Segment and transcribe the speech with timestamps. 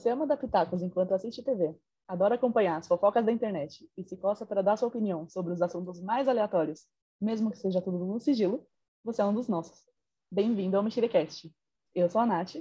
[0.00, 4.16] Você ama dar pitacos enquanto assiste TV, adora acompanhar as fofocas da internet e se
[4.16, 6.86] coça para dar sua opinião sobre os assuntos mais aleatórios,
[7.20, 8.66] mesmo que seja tudo no sigilo,
[9.04, 9.84] você é um dos nossos.
[10.32, 11.54] Bem-vindo ao Mexericast.
[11.94, 12.54] Eu sou a Nath.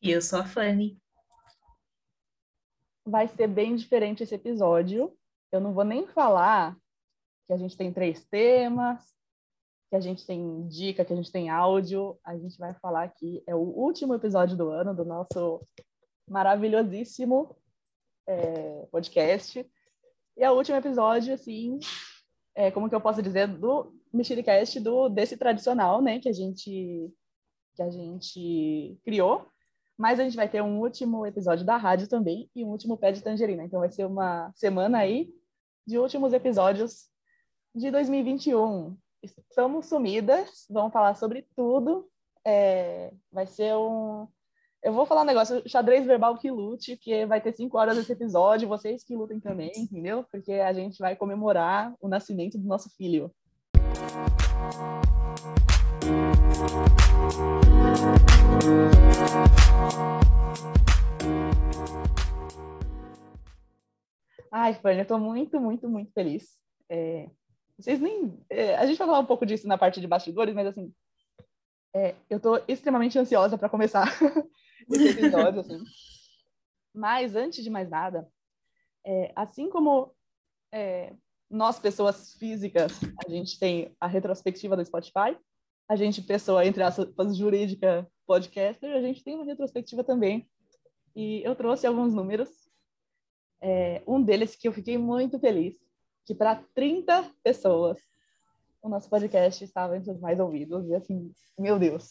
[0.00, 0.98] E eu sou a Fanny.
[3.04, 5.14] Vai ser bem diferente esse episódio.
[5.52, 6.74] Eu não vou nem falar
[7.46, 9.04] que a gente tem três temas,
[9.90, 12.18] que a gente tem dica, que a gente tem áudio.
[12.24, 15.60] A gente vai falar que é o último episódio do ano do nosso
[16.28, 17.56] maravilhosíssimo
[18.26, 19.68] é, podcast.
[20.36, 21.78] E é o último episódio, assim,
[22.54, 27.12] é, como que eu posso dizer, do Mexericast, do desse tradicional, né, que a gente
[27.74, 29.46] que a gente criou.
[29.98, 33.12] Mas a gente vai ter um último episódio da rádio também e um último pé
[33.12, 33.64] de tangerina.
[33.64, 35.32] Então vai ser uma semana aí
[35.86, 37.08] de últimos episódios
[37.74, 38.96] de 2021.
[39.22, 42.10] Estamos sumidas, vamos falar sobre tudo.
[42.44, 44.28] É, vai ser um,
[44.86, 48.12] eu vou falar um negócio, xadrez verbal que lute, porque vai ter cinco horas esse
[48.12, 50.24] episódio, vocês que lutem também, entendeu?
[50.30, 53.28] Porque a gente vai comemorar o nascimento do nosso filho.
[64.52, 66.60] Ai, Fanny, eu tô muito, muito, muito feliz.
[66.88, 67.28] É,
[67.76, 68.38] vocês nem.
[68.48, 70.94] É, a gente vai falar um pouco disso na parte de bastidores, mas assim,
[71.92, 74.06] é, eu tô extremamente ansiosa para começar
[74.94, 75.78] esse episódio, assim.
[76.94, 78.28] Mas, antes de mais nada,
[79.04, 80.14] é, assim como
[80.72, 81.14] é,
[81.50, 82.92] nós, pessoas físicas,
[83.26, 85.36] a gente tem a retrospectiva do Spotify,
[85.88, 90.48] a gente, pessoa, entre aspas, jurídica, podcaster, a gente tem uma retrospectiva também.
[91.14, 92.50] E eu trouxe alguns números.
[93.60, 95.74] É, um deles que eu fiquei muito feliz,
[96.26, 97.98] que para 30 pessoas
[98.82, 100.88] o nosso podcast estava entre os mais ouvidos.
[100.88, 102.10] E assim, meu Deus,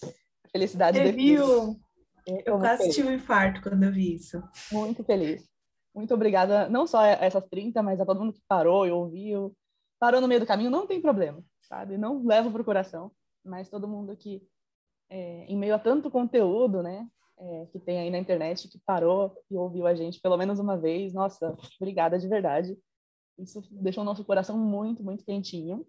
[0.51, 0.99] felicidade.
[1.11, 1.79] Viu?
[2.25, 2.95] Eu quase feliz.
[2.95, 4.41] tive um infarto quando eu vi isso.
[4.71, 5.47] Muito feliz.
[5.93, 9.55] Muito obrigada, não só a essas 30, mas a todo mundo que parou e ouviu.
[9.97, 11.97] Parou no meio do caminho, não tem problema, sabe?
[11.97, 13.11] Não levo para o coração.
[13.43, 14.41] Mas todo mundo que,
[15.09, 17.07] é, em meio a tanto conteúdo, né,
[17.37, 20.77] é, que tem aí na internet, que parou e ouviu a gente pelo menos uma
[20.77, 22.77] vez, nossa, obrigada de verdade.
[23.37, 25.85] Isso deixou o nosso coração muito, muito quentinho.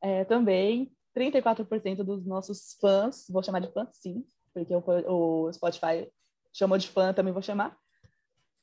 [0.00, 6.10] É, também, 34% dos nossos fãs, vou chamar de fãs sim, porque o, Spotify
[6.52, 7.76] chamou de fã, também vou chamar,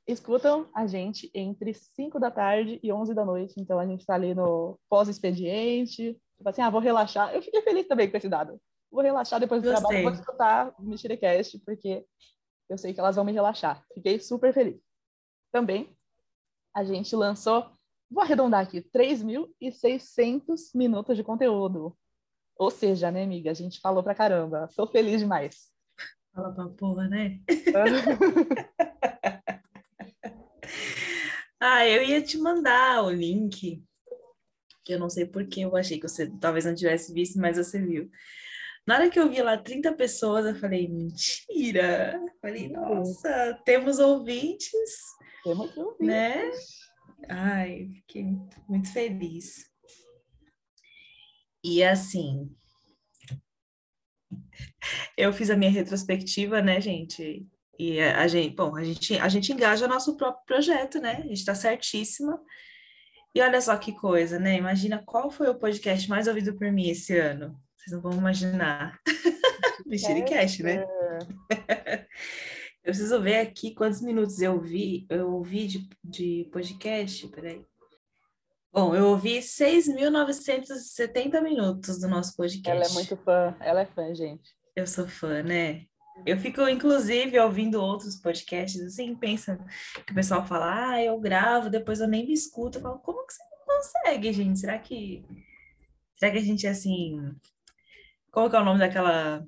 [0.07, 3.56] escutam a gente entre 5 da tarde e 11 da noite.
[3.57, 6.19] Então, a gente está ali no pós-expediente.
[6.38, 7.34] Tipo assim, ah, vou relaxar.
[7.34, 8.59] Eu fiquei feliz também com esse dado.
[8.91, 9.81] Vou relaxar depois do Gostei.
[9.81, 12.06] trabalho, vou escutar o Mexericast, porque
[12.69, 13.84] eu sei que elas vão me relaxar.
[13.94, 14.79] Fiquei super feliz.
[15.51, 15.95] Também,
[16.74, 17.69] a gente lançou,
[18.09, 21.97] vou arredondar aqui, 3.600 minutos de conteúdo.
[22.57, 24.69] Ou seja, né, amiga, a gente falou pra caramba.
[24.75, 25.75] Tô feliz demais.
[26.35, 27.40] Fala pra porra, né?
[31.62, 33.81] ah, eu ia te mandar o link,
[34.84, 37.56] que eu não sei por que eu achei que você talvez não tivesse visto, mas
[37.56, 38.12] você viu.
[38.85, 42.19] Na hora que eu vi lá 30 pessoas, eu falei, mentira!
[42.41, 44.91] Falei, nossa, temos ouvintes.
[45.41, 46.06] Temos ouvintes.
[46.06, 46.51] Né?
[47.29, 48.25] Ai, fiquei
[48.68, 49.72] muito feliz.
[51.63, 52.53] E assim,
[55.18, 57.46] eu fiz a minha retrospectiva, né, gente?
[57.78, 61.18] E a, a, gente, bom, a gente, a gente engaja nosso próprio projeto, né?
[61.18, 62.40] A gente está certíssima.
[63.34, 64.58] E olha só que coisa, né?
[64.58, 67.60] Imagina qual foi o podcast mais ouvido por mim esse ano.
[67.76, 69.00] Vocês não vão imaginar.
[69.86, 70.84] Mexericast, né?
[72.84, 77.62] eu preciso ver aqui quantos minutos eu ouvi, eu ouvi de, de podcast, peraí.
[78.75, 82.69] Bom, eu ouvi 6.970 minutos do nosso podcast.
[82.69, 84.53] Ela é muito fã, ela é fã, gente.
[84.75, 85.86] Eu sou fã, né?
[86.25, 89.58] Eu fico, inclusive, ouvindo outros podcasts, assim, pensa
[90.06, 92.78] que o pessoal fala, ah, eu gravo, depois eu nem me escuto.
[92.78, 94.59] Eu falo, como que você não consegue, gente?
[94.59, 95.25] Será que.
[96.18, 97.34] Será que a gente é assim.
[98.30, 99.42] Qual que é o nome daquela,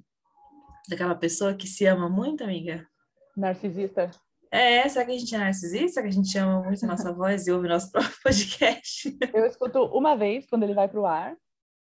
[0.88, 2.88] daquela pessoa que se ama muito, amiga?
[3.36, 4.10] Narcisista.
[4.52, 5.88] É, será que a gente é narcisista?
[5.90, 9.18] Será que a gente ama muito a nossa voz e ouve nosso próprio podcast?
[9.34, 11.36] Eu escuto uma vez quando ele vai para o ar.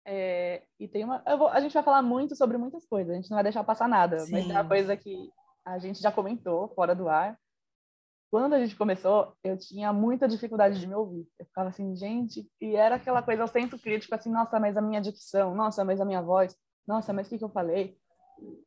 [0.06, 1.22] É, e tem uma.
[1.36, 3.86] Vou, a gente vai falar muito sobre muitas coisas, a gente não vai deixar passar
[3.86, 4.32] nada, Sim.
[4.32, 5.30] mas é uma coisa que
[5.66, 7.38] a gente já comentou fora do ar.
[8.30, 11.26] Quando a gente começou, eu tinha muita dificuldade de me ouvir.
[11.38, 14.82] Eu ficava assim, gente, e era aquela coisa, eu sempre crítico, assim, nossa, mas a
[14.82, 16.54] minha dicção, nossa, mas a minha voz,
[16.86, 17.98] nossa, mas o que, que eu falei?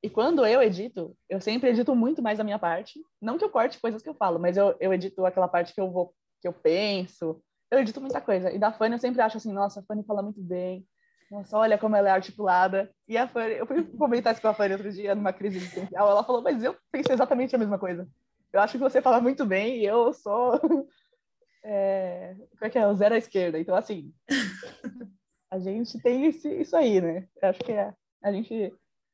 [0.04, 3.00] E quando eu edito, eu sempre edito muito mais a minha parte.
[3.22, 5.82] Não que eu corte coisas que eu falo, mas eu, eu edito aquela parte que
[5.82, 7.42] eu vou, que eu penso.
[7.70, 8.52] Eu edito muita coisa.
[8.52, 10.86] E da Fanny eu sempre acho assim, nossa, a Fanny fala muito bem.
[11.30, 12.92] Nossa, olha como ela é articulada.
[13.08, 16.10] E a Fanny, eu fui comentar isso com a Fanny outro dia, numa crise existencial.
[16.10, 18.08] Ela falou, mas eu pensei exatamente a mesma coisa.
[18.52, 20.60] eu acho que você fala muito bem e eu sou.
[21.64, 22.88] É, como é que é?
[22.88, 23.60] O zero à esquerda.
[23.60, 24.12] Então, assim,
[25.48, 27.28] a gente tem esse, isso aí, né?
[27.40, 28.74] Eu acho que é, a gente.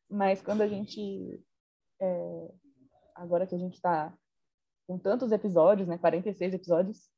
[0.09, 1.43] Mas quando a gente.
[1.99, 2.51] É,
[3.15, 4.13] agora que a gente está
[4.87, 5.97] com tantos episódios, né?
[5.97, 7.09] 46 episódios,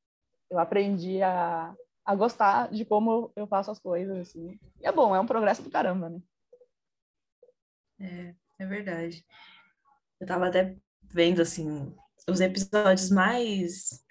[0.50, 4.60] eu aprendi a, a gostar de como eu faço as coisas, assim.
[4.82, 6.20] E é bom, é um progresso do caramba, né?
[8.00, 9.24] É, é verdade.
[10.20, 11.96] Eu tava até vendo, assim,
[12.28, 14.04] os episódios mais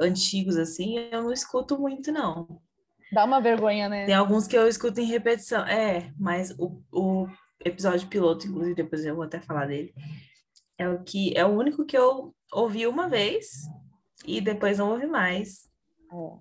[0.00, 2.62] antigos, assim, eu não escuto muito, não.
[3.12, 4.06] Dá uma vergonha, né?
[4.06, 5.66] Tem alguns que eu escuto em repetição.
[5.66, 7.26] É, mas o, o
[7.64, 9.94] episódio piloto, inclusive, depois eu vou até falar dele,
[10.78, 13.50] é o que é o único que eu ouvi uma vez
[14.26, 15.68] e depois não ouvi mais.
[16.12, 16.38] É.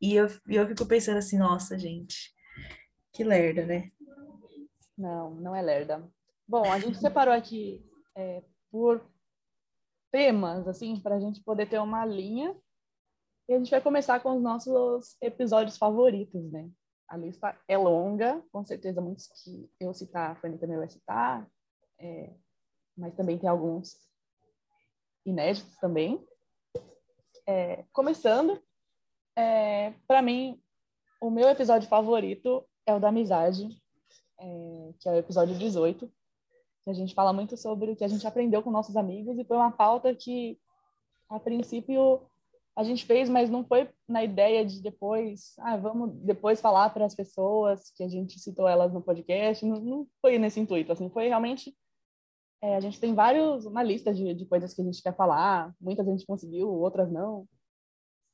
[0.00, 2.32] E eu, eu fico pensando assim, nossa, gente,
[3.12, 3.90] que lerda, né?
[4.96, 6.08] Não, não é lerda.
[6.46, 7.84] Bom, a gente separou aqui
[8.16, 9.04] é, por
[10.10, 12.56] temas, assim, para a gente poder ter uma linha.
[13.48, 16.68] E a gente vai começar com os nossos episódios favoritos, né?
[17.08, 21.48] A lista é longa, com certeza muitos que eu citar, a Fanny também vai citar,
[21.98, 22.34] é,
[22.96, 23.96] mas também tem alguns
[25.24, 26.22] inéditos também.
[27.46, 28.62] É, começando,
[29.34, 30.60] é, para mim,
[31.20, 33.68] o meu episódio favorito é o da amizade,
[34.38, 36.12] é, que é o episódio 18,
[36.82, 39.44] que a gente fala muito sobre o que a gente aprendeu com nossos amigos e
[39.44, 40.58] foi uma pauta que,
[41.28, 42.22] a princípio,
[42.78, 47.04] a gente fez, mas não foi na ideia de depois, ah, vamos depois falar para
[47.04, 51.10] as pessoas que a gente citou elas no podcast, não, não foi nesse intuito, assim,
[51.10, 51.76] foi realmente
[52.62, 55.74] é, a gente tem vários, uma lista de, de coisas que a gente quer falar,
[55.80, 57.48] muitas a gente conseguiu, outras não,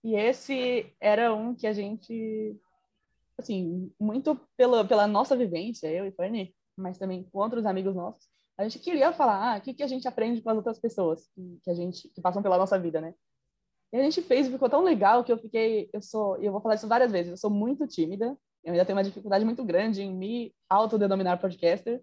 [0.04, 2.54] e esse era um que a gente,
[3.38, 8.28] assim, muito pela, pela nossa vivência, eu e Fanny, mas também com outros amigos nossos,
[8.58, 11.26] a gente queria falar ah, o que, que a gente aprende com as outras pessoas
[11.34, 13.14] que, que a gente que passam pela nossa vida, né?
[13.94, 16.50] E a gente fez e ficou tão legal que eu fiquei, eu sou, e eu
[16.50, 19.64] vou falar isso várias vezes, eu sou muito tímida, eu ainda tenho uma dificuldade muito
[19.64, 22.02] grande em me autodenominar podcaster.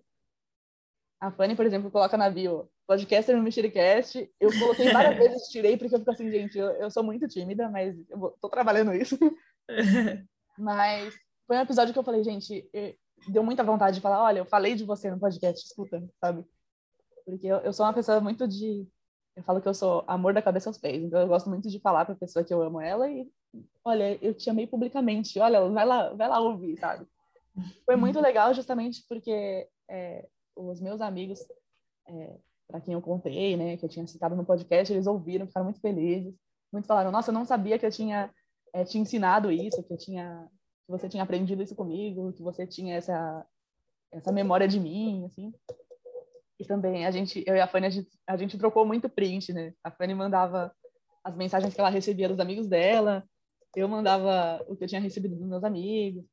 [1.19, 4.31] A Fanny, por exemplo, coloca na bio podcaster no Mexericast.
[4.39, 7.69] Eu coloquei várias vezes, tirei, porque eu fico assim, gente, eu, eu sou muito tímida,
[7.69, 9.19] mas eu vou, tô trabalhando isso.
[10.57, 11.13] mas
[11.45, 12.69] foi um episódio que eu falei, gente,
[13.27, 16.45] deu muita vontade de falar, olha, eu falei de você no podcast, escuta, sabe?
[17.25, 18.87] Porque eu, eu sou uma pessoa muito de...
[19.41, 21.79] Eu falo que eu sou amor da cabeça aos pés, então eu gosto muito de
[21.79, 23.27] falar pra pessoa que eu amo ela e,
[23.83, 27.07] olha, eu te amei publicamente, olha, vai lá, vai lá ouvir, sabe?
[27.83, 31.39] Foi muito legal justamente porque é, os meus amigos
[32.07, 35.65] é, para quem eu contei, né, que eu tinha citado no podcast, eles ouviram, ficaram
[35.65, 36.35] muito felizes.
[36.71, 38.31] Muitos falaram: "Nossa, eu não sabia que eu tinha
[38.73, 40.47] é, te ensinado isso, que eu tinha
[40.85, 43.45] que você tinha aprendido isso comigo, que você tinha essa
[44.11, 45.51] essa memória de mim, assim".
[46.61, 49.51] E também a gente, eu e a Fanny, a gente, a gente trocou muito print,
[49.51, 49.73] né?
[49.83, 50.71] A Fanny mandava
[51.23, 53.23] as mensagens que ela recebia dos amigos dela,
[53.75, 56.23] eu mandava o que eu tinha recebido dos meus amigos.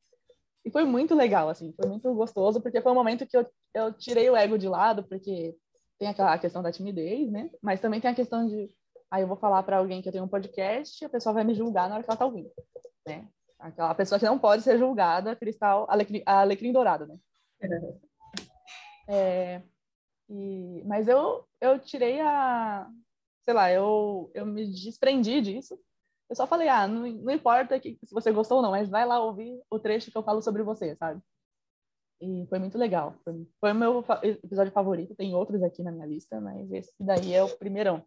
[0.66, 3.90] E foi muito legal, assim, foi muito gostoso, porque foi um momento que eu, eu
[3.94, 5.56] tirei o ego de lado, porque
[5.98, 7.48] tem aquela questão da timidez, né?
[7.62, 8.64] Mas também tem a questão de,
[9.10, 11.42] aí ah, eu vou falar para alguém que eu tenho um podcast, a pessoa vai
[11.42, 12.50] me julgar na hora que ela tá ouvindo,
[13.06, 13.26] né?
[13.58, 17.16] Aquela pessoa que não pode ser julgada, cristal, alecrim, alecrim dourado, né?
[19.08, 19.62] É,
[20.28, 22.88] e, mas eu, eu tirei a,
[23.44, 25.78] sei lá, eu, eu me desprendi disso.
[26.28, 29.06] Eu só falei, ah, não, não importa que, se você gostou ou não, mas vai
[29.06, 31.22] lá ouvir o trecho que eu falo sobre você, sabe?
[32.20, 33.18] E foi muito legal.
[33.24, 35.14] Foi, o meu episódio favorito.
[35.14, 38.04] Tem outros aqui na minha lista, mas esse daí é o primeirão.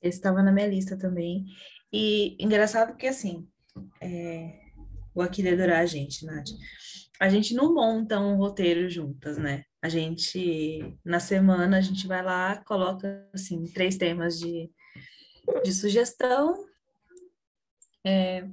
[0.00, 1.46] Esse estava na minha lista também.
[1.92, 3.48] E engraçado que, assim,
[4.00, 4.60] é...
[5.12, 6.50] vou aqui dedurar a gente, Nath.
[7.18, 9.64] A gente não monta um roteiro juntas, né?
[9.80, 14.70] A gente, na semana, a gente vai lá, coloca, assim, três temas de,
[15.62, 16.66] de sugestão.
[18.04, 18.44] É...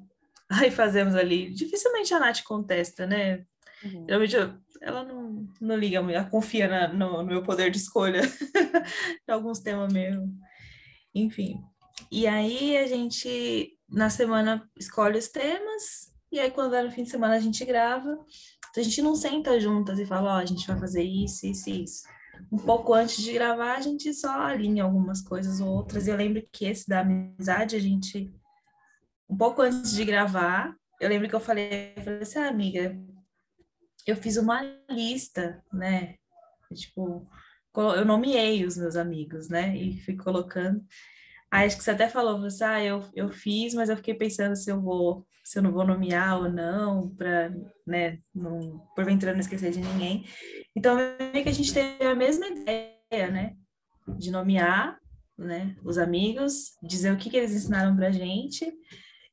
[0.51, 1.49] Aí fazemos ali.
[1.49, 3.43] Dificilmente a Nath contesta, né?
[3.83, 4.05] Uhum.
[4.05, 4.35] Geralmente
[4.81, 8.21] ela não, não liga ela confia na, no, no, meu poder de escolha
[9.27, 10.31] de alguns temas mesmo.
[11.13, 11.59] Enfim.
[12.11, 17.03] E aí a gente, na semana, escolhe os temas, e aí quando é no fim
[17.03, 18.17] de semana a gente grava.
[18.75, 21.47] Então, a gente não senta juntas e fala, ó, oh, a gente vai fazer isso,
[21.47, 22.03] isso e isso.
[22.51, 26.09] Um pouco antes de gravar, a gente só alinha algumas coisas ou outras.
[26.09, 28.35] Eu lembro que esse da amizade, a gente,
[29.29, 32.99] um pouco antes de gravar, eu lembro que eu falei, eu falei assim, ah, amiga,
[34.05, 36.15] eu fiz uma lista, né?
[36.73, 37.25] Tipo,
[37.73, 39.73] eu nomeei os meus amigos, né?
[39.77, 40.83] E fui colocando.
[41.49, 44.53] Aí acho que você até falou, você, ah, eu, eu fiz, mas eu fiquei pensando
[44.53, 47.53] se eu vou, se eu não vou nomear ou não, para,
[47.85, 50.25] né, não, porventura não esquecer de ninguém.
[50.75, 53.55] Então, meio que a gente teve a mesma ideia, né?
[54.17, 54.99] De nomear,
[55.37, 55.75] né?
[55.83, 58.73] Os amigos, dizer o que, que eles ensinaram pra gente.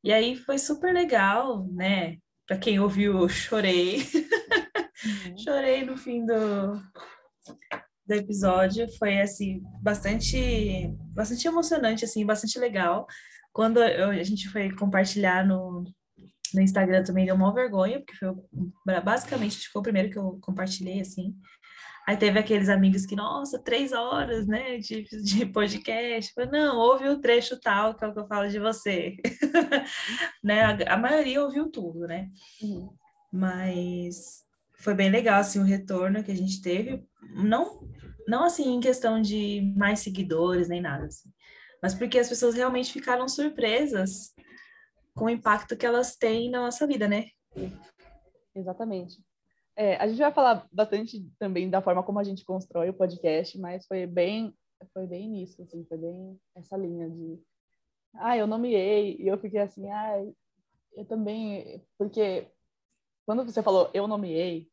[0.04, 2.18] E aí foi super legal, né?
[2.46, 4.02] Para quem ouviu, eu chorei.
[4.02, 5.38] Uhum.
[5.42, 6.74] chorei no fim do,
[8.06, 8.86] do episódio.
[8.98, 13.06] Foi, assim, bastante, bastante emocionante, assim, bastante legal.
[13.50, 15.84] Quando eu, a gente foi compartilhar no,
[16.54, 21.00] no Instagram também deu uma vergonha, porque foi basicamente foi o primeiro que eu compartilhei,
[21.00, 21.34] assim.
[22.06, 26.32] Aí teve aqueles amigos que, nossa, três horas, né, de, de podcast.
[26.34, 29.16] Falei, não, ouve o trecho tal, que é o que eu falo de você.
[30.42, 30.62] né?
[30.62, 32.28] A, a, maioria ouviu tudo, né?
[32.60, 32.92] Uhum.
[33.32, 34.42] Mas
[34.78, 37.04] foi bem legal, assim, o retorno que a gente teve.
[37.36, 37.88] Não,
[38.26, 41.30] não assim, em questão de mais seguidores, nem nada, assim.
[41.80, 44.32] Mas porque as pessoas realmente ficaram surpresas
[45.14, 47.26] com o impacto que elas têm na nossa vida, né?
[48.54, 49.22] Exatamente.
[49.74, 53.58] É, a gente vai falar bastante também da forma como a gente constrói o podcast,
[53.58, 54.54] mas foi bem,
[54.92, 57.40] foi bem nisso, assim, foi bem essa linha de,
[58.14, 60.22] ah, eu nomeei, e eu fiquei assim, ah,
[60.94, 62.48] eu também, porque
[63.24, 64.70] quando você falou eu nomeei,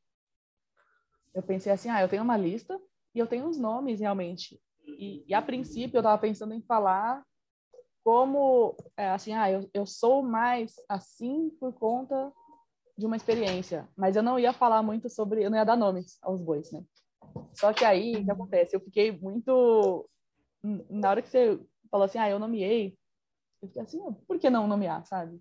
[1.33, 2.77] eu pensei assim, ah, eu tenho uma lista
[3.15, 7.23] e eu tenho os nomes realmente, e, e a princípio eu estava pensando em falar
[8.03, 12.31] como, é, assim, ah, eu, eu sou mais assim por conta
[12.97, 16.17] de uma experiência, mas eu não ia falar muito sobre, eu não ia dar nomes
[16.21, 16.83] aos bois, né?
[17.53, 18.75] Só que aí, o que acontece?
[18.75, 20.09] Eu fiquei muito.
[20.89, 22.97] Na hora que você falou assim, ah, eu nomeei,
[23.61, 25.39] eu fiquei assim, por que não nomear, sabe?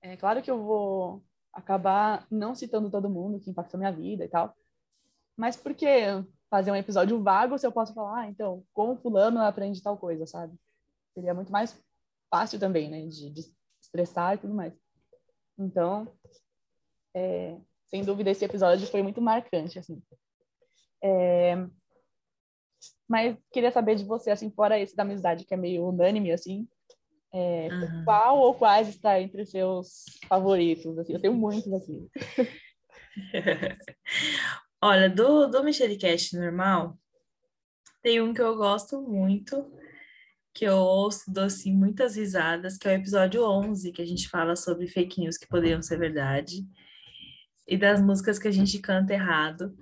[0.00, 4.28] É claro que eu vou acabar não citando todo mundo que impactou minha vida e
[4.28, 4.54] tal,
[5.36, 5.88] mas por que
[6.48, 10.26] fazer um episódio vago se eu posso falar, ah, então, como fulano aprende tal coisa,
[10.26, 10.56] sabe?
[11.16, 11.74] Seria muito mais
[12.30, 13.40] fácil também, né, de, de
[13.80, 14.74] expressar e tudo mais.
[15.58, 16.06] Então,
[17.14, 17.56] é,
[17.86, 20.02] sem dúvida, esse episódio foi muito marcante, assim.
[21.02, 21.54] É,
[23.08, 26.68] mas queria saber de você, assim, fora esse da amizade, que é meio unânime, assim,
[27.32, 28.04] é, uhum.
[28.04, 30.98] qual ou quais está entre seus favoritos?
[30.98, 32.10] Assim, eu tenho muitos aqui.
[34.82, 35.62] Olha, do, do
[35.98, 36.98] Cast normal,
[38.02, 39.72] tem um que eu gosto muito,
[40.56, 44.26] que eu ouço, dou assim, muitas risadas, que é o episódio 11, que a gente
[44.26, 46.66] fala sobre fake news que poderiam ser verdade
[47.68, 49.76] e das músicas que a gente canta errado.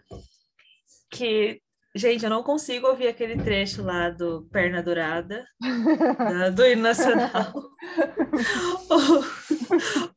[1.09, 1.61] Que,
[1.95, 5.47] gente, eu não consigo ouvir aquele trecho lá do Perna Dourada,
[6.19, 7.53] da, do hino nacional,
[8.91, 9.25] ou,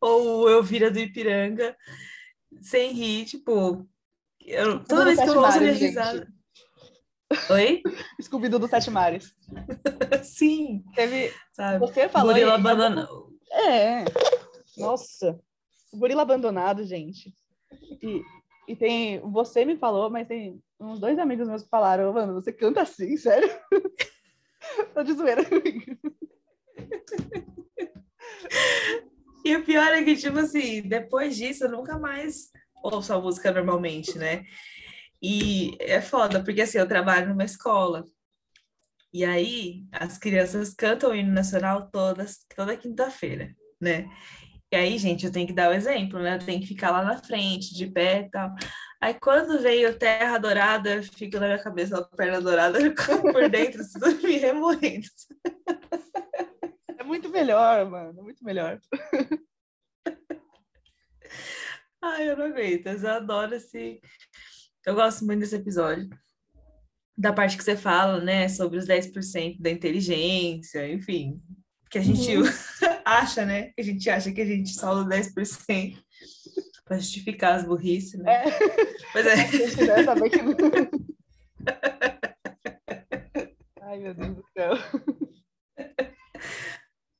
[0.01, 1.77] ou Elvira do Ipiranga,
[2.61, 3.87] sem rir, tipo,
[4.41, 6.36] eu, toda vez que eu ouço a minha risada.
[7.49, 7.81] Oi?
[8.21, 9.33] scooby do Sete Mares.
[10.23, 10.83] Sim.
[10.95, 11.33] Teve.
[11.53, 11.79] Sabe?
[11.79, 12.33] Você falou.
[12.33, 13.33] Gorila abandonado.
[13.51, 14.05] É.
[14.77, 15.39] Nossa.
[15.91, 17.33] O gorila abandonado, gente.
[18.01, 18.21] E,
[18.67, 19.19] e tem.
[19.31, 23.15] Você me falou, mas tem uns dois amigos meus que falaram, mano, você canta assim,
[23.17, 23.49] sério?
[24.93, 25.43] Tô de zoeira
[29.45, 32.51] E o pior é que, tipo assim, depois disso, eu nunca mais
[32.83, 34.43] ouço a música normalmente, né?
[35.21, 38.05] E é foda, porque assim, eu trabalho numa escola.
[39.13, 44.07] E aí, as crianças cantam o hino nacional todas, toda quinta-feira, né?
[44.71, 46.35] E aí, gente, eu tenho que dar o exemplo, né?
[46.35, 48.53] Eu tenho que ficar lá na frente, de pé e tal.
[48.99, 52.77] Aí, quando veio Terra Dourada, fica na minha cabeça a perna dourada
[53.31, 55.07] por dentro, tudo me remoendo.
[56.97, 58.21] É muito melhor, mano.
[58.21, 58.79] Muito melhor.
[62.01, 62.87] Ai, eu não aguento.
[62.87, 64.01] Eu adoro esse.
[64.85, 66.09] Eu gosto muito desse episódio.
[67.17, 71.41] Da parte que você fala, né, sobre os 10% da inteligência, enfim,
[71.89, 72.43] que a gente uhum.
[73.03, 73.69] acha, né?
[73.69, 75.97] Que a gente acha que a gente só usa 10%
[76.85, 78.31] para justificar as burrices, né?
[78.31, 78.43] É.
[79.11, 79.35] Pois é.
[83.81, 84.73] Ai, meu Deus do céu.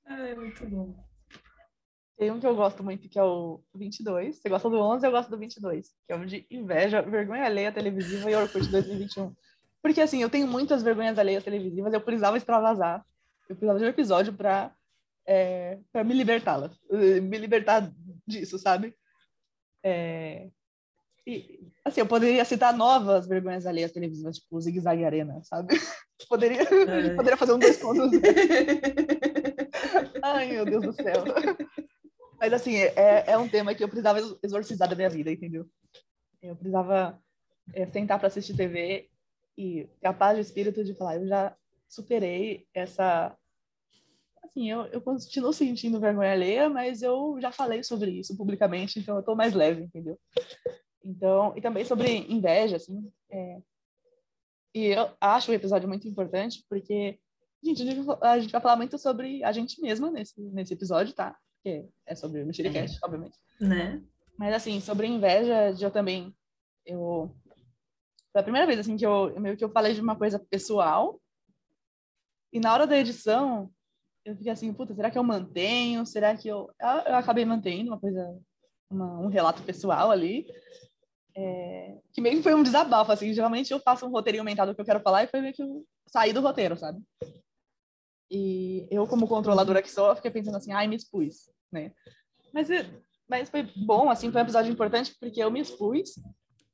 [0.05, 1.06] Ai, muito bom.
[2.17, 4.37] Tem um que eu gosto muito, que é o 22.
[4.37, 5.89] Você gosta do 11, eu gosto do 22.
[6.05, 9.35] Que é um de inveja, vergonha alheia televisiva e Orkut 2021.
[9.81, 13.05] Porque, assim, eu tenho muitas vergonhas alheias televisivas, eu precisava extravasar
[13.49, 14.71] eu precisava de um episódio para
[15.25, 17.91] é, para me libertá-la, me libertar
[18.25, 18.95] disso, sabe?
[19.83, 20.47] É,
[21.25, 25.75] e, assim, eu poderia citar novas vergonhas alheias televisivas, tipo Zig Zag Arena, sabe?
[26.27, 27.13] Poderia, é.
[27.13, 28.09] poderia fazer um dois pontos.
[30.23, 31.23] Ai, meu Deus do céu.
[32.39, 35.65] Mas, assim, é, é um tema que eu precisava exorcizar da minha vida, entendeu?
[36.41, 37.21] Eu precisava
[37.73, 39.09] é, sentar para assistir TV
[39.57, 41.55] e ter a paz de espírito de falar, eu já
[41.87, 43.35] superei essa.
[44.43, 49.17] Assim, eu, eu continuo sentindo vergonha alheia, mas eu já falei sobre isso publicamente, então
[49.17, 50.19] eu tô mais leve, entendeu?
[51.03, 53.11] Então, e também sobre inveja, assim.
[53.31, 53.61] É...
[54.75, 57.19] E eu acho o episódio muito importante, porque
[57.63, 57.81] Gente,
[58.21, 61.37] a gente vai falar muito sobre a gente mesma nesse, nesse episódio, tá?
[61.57, 62.99] Porque é sobre o Mexericast, é.
[63.05, 63.37] obviamente.
[63.59, 64.01] Né?
[64.37, 66.33] Mas, assim, sobre inveja, eu também...
[66.85, 67.35] Eu...
[68.31, 71.19] Foi a primeira vez, assim, que eu, meio que eu falei de uma coisa pessoal.
[72.53, 73.69] E na hora da edição,
[74.23, 76.05] eu fiquei assim, puta, será que eu mantenho?
[76.05, 76.69] Será que eu...
[76.79, 78.39] Eu, eu acabei mantendo uma coisa...
[78.89, 80.47] Uma, um relato pessoal ali.
[81.35, 81.97] É...
[82.13, 83.33] Que meio que foi um desabafo, assim.
[83.33, 85.61] Geralmente eu faço um roteirinho mental do que eu quero falar e foi meio que
[85.61, 87.01] eu saí do roteiro, sabe?
[88.29, 91.93] E eu, como controladora que sou, fiquei pensando assim, ai, me expus, né?
[92.53, 92.67] Mas,
[93.27, 96.15] mas foi bom, assim, foi um episódio importante porque eu me expus,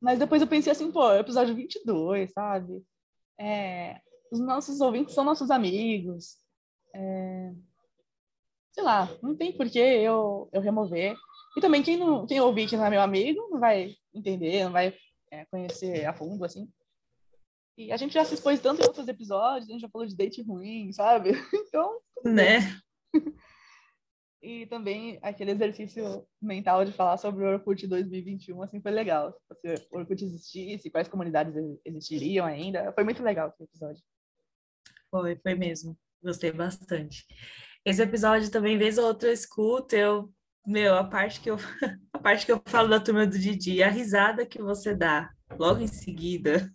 [0.02, 2.84] mas depois eu pensei assim, pô, episódio 22, sabe?
[3.40, 6.38] É, os nossos ouvintes são nossos amigos,
[6.94, 7.54] é,
[8.72, 11.16] sei lá, não tem por que eu, eu remover.
[11.56, 14.72] E também quem, não, quem ouvir que não é meu amigo não vai entender, não
[14.72, 14.94] vai
[15.32, 16.68] é, conhecer a fundo, assim.
[17.78, 20.16] E a gente já se expôs tanto em outros episódios, a gente já falou de
[20.16, 21.32] date ruim, sabe?
[21.54, 22.00] Então.
[22.24, 22.60] Né?
[24.42, 29.36] e também aquele exercício mental de falar sobre o Orkut 2021, assim, foi legal.
[29.60, 32.94] Se o Orkut existisse, quais comunidades existiriam ainda.
[32.94, 34.04] Foi muito legal esse episódio.
[35.10, 35.98] Foi, foi mesmo.
[36.22, 37.26] Gostei bastante.
[37.84, 40.32] Esse episódio também, vez ou outra, eu escuto, eu
[40.66, 41.58] meu, a parte que eu
[42.14, 45.82] a parte que eu falo da turma do Didi, a risada que você dá logo
[45.82, 46.72] em seguida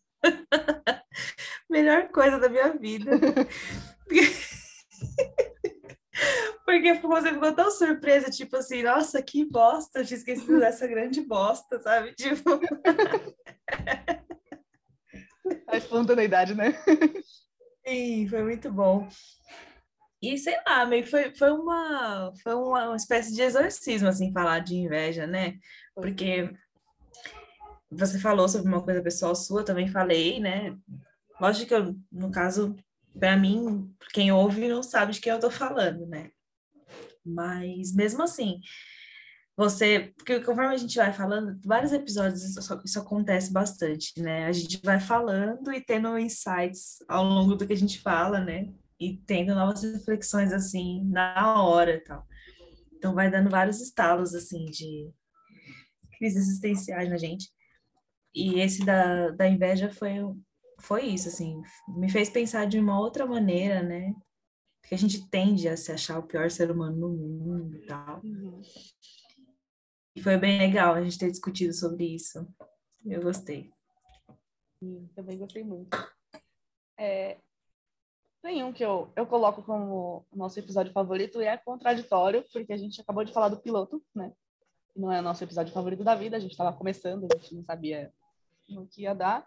[1.68, 3.10] Melhor coisa da minha vida.
[6.64, 11.20] Porque você ficou tão surpresa, tipo assim, nossa, que bosta, eu tinha esquecido dessa grande
[11.22, 12.14] bosta, sabe?
[12.14, 12.60] Tipo.
[15.66, 16.74] A espontaneidade, né?
[17.86, 19.08] Sim, foi muito bom.
[20.20, 24.58] E sei lá, meio foi, foi, uma, foi uma, uma espécie de exorcismo, assim, falar
[24.58, 25.54] de inveja, né?
[25.94, 26.50] Porque
[27.90, 30.76] você falou sobre uma coisa pessoal sua, também falei, né?
[31.40, 32.74] Lógico que eu, no caso,
[33.18, 36.30] para mim, quem ouve não sabe de quem eu tô falando, né?
[37.24, 38.60] Mas mesmo assim,
[39.56, 44.46] você, porque conforme a gente vai falando, vários episódios isso, isso, acontece bastante, né?
[44.46, 48.72] A gente vai falando e tendo insights ao longo do que a gente fala, né?
[49.00, 52.24] E tendo novas reflexões assim na hora e tal.
[52.94, 55.10] Então vai dando vários estalos assim de
[56.18, 57.50] crises existenciais na gente.
[58.32, 60.14] E esse da, da inveja foi,
[60.80, 64.14] foi isso, assim, me fez pensar de uma outra maneira, né?
[64.80, 68.20] Porque a gente tende a se achar o pior ser humano no mundo e tal.
[68.24, 68.62] Uhum.
[70.16, 72.46] E foi bem legal a gente ter discutido sobre isso.
[73.04, 73.70] Eu gostei.
[74.78, 75.96] Sim, também gostei muito.
[76.96, 77.38] É,
[78.42, 82.76] tem um que eu, eu coloco como nosso episódio favorito e é contraditório, porque a
[82.76, 84.32] gente acabou de falar do piloto, né?
[84.96, 87.64] Não é o nosso episódio favorito da vida, a gente estava começando, a gente não
[87.64, 88.12] sabia
[88.68, 89.46] no que ia dar,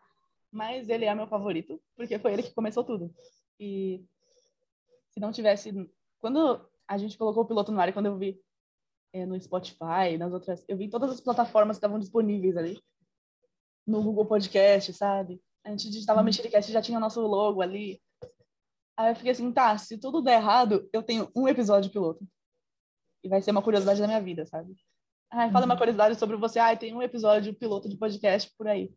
[0.51, 3.13] mas ele é meu favorito, porque foi ele que começou tudo.
[3.59, 4.03] E
[5.11, 5.71] se não tivesse.
[6.19, 8.39] Quando a gente colocou o piloto no ar, e quando eu vi
[9.13, 10.63] é, no Spotify, nas outras.
[10.67, 12.81] Eu vi todas as plataformas que estavam disponíveis ali.
[13.85, 15.41] No Google Podcast, sabe?
[15.65, 16.25] A gente digitava uhum.
[16.25, 18.01] Mexericast já tinha nosso logo ali.
[18.97, 22.25] Aí eu fiquei assim, tá, se tudo der errado, eu tenho um episódio piloto.
[23.23, 24.75] E vai ser uma curiosidade da minha vida, sabe?
[25.29, 25.77] Fala uma uhum.
[25.77, 26.59] curiosidade sobre você.
[26.59, 28.93] Ai, tem um episódio piloto de podcast por aí.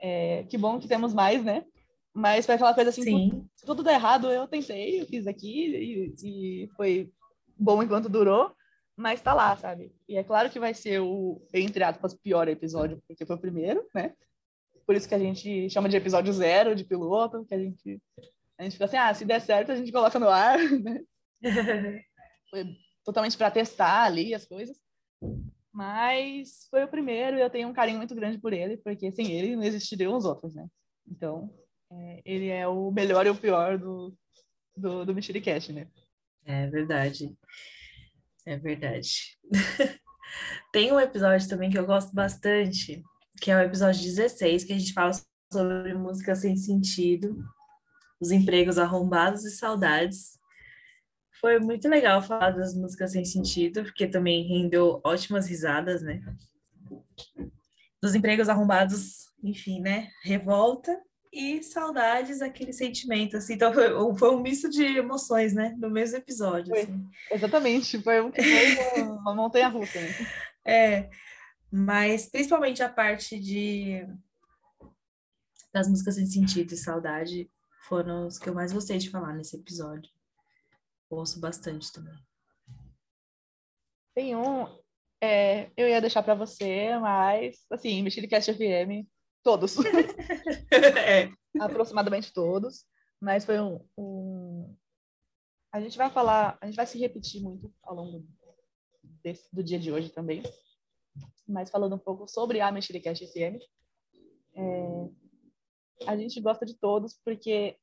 [0.00, 1.64] É, que bom que temos mais, né?
[2.12, 3.48] Mas foi aquela coisa assim, Sim.
[3.54, 7.10] se tudo der errado, eu tentei, eu fiz aqui e, e foi
[7.56, 8.52] bom enquanto durou,
[8.96, 9.92] mas tá lá, sabe?
[10.08, 13.86] E é claro que vai ser o, entre aspas, pior episódio, porque foi o primeiro,
[13.94, 14.12] né?
[14.86, 18.02] Por isso que a gente chama de episódio zero, de piloto, que a gente,
[18.58, 21.00] a gente fica assim, ah, se der certo, a gente coloca no ar, né?
[22.50, 24.76] foi totalmente para testar ali as coisas.
[25.80, 29.32] Mas foi o primeiro e eu tenho um carinho muito grande por ele, porque sem
[29.32, 30.68] ele não existiriam os outros, né?
[31.10, 31.50] Então,
[31.90, 34.14] é, ele é o melhor e o pior do,
[34.76, 35.88] do, do Mexericast, né?
[36.44, 37.34] É verdade.
[38.44, 39.38] É verdade.
[40.70, 43.02] Tem um episódio também que eu gosto bastante,
[43.40, 45.12] que é o episódio 16, que a gente fala
[45.50, 47.42] sobre música sem sentido,
[48.20, 50.38] os empregos arrombados e saudades.
[51.40, 56.22] Foi muito legal falar das músicas sem sentido, porque também rendeu ótimas risadas, né?
[58.02, 60.10] Dos empregos arrombados, enfim, né?
[60.22, 61.00] Revolta
[61.32, 63.54] e saudades, aquele sentimento, assim.
[63.54, 65.74] Então, foi, foi um misto de emoções, né?
[65.78, 66.74] No mesmo episódio.
[66.74, 66.82] Foi.
[66.82, 67.08] Assim.
[67.30, 70.00] Exatamente, foi, um, foi uma montanha-russa.
[70.00, 70.08] Né?
[70.62, 71.08] É,
[71.72, 74.06] mas principalmente a parte de
[75.72, 77.50] das músicas sem sentido e saudade
[77.88, 80.12] foram os que eu mais gostei de falar nesse episódio.
[81.10, 82.14] Ouço bastante também.
[84.14, 84.66] Tem um,
[85.20, 89.06] é, eu ia deixar para você, mas, assim, Mexericast FM,
[89.42, 89.76] todos.
[90.72, 91.30] é.
[91.60, 92.86] Aproximadamente todos.
[93.20, 94.76] Mas foi um, um,
[95.72, 98.26] A gente vai falar, a gente vai se repetir muito ao longo
[99.22, 100.42] desse, do dia de hoje também.
[101.46, 103.60] Mas falando um pouco sobre a Mexericast FM.
[104.54, 105.10] É,
[106.06, 107.76] a gente gosta de todos porque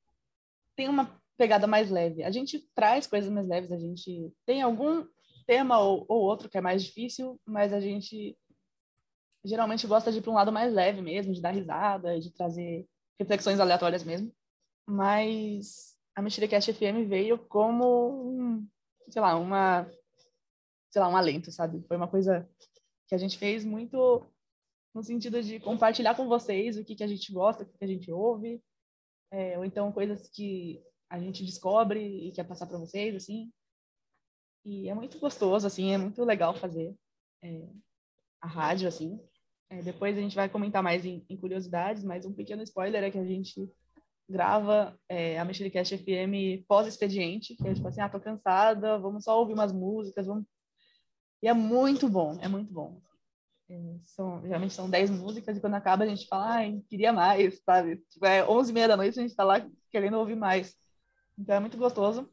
[0.75, 2.23] tem uma pegada mais leve.
[2.23, 5.05] A gente traz coisas mais leves, a gente tem algum
[5.45, 8.37] tema ou, ou outro que é mais difícil, mas a gente
[9.45, 12.85] geralmente gosta de ir para um lado mais leve mesmo, de dar risada, de trazer
[13.19, 14.31] reflexões aleatórias mesmo.
[14.85, 18.67] Mas a Mexericast FM veio como, um,
[19.09, 19.89] sei lá, uma,
[20.89, 21.81] sei lá, um alento, sabe?
[21.87, 22.49] Foi uma coisa
[23.07, 24.25] que a gente fez muito
[24.93, 27.85] no sentido de compartilhar com vocês o que, que a gente gosta, o que, que
[27.85, 28.61] a gente ouve,
[29.31, 33.51] é, ou então coisas que a gente descobre e quer passar para vocês, assim.
[34.65, 36.93] E é muito gostoso, assim, é muito legal fazer
[37.41, 37.67] é,
[38.41, 39.19] a rádio, assim.
[39.69, 43.11] É, depois a gente vai comentar mais em, em, curiosidades, mas um pequeno spoiler é
[43.11, 43.69] que a gente
[44.29, 49.39] grava é, a Mexericast FM pós-expediente, que é tipo assim, ah, tô cansada, vamos só
[49.39, 50.45] ouvir umas músicas, vamos...
[51.41, 53.01] E é muito bom, é muito bom.
[53.69, 57.61] É, são, geralmente são 10 músicas e quando acaba a gente fala, ai, queria mais,
[57.63, 57.97] sabe?
[58.09, 60.75] Tipo, é 11 e meia da noite a gente tá lá querendo ouvir mais.
[61.37, 62.29] Então é muito gostoso.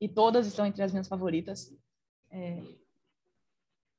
[0.00, 1.76] E todas estão entre as minhas favoritas.
[2.30, 2.62] É,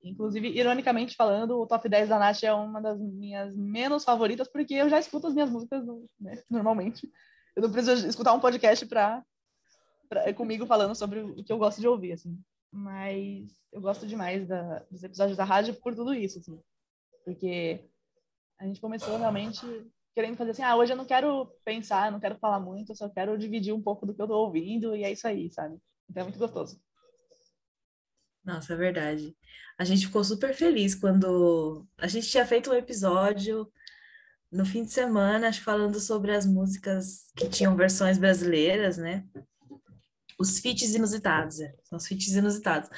[0.04, 4.74] Inclusive, ironicamente falando, o top 10 da Nath é uma das minhas menos favoritas, porque
[4.74, 5.86] eu já escuto as minhas músicas
[6.20, 7.08] né, normalmente.
[7.56, 9.24] Eu não preciso escutar um podcast pra,
[10.10, 12.36] pra, comigo falando sobre o que eu gosto de ouvir, assim.
[12.72, 16.60] Mas eu gosto demais da, dos episódios da rádio por tudo isso, assim.
[17.24, 17.88] Porque
[18.58, 19.62] a gente começou realmente
[20.14, 23.10] querendo fazer assim, ah, hoje eu não quero pensar, não quero falar muito, eu só
[23.10, 25.78] quero dividir um pouco do que eu tô ouvindo, e é isso aí, sabe?
[26.10, 26.82] Então é muito gostoso.
[28.44, 29.36] Nossa, é verdade.
[29.78, 33.72] A gente ficou super feliz quando a gente tinha feito um episódio
[34.52, 39.26] no fim de semana, acho, falando sobre as músicas que tinham versões brasileiras, né?
[40.38, 41.74] Os feats inusitados, é.
[41.84, 42.90] São os feats inusitados.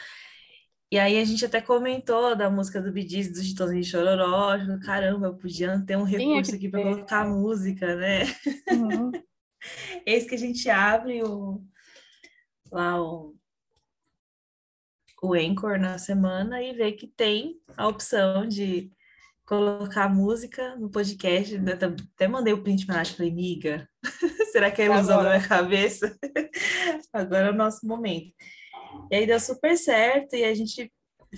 [0.94, 5.26] E aí a gente até comentou da música do Bidis, do Chitãozinho de Chororó, caramba,
[5.26, 8.26] eu podia ter um recurso aqui para colocar música, né?
[8.70, 9.12] Uhum.
[10.06, 11.64] Eis que a gente abre o,
[12.72, 13.36] lá o,
[15.24, 18.92] o Anchor na semana e ver que tem a opção de
[19.48, 21.56] colocar música no podcast.
[21.56, 21.64] Eu
[22.14, 23.90] até mandei o print para a Nath, falei, miga,
[24.52, 26.16] será que é ilusão na minha cabeça?
[27.12, 28.32] Agora é o nosso momento.
[29.12, 30.92] E aí deu super certo e a gente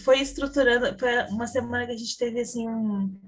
[0.03, 3.19] foi estruturando, foi uma semana que a gente teve, assim, um,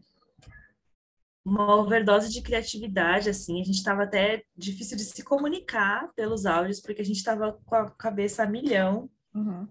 [1.45, 6.81] uma overdose de criatividade, assim, a gente estava até difícil de se comunicar pelos áudios,
[6.81, 9.67] porque a gente estava com a cabeça a milhão, uhum.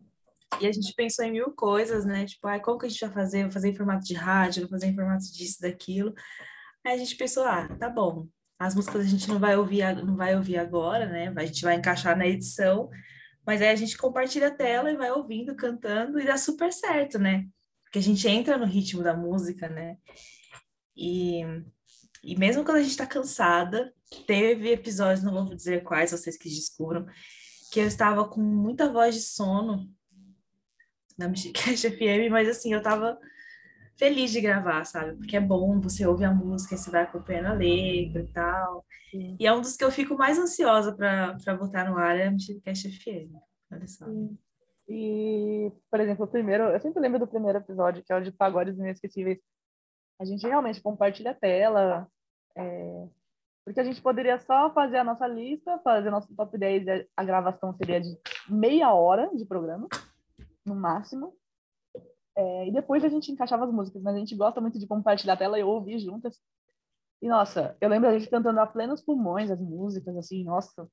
[0.61, 2.25] E a gente pensou em mil coisas, né?
[2.25, 3.43] Tipo, ah, como que a gente vai fazer?
[3.43, 6.15] Vou fazer em formato de rádio, vou fazer em formato disso, daquilo.
[6.85, 8.27] Aí a gente pensou, ah, tá bom.
[8.59, 11.33] As músicas a gente não vai ouvir, não vai ouvir agora, né?
[11.37, 12.89] A gente vai encaixar na edição,
[13.47, 17.19] mas aí a gente compartilha a tela e vai ouvindo, cantando, e dá super certo,
[17.19, 17.47] né?
[17.85, 19.97] Porque a gente entra no ritmo da música, né?
[20.97, 21.43] E,
[22.25, 23.95] e mesmo quando a gente tá cansada,
[24.27, 27.07] teve episódios, não vou dizer quais, vocês que descubram,
[27.71, 29.89] que eu estava com muita voz de sono
[31.17, 33.19] na Mexicast FM, mas assim, eu tava
[33.97, 35.17] feliz de gravar, sabe?
[35.17, 38.85] Porque é bom, você ouve a música e você vai acompanhando a letra e tal.
[39.11, 39.37] Sim.
[39.41, 42.31] E é um dos que eu fico mais ansiosa para botar no ar, é a
[42.31, 43.35] Mexicast FM.
[43.73, 44.05] Olha só.
[44.07, 44.39] Sim.
[44.89, 48.31] E, por exemplo, o primeiro, eu sempre lembro do primeiro episódio, que é o de
[48.31, 49.39] Pagodes Inesquecíveis.
[50.21, 52.09] A gente realmente compartilha a tela,
[52.57, 53.07] é,
[53.65, 57.25] porque a gente poderia só fazer a nossa lista, fazer nosso top 10, e a
[57.25, 58.17] gravação seria de
[58.49, 59.89] meia hora de programa
[60.65, 61.37] no máximo.
[62.37, 65.35] É, e depois a gente encaixava as músicas, mas a gente gosta muito de compartilhar
[65.35, 66.39] a tela e ouvir juntas.
[67.23, 70.89] E, nossa, eu lembro a gente cantando a plenos pulmões as músicas, assim, nossa.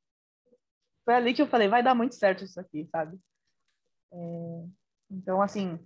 [1.04, 3.20] Foi ali que eu falei, vai dar muito certo isso aqui, sabe?
[4.14, 4.66] É,
[5.12, 5.78] então, assim,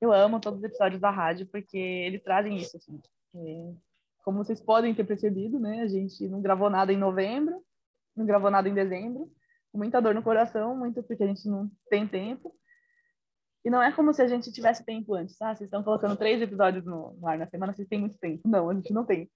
[0.00, 3.00] eu amo todos os episódios da rádio, porque eles trazem isso, assim.
[3.36, 3.74] É,
[4.24, 5.82] como vocês podem ter percebido, né?
[5.82, 7.64] A gente não gravou nada em novembro,
[8.14, 9.32] não gravou nada em dezembro,
[9.70, 12.54] com muita dor no coração, muito porque a gente não tem tempo.
[13.68, 15.38] E não é como se a gente tivesse tempo antes.
[15.42, 18.48] Ah, vocês estão colocando três episódios no, no ar na semana, vocês têm muito tempo.
[18.48, 19.30] Não, a gente não tem.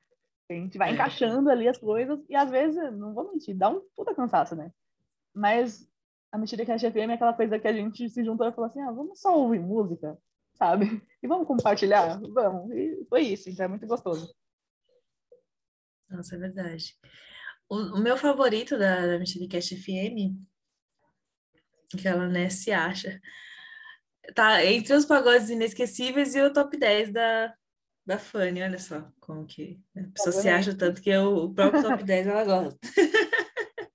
[0.51, 3.83] A gente vai encaixando ali as coisas e às vezes, não vou mentir, dá um
[3.95, 4.73] puta cansaço, né?
[5.35, 5.87] Mas
[6.33, 8.71] a Mentira que a FM é aquela coisa que a gente se juntou e falou
[8.71, 10.17] assim, ah, vamos só ouvir música,
[10.55, 10.87] sabe?
[11.23, 12.19] E vamos compartilhar?
[12.19, 12.71] Vamos.
[12.75, 14.35] E foi isso, então é muito gostoso.
[16.09, 16.97] Nossa, é verdade.
[17.69, 20.41] O, o meu favorito da, da Mexericast FM,
[21.91, 23.21] que ela né, se acha,
[24.35, 27.55] tá entre os pagodes inesquecíveis e o top 10 da,
[28.07, 31.83] da Fanny, olha só como que a pessoa se acha tanto que eu, o próprio
[31.83, 32.79] top 10 ela gosta.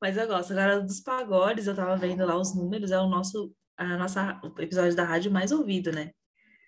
[0.00, 0.52] Mas eu gosto.
[0.52, 4.60] Agora dos pagodes, eu tava vendo lá os números, é o nosso, a nossa, o
[4.60, 6.12] episódio da rádio mais ouvido, né?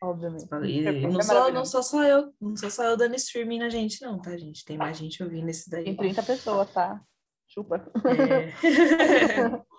[0.02, 0.48] Obviamente.
[0.64, 3.58] E É, não, é sou, não sou só eu, não sou só eu dando streaming
[3.58, 4.64] na gente, não, tá, gente?
[4.64, 5.84] Tem mais gente ouvindo esse daí.
[5.84, 7.00] Tem 30 pessoas, tá?
[7.46, 7.90] Chupa.
[8.04, 9.60] É.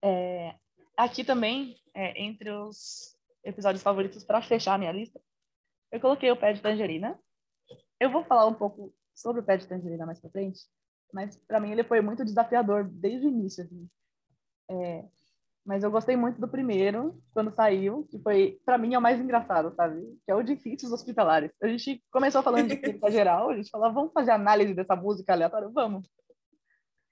[0.00, 0.54] É,
[0.98, 5.20] aqui também, é, entre os episódios favoritos para fechar a minha lista,
[5.92, 7.18] eu coloquei o pé de tangerina.
[8.00, 10.60] Eu vou falar um pouco sobre o pé de tangerina mais pra frente,
[11.12, 13.64] mas para mim ele foi muito desafiador desde o início.
[13.64, 13.88] Assim.
[14.70, 15.04] É,
[15.64, 19.20] mas eu gostei muito do primeiro, quando saiu, que foi, para mim, é o mais
[19.20, 20.00] engraçado, sabe?
[20.24, 21.52] Que é o de hits hospitalares.
[21.62, 25.32] A gente começou falando de clínica geral, a gente falou, vamos fazer análise dessa música
[25.32, 25.68] aleatória?
[25.68, 26.08] Vamos.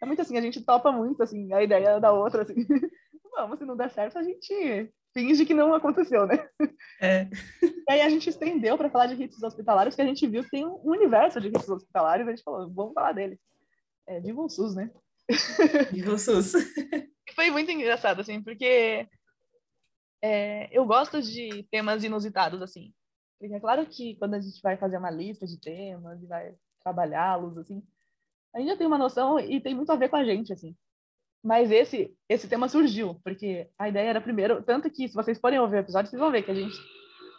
[0.02, 2.54] É muito assim, a gente topa muito, assim, a ideia da outra, assim.
[3.36, 6.48] Vamos, se não der certo, a gente finge que não aconteceu, né?
[7.00, 7.28] É.
[7.62, 10.48] E aí a gente estendeu para falar de hits hospitalares, que a gente viu que
[10.48, 13.38] tem um universo de hits hospitalares, a gente falou, vamos falar dele.
[14.06, 14.90] É, Viva o SUS, né?
[15.92, 16.54] Viva o SUS.
[16.54, 19.06] E foi muito engraçado, assim, porque
[20.22, 22.94] é, eu gosto de temas inusitados, assim.
[23.38, 26.54] Porque é claro que quando a gente vai fazer uma lista de temas e vai
[26.82, 27.82] trabalhá-los, assim,
[28.54, 30.74] a gente já tem uma noção e tem muito a ver com a gente, assim.
[31.46, 35.60] Mas esse, esse tema surgiu, porque a ideia era primeiro, tanto que se vocês forem
[35.60, 36.76] ouvir o episódio, vocês vão ver que a gente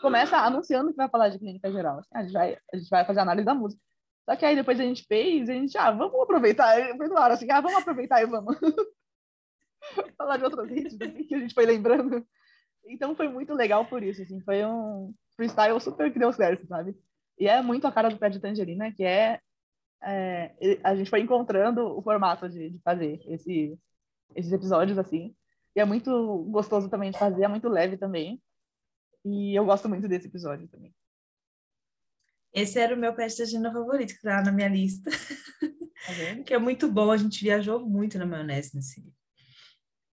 [0.02, 2.00] começa anunciando que vai falar de clínica geral.
[2.00, 3.82] Assim, a, gente vai, a gente vai fazer análise da música.
[4.24, 7.52] Só que aí depois a gente fez, a gente, ah, vamos aproveitar, foi claro, assim,
[7.52, 8.56] ah, vamos aproveitar e vamos
[10.18, 12.26] falar de outros hits assim, que a gente foi lembrando.
[12.86, 16.96] Então foi muito legal por isso, assim, foi um freestyle super que deu certo, sabe?
[17.38, 19.42] E é muito a cara do pé de tangerina, que é,
[20.02, 23.78] é a gente foi encontrando o formato de, de fazer esse,
[24.36, 25.36] esses episódios, assim.
[25.76, 28.42] E é muito gostoso também de fazer, é muito leve também.
[29.24, 30.94] E eu gosto muito desse episódio também.
[32.54, 35.12] Esse era o meu pet de agenda favorito, que tá na minha lista.
[35.12, 35.18] Tá
[36.46, 39.04] que é muito bom, a gente viajou muito na maionese nesse,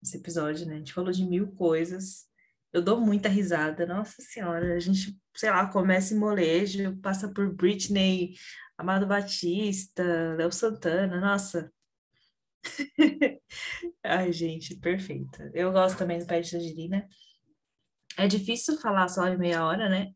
[0.03, 0.75] nesse episódio, né?
[0.75, 2.27] A gente falou de mil coisas.
[2.73, 4.75] Eu dou muita risada, nossa senhora.
[4.75, 8.35] A gente, sei lá, começa em molejo, passa por Britney,
[8.77, 10.03] Amado Batista,
[10.37, 11.73] Léo Santana, nossa.
[14.03, 15.51] Ai, gente, perfeita.
[15.55, 17.07] Eu gosto também do Pé de Tangerina.
[18.17, 20.13] É difícil falar só em meia hora, né?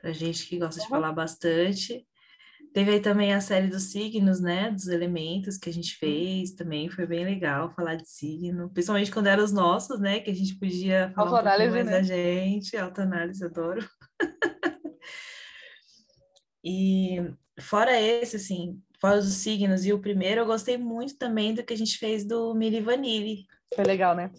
[0.00, 0.90] Pra gente que gosta de Uhum.
[0.90, 2.06] falar bastante.
[2.72, 4.70] Teve aí também a série dos signos, né?
[4.70, 6.88] Dos elementos que a gente fez também.
[6.90, 8.70] Foi bem legal falar de signo.
[8.70, 10.20] Principalmente quando eram os nossos, né?
[10.20, 11.92] Que a gente podia falar um Autoanálise, mais né?
[11.92, 12.76] da gente.
[12.76, 13.88] Autoanálise, adoro.
[16.64, 17.16] e
[17.60, 21.72] fora esse, assim, fora os signos e o primeiro, eu gostei muito também do que
[21.72, 23.46] a gente fez do Mili Vanille.
[23.74, 24.30] Foi legal, né?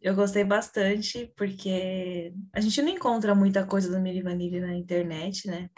[0.00, 5.46] Eu gostei bastante, porque a gente não encontra muita coisa do Mili Vanille na internet,
[5.46, 5.70] né?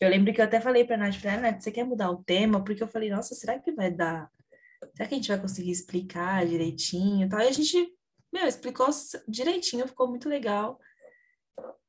[0.00, 2.22] Eu lembro que eu até falei pra Nath, falei, ah, Nath, você quer mudar o
[2.22, 2.62] tema?
[2.62, 4.30] Porque eu falei, nossa, será que vai dar?
[4.94, 7.40] Será que a gente vai conseguir explicar direitinho e tal?
[7.40, 7.94] E a gente,
[8.32, 8.88] meu, explicou
[9.28, 10.78] direitinho, ficou muito legal.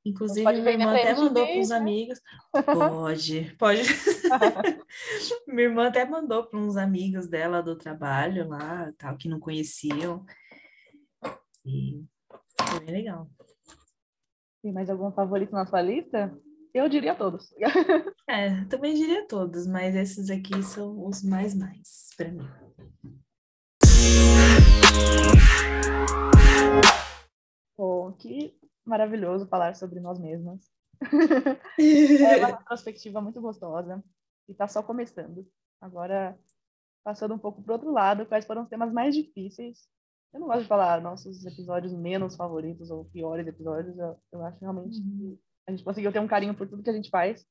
[0.08, 1.76] Inclusive, minha irmã até mandou para uns né?
[1.76, 2.22] amigos.
[2.66, 3.82] Pode, pode.
[5.48, 10.26] minha irmã até mandou para uns amigos dela do trabalho lá, tal, que não conheciam.
[11.66, 12.06] E
[12.70, 13.30] foi bem legal.
[14.64, 16.34] Tem mais algum favorito na sua lista?
[16.74, 17.54] Eu diria todos.
[18.30, 22.46] É, também diria todos, mas esses aqui são os mais mais para mim.
[27.74, 28.54] Pô, que
[28.90, 30.70] maravilhoso falar sobre nós mesmas.
[31.80, 34.04] É uma retrospectiva muito gostosa
[34.50, 35.48] e tá só começando.
[35.80, 36.38] Agora,
[37.04, 39.88] passando um pouco pro outro lado, quais foram os temas mais difíceis?
[40.34, 43.98] Eu não gosto de falar nossos episódios menos favoritos ou piores episódios.
[43.98, 46.94] Eu, eu acho realmente que a gente conseguiu ter um carinho por tudo que a
[46.94, 47.46] gente faz.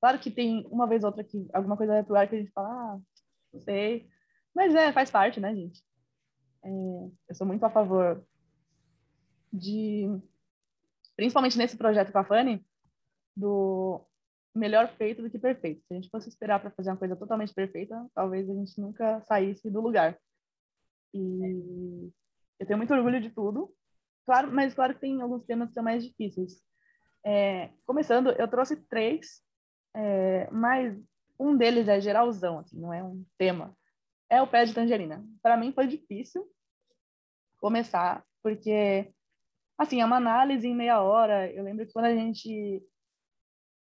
[0.00, 2.52] Claro que tem uma vez ou outra que alguma coisa é pior que a gente
[2.52, 3.00] fala, ah,
[3.52, 4.08] não sei.
[4.54, 5.82] Mas é, faz parte, né, gente?
[6.64, 8.24] É, eu sou muito a favor
[9.54, 10.08] de,
[11.16, 12.66] principalmente nesse projeto com a Fanny,
[13.36, 14.04] do
[14.52, 15.84] melhor feito do que perfeito.
[15.86, 19.20] Se a gente fosse esperar para fazer uma coisa totalmente perfeita, talvez a gente nunca
[19.22, 20.18] saísse do lugar.
[21.12, 22.12] E
[22.58, 23.72] eu tenho muito orgulho de tudo,
[24.26, 26.60] claro, mas claro que tem alguns temas que são mais difíceis.
[27.24, 29.40] É, começando, eu trouxe três,
[29.94, 31.00] é, mas
[31.38, 33.76] um deles é geralzão, assim, não é um tema.
[34.28, 35.24] É o pé de tangerina.
[35.40, 36.44] Para mim foi difícil
[37.58, 39.13] começar, porque
[39.78, 41.50] assim, é uma análise em meia hora.
[41.52, 42.82] Eu lembro que quando a gente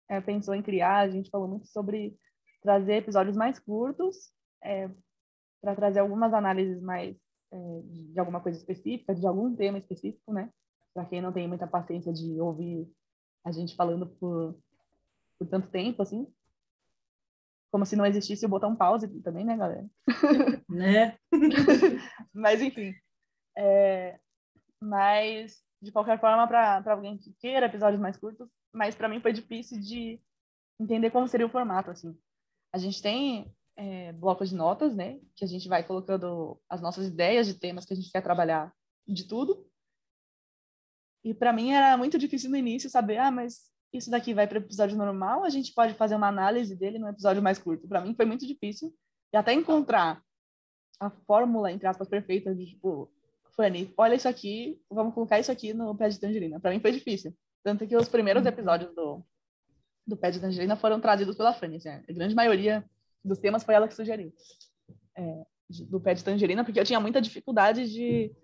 [0.09, 2.17] é, pensou em criar, a gente falou muito sobre
[2.63, 4.91] trazer episódios mais curtos, é,
[5.61, 7.17] para trazer algumas análises mais
[7.53, 10.51] é, de alguma coisa específica, de algum tema específico, né?
[10.95, 12.91] Para quem não tem muita paciência de ouvir
[13.45, 14.59] a gente falando por,
[15.39, 16.27] por tanto tempo, assim.
[17.71, 19.89] Como se não existisse o botão pause também, né, galera?
[20.69, 21.17] Né?
[22.33, 22.93] mas, enfim.
[23.57, 24.19] É...
[24.83, 29.33] Mas, de qualquer forma, para alguém que queira episódios mais curtos, mas para mim foi
[29.33, 30.21] difícil de
[30.79, 32.17] entender como seria o formato, assim.
[32.73, 35.21] A gente tem é, blocos de notas, né?
[35.35, 38.73] Que a gente vai colocando as nossas ideias de temas que a gente quer trabalhar
[39.07, 39.67] de tudo.
[41.25, 44.59] E para mim era muito difícil no início saber, ah, mas isso daqui vai para
[44.59, 47.89] episódio normal, a gente pode fazer uma análise dele no episódio mais curto.
[47.89, 48.95] Para mim foi muito difícil.
[49.33, 50.23] E até encontrar
[50.99, 53.11] a fórmula, entre aspas, perfeita de, tipo,
[53.61, 56.59] Fanny, olha isso aqui, vamos colocar isso aqui no pé de tangerina.
[56.59, 57.37] Para mim foi difícil.
[57.63, 59.23] Tanto que os primeiros episódios do,
[60.07, 61.77] do pé de tangerina foram trazidos pela Fanny.
[61.77, 62.83] Assim, a grande maioria
[63.23, 64.33] dos temas foi ela que sugeriu.
[65.15, 65.45] É,
[65.91, 68.35] do pé de tangerina, porque eu tinha muita dificuldade de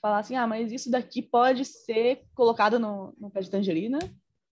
[0.00, 3.98] falar assim, ah, mas isso daqui pode ser colocado no, no pé de tangerina,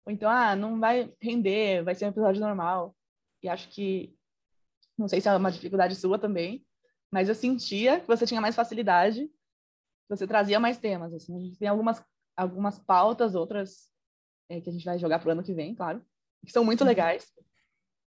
[0.06, 2.96] ou então, ah, não vai render, vai ser um episódio normal.
[3.42, 4.16] E acho que,
[4.96, 6.64] não sei se é uma dificuldade sua também,
[7.12, 9.30] mas eu sentia que você tinha mais facilidade,
[10.08, 11.36] você trazia mais temas, assim.
[11.36, 12.04] A gente tem algumas,
[12.36, 13.90] algumas pautas, outras
[14.48, 16.04] é, que a gente vai jogar pro ano que vem, claro,
[16.44, 16.86] que são muito uhum.
[16.86, 17.32] legais.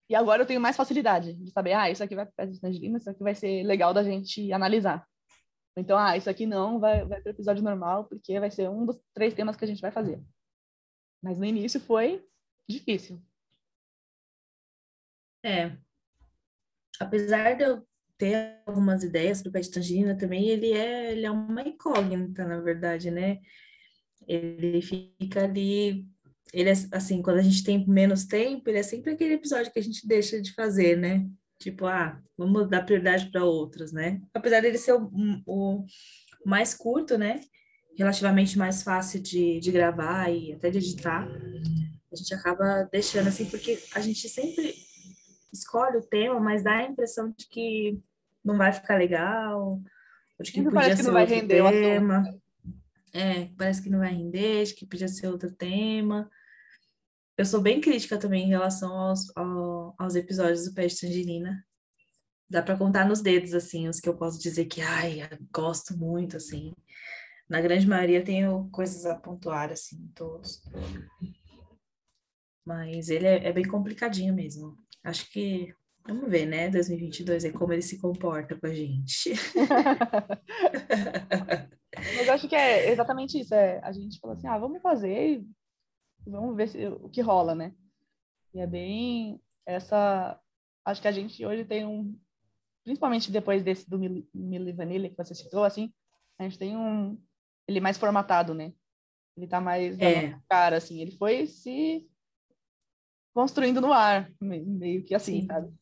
[0.10, 3.10] E agora eu tenho mais facilidade de saber, ah, isso aqui vai para tangerina, isso
[3.10, 5.08] aqui vai ser legal da gente analisar.
[5.77, 8.86] Então, ah, isso aqui não vai, vai para o episódio normal, porque vai ser um
[8.86, 10.21] dos três temas que a gente vai fazer.
[11.23, 12.27] Mas no início foi
[12.69, 13.21] difícil.
[15.43, 15.77] É.
[16.99, 17.88] Apesar de eu
[18.21, 22.45] ter algumas ideias para o pé de tangerina também, ele é, ele é uma incógnita,
[22.45, 23.39] na verdade, né?
[24.27, 26.05] Ele fica ali
[26.53, 29.79] ele é assim, quando a gente tem menos tempo, ele é sempre aquele episódio que
[29.79, 31.25] a gente deixa de fazer, né?
[31.60, 34.21] Tipo, ah, vamos dar prioridade para outros, né?
[34.34, 35.10] Apesar dele ser o,
[35.45, 35.86] o,
[36.45, 37.39] mais curto, né?
[37.97, 41.25] Relativamente mais fácil de, de gravar e até de editar,
[42.12, 44.75] a gente acaba deixando assim, porque a gente sempre
[45.53, 47.99] escolhe o tema, mas dá a impressão de que
[48.43, 49.82] não vai ficar legal,
[50.41, 52.23] de que podia que ser outro tema.
[53.13, 56.30] É, parece que não vai render, acho que podia ser outro tema.
[57.38, 59.25] Eu sou bem crítica também em relação aos,
[59.97, 61.65] aos episódios do Pé de Tangerina.
[62.49, 65.21] Dá para contar nos dedos, assim, os que eu posso dizer que, ai,
[65.54, 66.73] gosto muito, assim.
[67.49, 70.62] Na grande maioria tenho coisas a pontuar, assim, todos.
[72.65, 74.77] Mas ele é, é bem complicadinho mesmo.
[75.04, 75.73] Acho que
[76.07, 76.69] Vamos ver, né?
[76.69, 79.33] 2022 é como ele se comporta com a gente.
[82.17, 83.53] Mas acho que é exatamente isso.
[83.53, 85.43] É, a gente falou assim, ah, vamos fazer
[86.25, 87.73] vamos ver se, o que rola, né?
[88.53, 90.39] E é bem essa.
[90.85, 92.17] Acho que a gente hoje tem um.
[92.83, 93.99] Principalmente depois desse do
[94.33, 95.93] Milli Vanilla que você citou, assim,
[96.37, 97.17] a gente tem um.
[97.67, 98.73] Ele mais formatado, né?
[99.37, 100.37] Ele tá mais é.
[100.49, 100.99] cara, assim.
[100.99, 102.07] Ele foi se
[103.33, 105.47] construindo no ar, meio que assim, Sim.
[105.47, 105.73] sabe?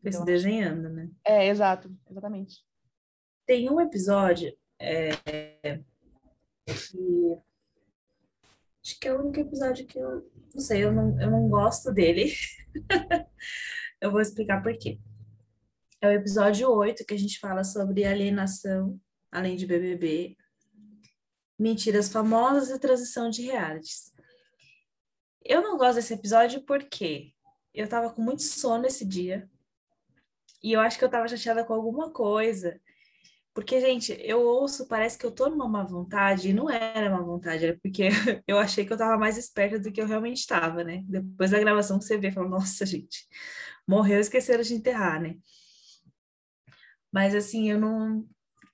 [0.00, 1.10] Foi então, se desenhando, né?
[1.24, 2.64] É, exato, exatamente.
[3.46, 5.10] Tem um episódio é,
[6.66, 7.40] que
[8.82, 11.92] Acho que é o único episódio que eu não sei, eu não, eu não gosto
[11.92, 12.32] dele.
[14.00, 14.98] eu vou explicar por quê.
[16.00, 18.98] É o episódio 8 que a gente fala sobre alienação,
[19.30, 20.34] além de BBB,
[21.58, 24.10] mentiras famosas e transição de realities.
[25.44, 27.34] Eu não gosto desse episódio porque
[27.74, 29.48] eu tava com muito sono esse dia.
[30.62, 32.80] E eu acho que eu tava chateada com alguma coisa.
[33.52, 37.20] Porque, gente, eu ouço, parece que eu tô numa má vontade, e não era má
[37.20, 38.08] vontade, era porque
[38.46, 41.02] eu achei que eu tava mais esperta do que eu realmente estava, né?
[41.06, 43.26] Depois da gravação você vê, fala, nossa, gente,
[43.86, 45.36] morreu, esqueceram de enterrar, né?
[47.12, 48.24] Mas, assim, eu não,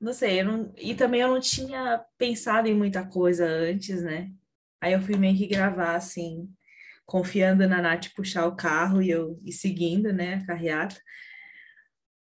[0.01, 4.31] não sei, eu não, e também eu não tinha pensado em muita coisa antes, né?
[4.81, 6.49] Aí eu fui meio que gravar, assim,
[7.07, 10.97] confiando na Nath puxar o carro e eu e seguindo, né, a carreata.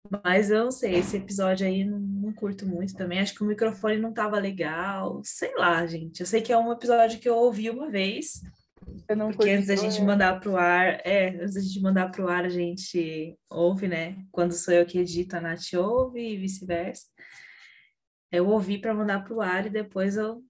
[0.09, 3.19] Mas eu não sei, esse episódio aí não, não, curto muito também.
[3.19, 5.21] Acho que o microfone não tava legal.
[5.23, 6.19] Sei lá, gente.
[6.19, 8.41] Eu sei que é um episódio que eu ouvi uma vez.
[9.07, 12.49] porque antes da gente mandar pro ar, é, antes da gente mandar pro ar, a
[12.49, 14.17] gente ouve, né?
[14.31, 17.05] Quando sou eu que edito, a Nath ouve e vice-versa.
[18.31, 20.43] Eu ouvi para mandar pro ar e depois eu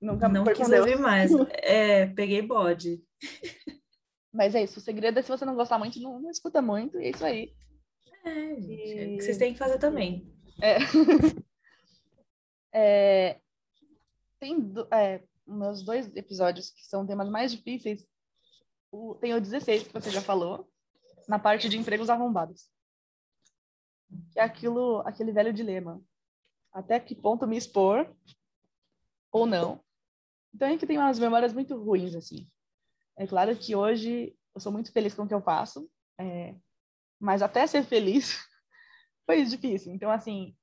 [0.00, 1.30] Nunca não quis ouvir mais.
[1.62, 3.02] É, peguei bode.
[4.32, 6.98] Mas é isso, o segredo é se você não gostar muito, não, não escuta muito,
[7.00, 7.52] e é isso aí.
[8.28, 10.30] É, gente, é que vocês têm que fazer também.
[10.60, 10.78] É.
[12.72, 13.40] é,
[14.38, 18.06] tem é, meus dois episódios que são temas mais difíceis.
[18.90, 20.68] O, tem o 16, que você já falou,
[21.28, 22.68] na parte de empregos arrombados.
[24.32, 26.02] Que é aquilo, aquele velho dilema.
[26.72, 28.14] Até que ponto me expor
[29.32, 29.82] ou não.
[30.54, 32.46] Então é que tem umas memórias muito ruins, assim.
[33.16, 35.90] É claro que hoje eu sou muito feliz com o que eu faço.
[36.18, 36.54] É,
[37.20, 38.38] mas até ser feliz
[39.26, 39.92] foi difícil.
[39.92, 40.54] Então, assim,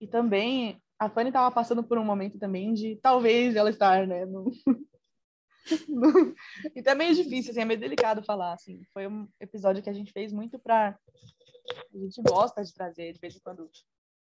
[0.00, 4.24] e também a Fanny estava passando por um momento também de talvez ela estar, né,
[4.24, 4.50] no...
[5.88, 6.34] no...
[6.74, 8.82] então é meio difícil, assim, é meio delicado falar, assim.
[8.92, 10.98] Foi um episódio que a gente fez muito para
[11.94, 13.70] a gente gosta de trazer de vez em quando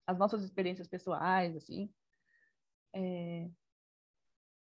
[0.07, 1.91] as nossas experiências pessoais, assim.
[2.95, 3.49] É...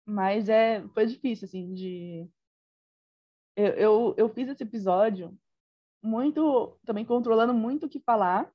[0.06, 2.30] Mas é, foi difícil, assim, de...
[3.56, 5.38] Eu, eu, eu fiz esse episódio
[6.08, 8.50] muito, também controlando muito o que falar,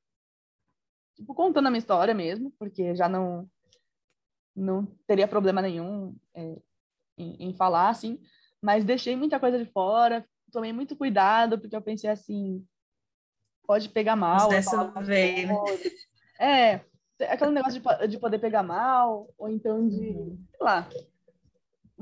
[1.15, 3.49] tipo, contando a minha história mesmo, porque já não,
[4.57, 6.57] não teria problema nenhum é,
[7.17, 8.19] em, em falar, assim,
[8.61, 12.65] mas deixei muita coisa de fora, tomei muito cuidado, porque eu pensei assim,
[13.67, 14.49] pode pegar mal.
[14.49, 15.49] Dessa vez.
[16.39, 16.81] É,
[17.29, 20.45] aquele negócio de, de poder pegar mal, ou então de, uhum.
[20.51, 20.89] sei lá,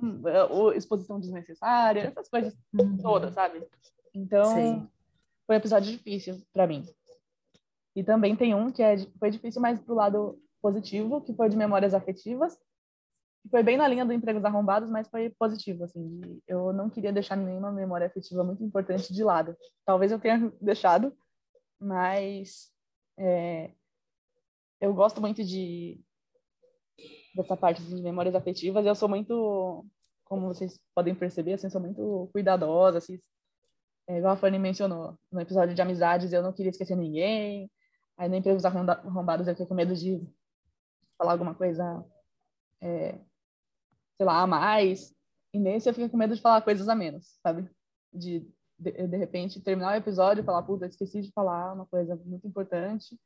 [0.03, 2.97] hum, é, exposição desnecessária, essas coisas uhum.
[2.99, 3.63] todas, sabe?
[4.15, 4.89] Então, Sim.
[5.51, 6.87] Foi um episódio difícil para mim.
[7.97, 11.57] E também tem um que é, foi difícil mais pro lado positivo, que foi de
[11.57, 12.57] memórias afetivas.
[13.51, 16.41] Foi bem na linha do Empregos Arrombados, mas foi positivo, assim.
[16.47, 19.57] eu não queria deixar nenhuma memória afetiva muito importante de lado.
[19.85, 21.13] Talvez eu tenha deixado,
[21.81, 22.71] mas
[23.19, 23.73] é,
[24.81, 26.01] eu gosto muito de
[27.35, 28.87] dessa parte de memórias afetivas.
[28.87, 29.85] Eu sou muito,
[30.25, 33.19] como vocês podem perceber, assim, sou muito cuidadosa, assim,
[34.11, 37.71] é, igual a Fanny mencionou no episódio de amizades, eu não queria esquecer ninguém.
[38.19, 40.21] Aí no empregos arrombados eu fiquei com medo de
[41.17, 42.05] falar alguma coisa,
[42.81, 43.13] é,
[44.17, 45.15] sei lá, a mais.
[45.55, 47.71] E nesse eu fiquei com medo de falar coisas a menos, sabe?
[48.13, 48.47] De
[48.81, 52.47] de, de repente terminar o episódio e falar, puta, esqueci de falar uma coisa muito
[52.49, 53.21] importante.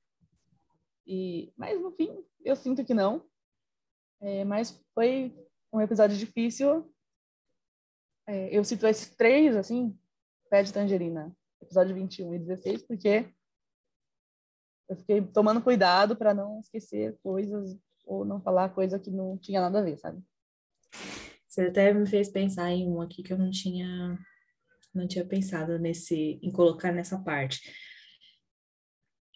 [1.06, 3.24] E, mas no fim, eu sinto que não.
[4.20, 5.32] É, mas foi
[5.72, 6.92] um episódio difícil.
[8.26, 9.96] É, eu cito esses três, assim,
[10.50, 13.28] Pé de Tangerina, episódio 21 e 16, porque
[14.88, 19.60] eu fiquei tomando cuidado para não esquecer coisas ou não falar coisa que não tinha
[19.60, 20.22] nada a ver, sabe?
[21.48, 24.18] Você até me fez pensar em um aqui que eu não tinha
[24.94, 27.60] não tinha pensado nesse, em colocar nessa parte.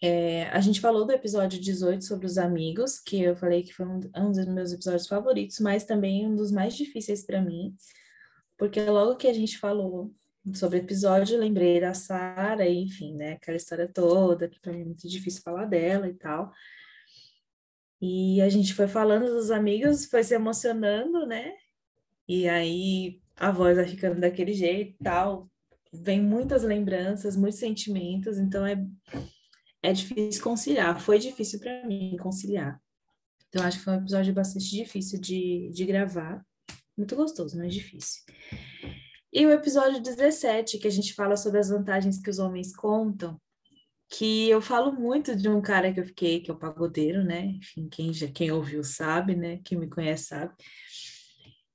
[0.01, 3.85] É, a gente falou do episódio 18 sobre os amigos, que eu falei que foi
[3.85, 7.75] um, um dos meus episódios favoritos, mas também um dos mais difíceis para mim,
[8.57, 10.13] porque logo que a gente falou
[10.57, 14.85] sobre o episódio, lembrei da Sara, enfim, né, aquela história toda, que para mim é
[14.85, 16.51] muito difícil falar dela e tal.
[18.01, 21.53] E a gente foi falando dos amigos, foi se emocionando, né?
[22.27, 25.49] E aí a voz vai ficando daquele jeito e tal.
[25.91, 28.85] Vem muitas lembranças, muitos sentimentos, então é,
[29.81, 31.01] é difícil conciliar.
[31.01, 32.79] Foi difícil para mim conciliar.
[33.49, 36.45] Então, acho que foi um episódio bastante difícil de, de gravar.
[36.95, 38.21] Muito gostoso, mas difícil.
[39.31, 43.39] E o episódio 17, que a gente fala sobre as vantagens que os homens contam,
[44.09, 47.45] que eu falo muito de um cara que eu fiquei, que é o pagodeiro, né?
[47.45, 49.59] Enfim, quem, já, quem ouviu sabe, né?
[49.63, 50.53] Quem me conhece sabe.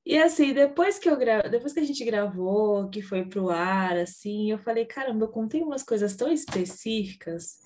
[0.05, 1.43] E assim, depois que eu gra...
[1.49, 5.63] depois que a gente gravou, que foi pro ar, assim, eu falei, caramba, eu contei
[5.63, 7.59] umas coisas tão específicas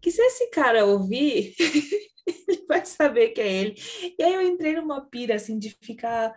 [0.00, 1.54] que se esse cara ouvir,
[2.26, 3.74] ele vai saber que é ele.
[4.16, 6.32] E aí eu entrei numa pira assim de ficar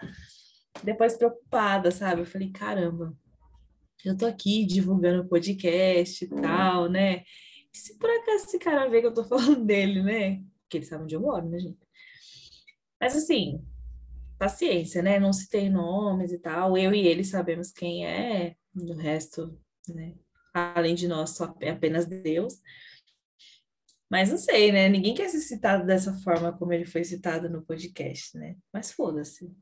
[0.84, 2.22] depois preocupada, sabe?
[2.22, 3.16] Eu falei, caramba,
[4.06, 7.24] eu tô aqui divulgando o podcast e tal, né?
[7.74, 10.44] E se por acaso esse cara ver que eu tô falando dele, né?
[10.62, 11.80] Porque ele sabe onde eu moro, né, gente?
[13.00, 13.64] Mas assim,
[14.38, 15.20] paciência, né?
[15.20, 16.78] Não tem nomes e tal.
[16.78, 20.16] Eu e ele sabemos quem é, o resto, né?
[20.54, 22.62] Além de nós, só é apenas Deus.
[24.10, 24.90] Mas não sei, né?
[24.90, 28.56] Ninguém quer ser citado dessa forma como ele foi citado no podcast, né?
[28.74, 29.54] Mas foda-se.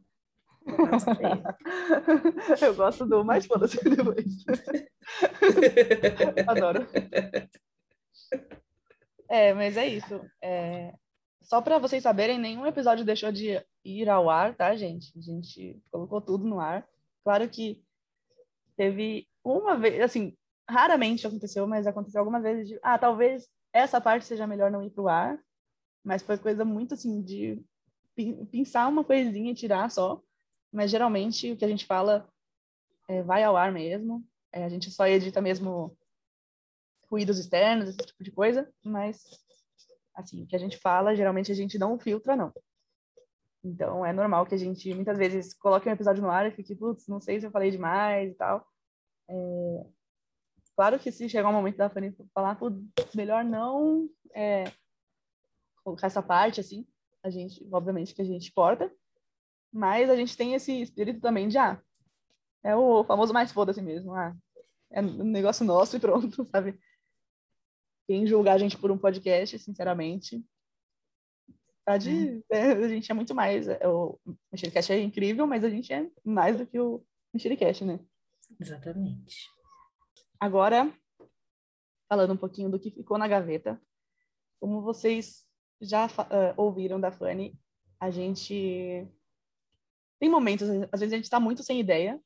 [2.62, 4.26] Eu gosto do mais foda-se depois.
[6.48, 6.88] Adoro.
[9.30, 10.22] É, mas é isso.
[10.42, 10.94] É...
[11.42, 15.18] Só para vocês saberem, nenhum episódio deixou de ir ao ar, tá, gente?
[15.18, 16.86] A gente colocou tudo no ar.
[17.24, 17.82] Claro que
[18.76, 20.36] teve uma vez, assim,
[20.70, 24.90] raramente aconteceu, mas aconteceu algumas vezes de, ah, talvez essa parte seja melhor não ir
[24.90, 25.40] pro ar,
[26.04, 27.64] mas foi coisa muito assim de
[28.52, 30.22] pensar uma coisinha e tirar só.
[30.72, 32.28] Mas geralmente o que a gente fala
[33.08, 34.26] é, vai ao ar mesmo.
[34.52, 35.98] É, a gente só edita mesmo
[37.10, 39.24] ruídos externos, esse tipo de coisa, mas
[40.14, 42.52] assim, o que a gente fala, geralmente a gente não filtra, não.
[43.64, 46.76] Então, é normal que a gente, muitas vezes, coloque um episódio no ar e fique,
[46.76, 48.68] putz, não sei se eu falei demais e tal.
[49.30, 49.86] É...
[50.76, 54.66] Claro que se chegar um momento da Fanny falar, putz, melhor não é...
[55.84, 56.88] colocar essa parte, assim,
[57.24, 58.92] a gente, obviamente, que a gente corta,
[59.72, 61.82] mas a gente tem esse espírito também de, ah,
[62.64, 64.36] é o famoso mais foda-se mesmo, ah,
[64.92, 66.80] é um negócio nosso e pronto, sabe?
[68.08, 70.44] quem julgar a gente por um podcast, sinceramente,
[71.86, 72.42] tá de.
[72.50, 72.58] É.
[72.58, 73.68] É, a gente é muito mais.
[73.68, 74.18] É, o
[74.52, 78.00] Mexericast é incrível, mas a gente é mais do que o Mexericast, né?
[78.60, 79.50] Exatamente.
[80.40, 80.92] Agora,
[82.08, 83.80] falando um pouquinho do que ficou na gaveta,
[84.60, 85.46] como vocês
[85.82, 87.60] já uh, ouviram da Fanny,
[88.00, 89.06] a gente
[90.20, 92.20] tem momentos, às vezes a gente está muito sem ideia,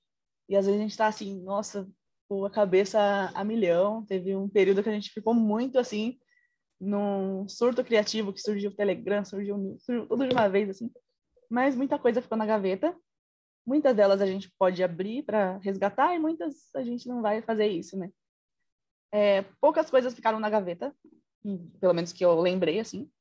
[0.50, 1.88] e às vezes a gente está assim, nossa,
[2.46, 4.06] a cabeça a milhão.
[4.06, 6.18] Teve um período que a gente ficou muito assim,
[6.80, 10.92] num surto criativo, que surgiu o Telegram, surgiu, surgiu tudo de uma vez, assim.
[11.50, 12.96] Mas muita coisa ficou na gaveta.
[13.66, 17.68] Muitas delas a gente pode abrir para resgatar, e muitas a gente não vai fazer
[17.68, 18.10] isso, né?
[19.14, 20.96] É, poucas coisas ficaram na gaveta,
[21.80, 23.12] pelo menos que eu lembrei, assim.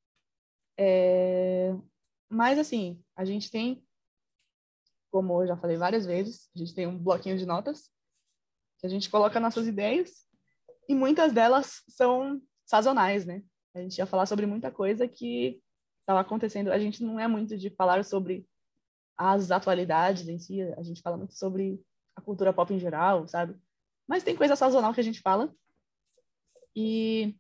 [0.78, 1.74] É,
[2.30, 3.84] mas, assim, a gente tem,
[5.10, 7.90] como eu já falei várias vezes, a gente tem um bloquinho de notas
[8.78, 10.26] que a gente coloca nossas ideias
[10.88, 13.42] e muitas delas são sazonais, né?
[13.74, 15.62] A gente ia falar sobre muita coisa que
[16.00, 16.72] estava acontecendo.
[16.72, 18.48] A gente não é muito de falar sobre
[19.16, 21.80] as atualidades em si, a gente fala muito sobre
[22.16, 23.54] a cultura pop em geral, sabe?
[24.08, 25.54] Mas tem coisa sazonal que a gente fala.
[26.74, 27.36] E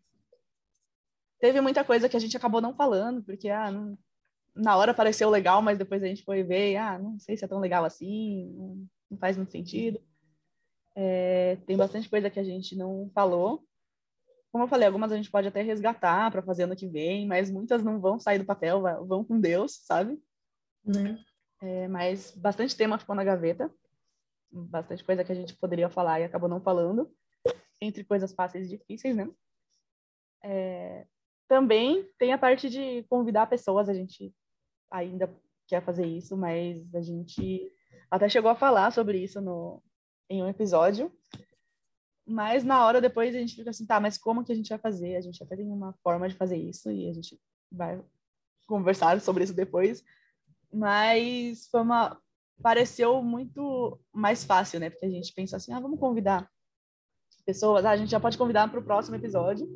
[1.40, 3.98] teve muita coisa que a gente acabou não falando, porque ah, não,
[4.60, 7.48] na hora pareceu legal, mas depois a gente foi ver, ah, não sei se é
[7.48, 10.00] tão legal assim, não, não faz muito sentido.
[10.94, 13.64] É, tem bastante coisa que a gente não falou.
[14.52, 17.50] Como eu falei, algumas a gente pode até resgatar para fazer ano que vem, mas
[17.50, 20.20] muitas não vão sair do papel, vão com Deus, sabe?
[20.84, 21.18] Né?
[21.62, 23.72] É, mas bastante tema ficou na gaveta.
[24.50, 27.10] Bastante coisa que a gente poderia falar e acabou não falando.
[27.80, 29.30] Entre coisas fáceis e difíceis, né?
[30.42, 31.06] É,
[31.46, 34.34] também tem a parte de convidar pessoas, a gente
[34.90, 35.32] ainda
[35.66, 37.70] quer fazer isso, mas a gente
[38.10, 39.82] até chegou a falar sobre isso no,
[40.28, 41.12] em um episódio.
[42.26, 44.78] Mas na hora depois a gente fica assim, tá, mas como que a gente vai
[44.78, 45.16] fazer?
[45.16, 48.02] A gente até tem uma forma de fazer isso e a gente vai
[48.66, 50.04] conversar sobre isso depois.
[50.72, 52.20] Mas foi uma
[52.62, 54.90] pareceu muito mais fácil, né?
[54.90, 56.48] Porque a gente pensa assim, ah, vamos convidar
[57.44, 59.66] pessoas, ah, a gente já pode convidar para o próximo episódio,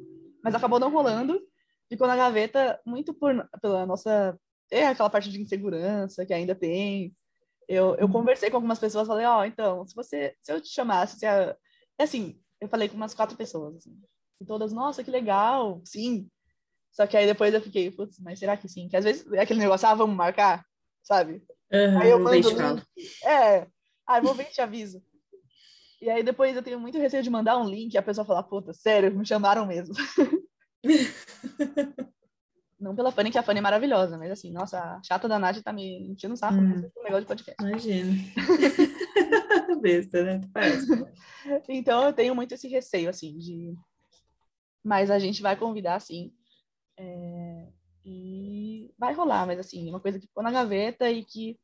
[0.43, 1.41] mas acabou não rolando,
[1.89, 4.39] ficou na gaveta muito por pela nossa
[4.75, 7.15] é aquela parte de insegurança que ainda tem,
[7.69, 8.13] eu, eu uhum.
[8.13, 11.27] conversei com algumas pessoas, falei, ó, oh, então, se você, se eu te chamasse, se
[11.27, 11.57] a...
[11.99, 13.97] assim, eu falei com umas quatro pessoas, assim,
[14.41, 16.29] e todas, nossa, que legal, sim.
[16.93, 18.89] Só que aí depois eu fiquei, putz, mas será que sim?
[18.89, 20.65] Que às vezes é aquele negócio, ah, vamos marcar,
[21.03, 21.43] sabe?
[21.73, 22.83] Uhum, aí eu mando link,
[23.25, 23.67] é,
[24.07, 25.03] ah, vou ver e te aviso.
[26.01, 28.43] E aí depois eu tenho muito receio de mandar um link e a pessoa falar,
[28.43, 29.95] puta, sério, me chamaram mesmo.
[32.85, 35.63] Não pela Fanny, que a Fanny é maravilhosa, mas assim, nossa, a chata da Nath
[35.63, 36.83] tá me enchendo o saco hum.
[36.83, 37.65] nesse negócio de podcast.
[37.65, 38.13] Imagina.
[39.81, 40.41] Besta, né?
[40.53, 40.87] Parece.
[41.67, 43.75] Então eu tenho muito esse receio, assim, de.
[44.85, 46.31] Mas a gente vai convidar, assim.
[46.99, 47.69] É...
[48.05, 51.59] E vai rolar, mas assim, uma coisa que ficou na gaveta e que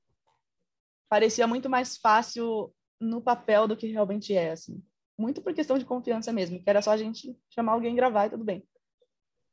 [1.07, 4.83] parecia muito mais fácil no papel do que realmente é, assim.
[5.19, 8.31] Muito por questão de confiança mesmo, que era só a gente chamar alguém gravar e
[8.31, 8.67] tudo bem.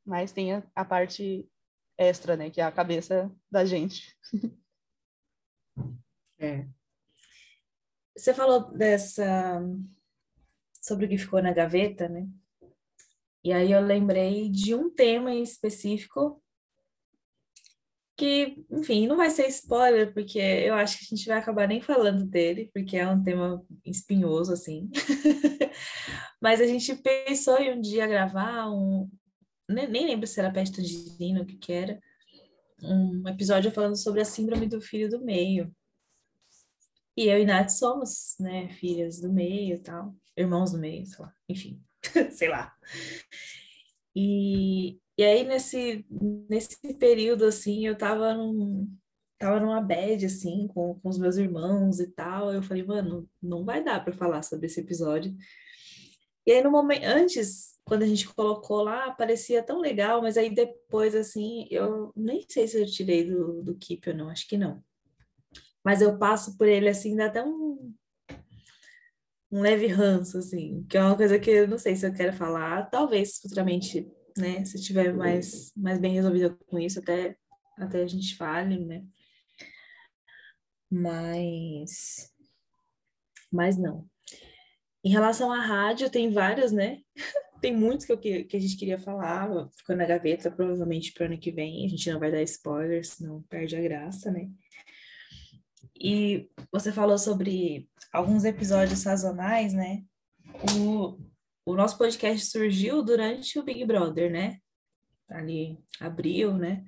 [0.02, 1.46] Mas tem a, a parte
[1.98, 2.48] extra, né?
[2.48, 4.16] Que é a cabeça da gente.
[6.40, 6.68] É.
[8.16, 9.60] Você falou dessa
[10.80, 12.28] sobre o que ficou na gaveta, né?
[13.42, 16.40] E aí eu lembrei de um tema em específico
[18.16, 21.80] que, enfim, não vai ser spoiler, porque eu acho que a gente vai acabar nem
[21.80, 24.90] falando dele, porque é um tema espinhoso, assim.
[26.42, 29.08] Mas a gente pensou em um dia gravar um,
[29.68, 32.00] nem, nem lembro se era peste tangerina, o que que era,
[32.82, 35.74] um episódio falando sobre a síndrome do filho do meio.
[37.16, 41.18] E eu e Nath somos, né, filhas do meio e tal, irmãos do meio, sei
[41.18, 41.82] lá, enfim,
[42.30, 42.72] sei lá.
[44.14, 46.06] E, e aí, nesse,
[46.48, 48.88] nesse período, assim, eu tava num,
[49.38, 53.64] tava numa bad, assim, com, com os meus irmãos e tal, eu falei, mano, não
[53.64, 55.36] vai dar para falar sobre esse episódio.
[56.46, 60.54] E aí, no momento, antes, quando a gente colocou lá, parecia tão legal, mas aí
[60.54, 64.58] depois, assim, eu nem sei se eu tirei do, do Keep ou não, acho que
[64.58, 64.84] não.
[65.82, 67.94] Mas eu passo por ele, assim, dá até um,
[69.50, 72.34] um leve ranço, assim, que é uma coisa que eu não sei se eu quero
[72.34, 77.36] falar, talvez futuramente, né, se tiver mais, mais bem resolvido com isso, até,
[77.78, 79.02] até a gente fale, né.
[80.90, 82.30] Mas,
[83.50, 84.06] mas não.
[85.02, 87.00] Em relação à rádio, tem várias, né?
[87.60, 91.26] Tem muitos que, eu, que a gente queria falar, ficou na gaveta, provavelmente para o
[91.26, 91.84] ano que vem.
[91.84, 94.48] A gente não vai dar spoilers, senão perde a graça, né?
[96.00, 100.04] E você falou sobre alguns episódios sazonais, né?
[100.76, 101.18] O,
[101.66, 104.58] o nosso podcast surgiu durante o Big Brother, né?
[105.28, 106.84] Ali, abril, né?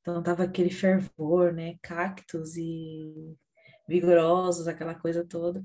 [0.00, 1.76] Então tava aquele fervor, né?
[1.80, 3.36] Cactos e
[3.88, 5.62] vigorosos, aquela coisa toda.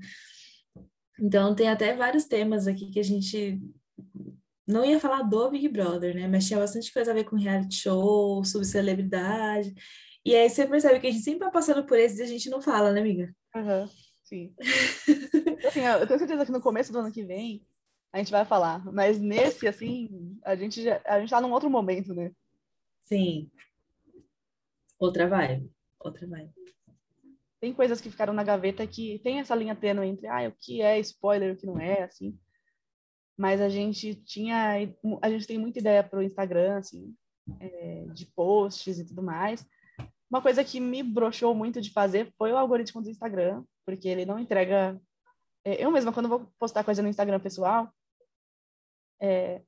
[1.18, 3.60] Então tem até vários temas aqui que a gente
[4.66, 6.28] não ia falar do Big Brother, né?
[6.28, 9.74] Mas tinha bastante coisa a ver com reality show, sobre celebridade.
[10.24, 12.50] E aí você percebe que a gente sempre vai passando por esses e a gente
[12.50, 13.34] não fala, né, amiga?
[13.54, 13.88] Uhum,
[14.22, 14.54] sim.
[15.66, 17.66] assim, eu tenho certeza que no começo do ano que vem
[18.12, 18.84] a gente vai falar.
[18.92, 22.32] Mas nesse, assim, a gente, já, a gente tá num outro momento, né?
[23.04, 23.50] Sim.
[24.98, 25.70] Outra vibe.
[25.98, 26.52] Outra vibe.
[27.60, 30.80] Tem coisas que ficaram na gaveta que tem essa linha tênue entre ah, o que
[30.80, 32.38] é spoiler e o que não é, assim.
[33.40, 34.74] Mas a gente tinha.
[35.22, 37.16] A gente tem muita ideia pro Instagram, assim,
[37.58, 39.66] é, de posts e tudo mais.
[40.30, 44.26] Uma coisa que me broxou muito de fazer foi o algoritmo do Instagram, porque ele
[44.26, 45.00] não entrega.
[45.64, 47.90] É, eu mesma, quando vou postar coisa no Instagram pessoal,
[49.18, 49.62] é,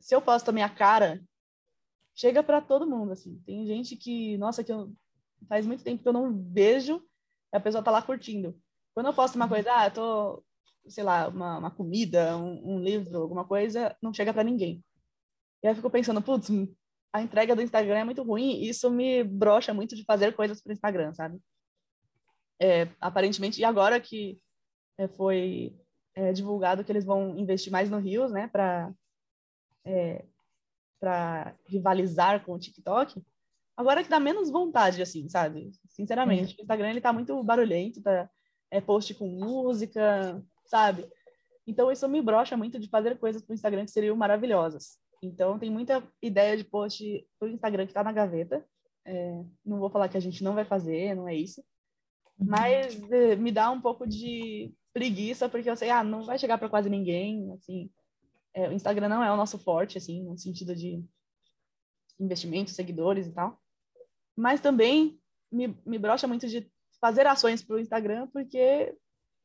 [0.00, 1.22] se eu posto a minha cara,
[2.14, 3.42] chega para todo mundo, assim.
[3.44, 4.90] Tem gente que, nossa, que eu,
[5.46, 7.06] faz muito tempo que eu não vejo,
[7.52, 8.58] a pessoa tá lá curtindo.
[8.94, 10.42] Quando eu posto uma coisa, ah, tô,
[10.88, 14.84] sei lá, uma, uma comida, um, um, livro, alguma coisa, não chega para ninguém.
[15.62, 16.48] E aí eu fico pensando, putz,
[17.12, 20.62] a entrega do Instagram é muito ruim, e isso me brocha muito de fazer coisas
[20.62, 21.38] pro Instagram, sabe?
[22.60, 24.40] É, aparentemente, e agora que
[24.98, 25.76] é, foi
[26.14, 28.92] é, divulgado que eles vão investir mais no Rios, né, para
[29.84, 30.24] é,
[31.00, 33.20] para rivalizar com o TikTok.
[33.76, 35.72] Agora que dá menos vontade, assim, sabe?
[35.88, 38.30] Sinceramente, o Instagram ele tá muito barulhento, tá,
[38.70, 40.40] é post com música,
[40.72, 41.06] sabe?
[41.66, 44.98] Então isso me brocha muito de fazer coisas pro Instagram que seriam maravilhosas.
[45.22, 48.64] Então tem muita ideia de post pro Instagram que tá na gaveta.
[49.04, 51.62] É, não vou falar que a gente não vai fazer, não é isso.
[52.38, 56.56] Mas é, me dá um pouco de preguiça, porque eu sei, ah, não vai chegar
[56.56, 57.90] para quase ninguém, assim.
[58.54, 61.04] É, o Instagram não é o nosso forte, assim, no sentido de
[62.18, 63.60] investimentos, seguidores e tal.
[64.34, 65.20] Mas também
[65.50, 66.66] me, me brocha muito de
[66.98, 68.96] fazer ações para o Instagram, porque,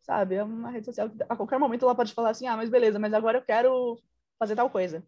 [0.08, 2.70] sabe, é uma rede social que a qualquer momento ela pode falar assim, ah, mas
[2.70, 4.01] beleza, mas agora eu quero
[4.39, 5.05] fazer tal coisa.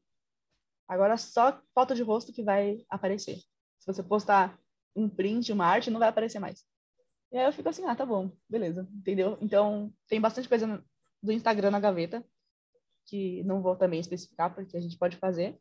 [0.88, 3.38] Agora só foto de rosto que vai aparecer.
[3.80, 4.60] Se você postar
[4.94, 6.66] um print, uma arte, não vai aparecer mais.
[7.32, 9.38] E aí eu fico assim, ah, tá bom, beleza, entendeu?
[9.40, 10.84] Então, tem bastante coisa
[11.24, 12.26] do Instagram na gaveta,
[13.06, 15.58] que não vou também especificar, porque a gente pode fazer.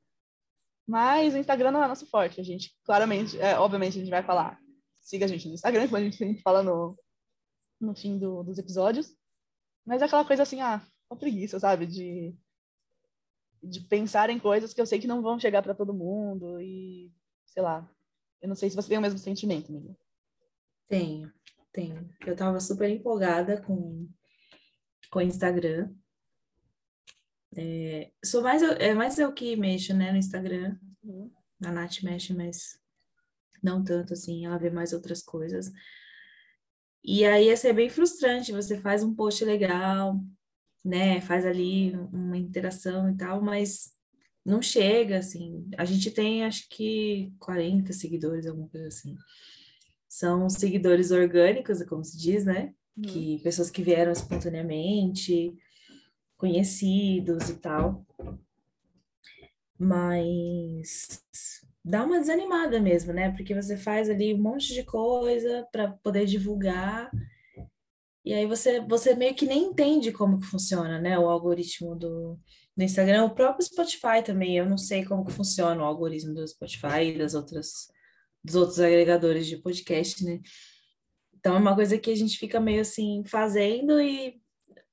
[0.86, 2.41] Mas o Instagram não é nosso forte.
[2.41, 4.59] A gente, claramente, é, obviamente, a gente vai falar,
[5.01, 6.99] siga a gente no Instagram, como a gente fala no,
[7.78, 9.18] no fim do, dos episódios.
[9.89, 11.86] Mas é aquela coisa assim, ah, uma preguiça, sabe?
[11.86, 12.36] De,
[13.62, 17.11] de pensar em coisas que eu sei que não vão chegar para todo mundo e,
[17.47, 17.91] sei lá.
[18.43, 19.97] Eu não sei se você tem o mesmo sentimento, amiga.
[20.86, 21.32] Tenho.
[21.72, 22.14] Tenho.
[22.26, 24.07] Eu tava super empolgada com,
[25.11, 25.91] com o Instagram.
[27.57, 30.78] É, sou mais, é mais eu que mexo, né, no Instagram.
[31.03, 31.32] Uhum.
[31.64, 32.78] A Nath mexe, mas
[33.62, 35.72] não tanto assim, ela vê mais outras coisas.
[37.11, 40.20] E aí é ser bem frustrante, você faz um post legal,
[40.84, 43.92] né, faz ali uma interação e tal, mas
[44.44, 45.66] não chega, assim.
[45.78, 49.16] A gente tem, acho que 40 seguidores, alguma coisa assim
[50.09, 52.72] são seguidores orgânicos, como se diz, né?
[52.96, 53.02] Uhum.
[53.02, 55.54] Que pessoas que vieram espontaneamente,
[56.36, 58.04] conhecidos e tal.
[59.78, 61.22] Mas
[61.89, 63.30] dá uma desanimada mesmo, né?
[63.30, 67.11] Porque você faz ali um monte de coisa para poder divulgar.
[68.22, 71.18] E aí você, você meio que nem entende como que funciona, né?
[71.18, 72.39] O algoritmo do,
[72.76, 74.59] do Instagram, o próprio Spotify também.
[74.59, 77.89] Eu não sei como que funciona o algoritmo do Spotify e das outras
[78.45, 80.41] dos outros agregadores de podcast, né?
[81.39, 84.41] Então é uma coisa que a gente fica meio assim fazendo e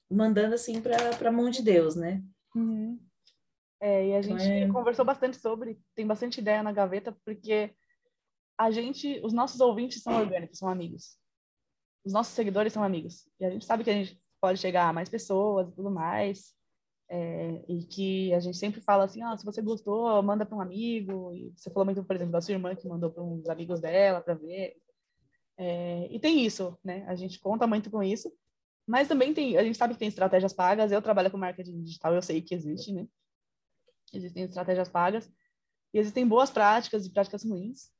[0.10, 2.24] mandando assim para mão de Deus, né?
[2.56, 2.98] Uhum.
[3.80, 4.68] É, e a gente é...
[4.72, 7.74] conversou bastante sobre, tem bastante ideia na gaveta, porque
[8.58, 11.18] a gente, os nossos ouvintes são orgânicos, são amigos.
[12.06, 13.28] Os nossos seguidores são amigos.
[13.40, 16.54] E a gente sabe que a gente pode chegar a mais pessoas e tudo mais.
[17.08, 20.62] É, e que a gente sempre fala assim, ah, se você gostou, manda para um
[20.62, 21.34] amigo.
[21.34, 24.22] E você falou muito, por exemplo, da sua irmã que mandou para uns amigos dela
[24.22, 24.76] para ver.
[25.58, 27.06] É, e tem isso, né?
[27.08, 28.32] A gente conta muito com isso.
[28.88, 30.92] Mas também tem, a gente sabe que tem estratégias pagas.
[30.92, 33.08] Eu trabalho com marketing digital, eu sei que existe, né?
[34.14, 35.32] Existem estratégias pagas
[35.94, 37.92] e existem boas práticas e práticas ruins.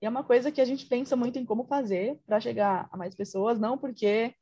[0.00, 2.96] E é uma coisa que a gente pensa muito em como fazer para chegar a
[2.96, 4.34] mais pessoas, não porque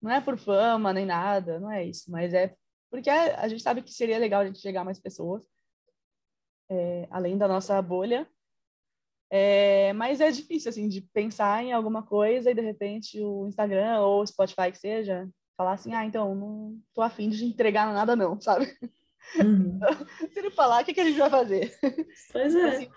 [0.00, 2.54] não é por fama nem nada, não é isso, mas é
[2.90, 5.42] porque a, gente sabe que seria legal a gente chegar a mais pessoas,
[6.70, 8.28] é, além da nossa bolha.
[9.30, 14.00] É, mas é difícil, assim, de pensar em alguma coisa e, de repente, o Instagram
[14.00, 18.16] ou o Spotify que seja, falar assim, ah, então, não tô afim de entregar nada
[18.16, 18.66] não, sabe?
[19.36, 19.78] Uhum.
[20.32, 21.76] Se ele falar, o que, que a gente vai fazer?
[22.32, 22.68] Pois é.
[22.68, 22.90] Assim,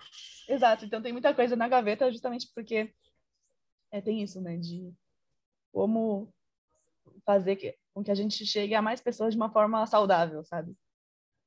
[0.48, 0.84] exato.
[0.84, 2.92] Então tem muita coisa na gaveta justamente porque
[3.90, 4.56] é, tem isso, né?
[4.56, 4.92] De
[5.72, 6.32] como
[7.24, 10.76] fazer que, com que a gente chegue a mais pessoas de uma forma saudável, sabe?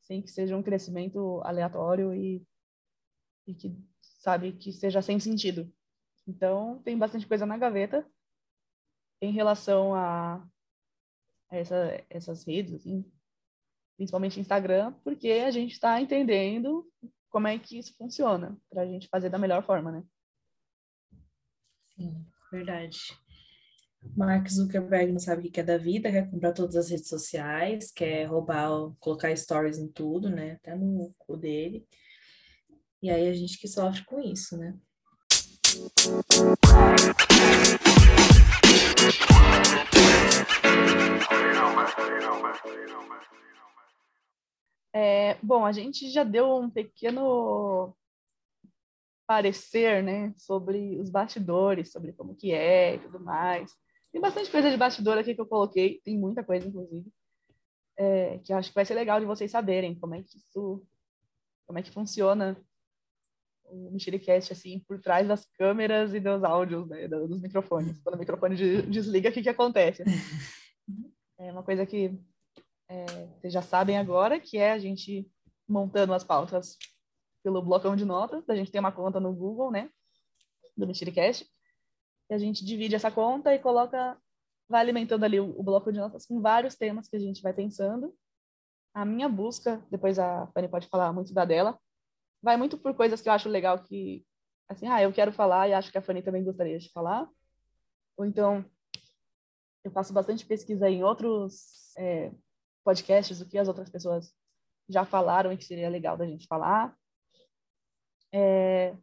[0.01, 2.45] Sem que seja um crescimento aleatório e,
[3.47, 5.71] e que, sabe, que seja sem sentido.
[6.27, 8.07] Então, tem bastante coisa na gaveta
[9.21, 10.45] em relação a
[11.49, 13.05] essa, essas redes, assim,
[13.95, 16.87] principalmente Instagram, porque a gente está entendendo
[17.29, 20.03] como é que isso funciona, para a gente fazer da melhor forma, né?
[21.95, 22.97] Sim, verdade.
[24.15, 27.91] Mark Zuckerberg não sabe o que é da vida, quer comprar todas as redes sociais,
[27.91, 28.69] quer roubar,
[28.99, 30.53] colocar stories em tudo, né?
[30.53, 31.87] Até no cu dele.
[33.01, 34.77] E aí a gente que sofre com isso, né?
[44.97, 47.93] É, bom, a gente já deu um pequeno
[49.27, 53.73] parecer, né, sobre os bastidores, sobre como que é e tudo mais.
[54.09, 57.11] Tem bastante coisa de bastidor aqui que eu coloquei, tem muita coisa, inclusive,
[57.97, 60.81] é, que eu acho que vai ser legal de vocês saberem como é que isso,
[61.67, 62.57] como é que funciona
[63.65, 67.99] o Mexericast, assim, por trás das câmeras e dos áudios, né, dos microfones.
[67.99, 70.03] Quando o microfone desliga, o que que acontece?
[71.37, 72.17] É uma coisa que
[72.87, 73.05] é,
[73.37, 75.29] vocês já sabem agora, que é a gente
[75.67, 76.77] montando as pautas
[77.43, 78.47] pelo blocão de notas.
[78.49, 79.89] A gente tem uma conta no Google, né?
[80.77, 81.47] Do Mexericast.
[82.29, 84.17] E a gente divide essa conta e coloca,
[84.67, 87.53] vai alimentando ali o, o bloco de notas com vários temas que a gente vai
[87.53, 88.15] pensando.
[88.93, 91.77] A minha busca, depois a Fanny pode falar muito da dela,
[92.41, 94.25] vai muito por coisas que eu acho legal que,
[94.69, 97.29] assim, ah, eu quero falar e acho que a Fanny também gostaria de falar.
[98.17, 98.65] Ou então,
[99.83, 102.31] eu faço bastante pesquisa em outros é,
[102.85, 104.31] podcasts, o que as outras pessoas
[104.87, 106.95] já falaram e que seria legal da gente falar.
[108.31, 108.95] É,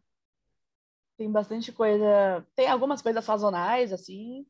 [1.16, 4.46] tem bastante coisa, tem algumas coisas sazonais, assim,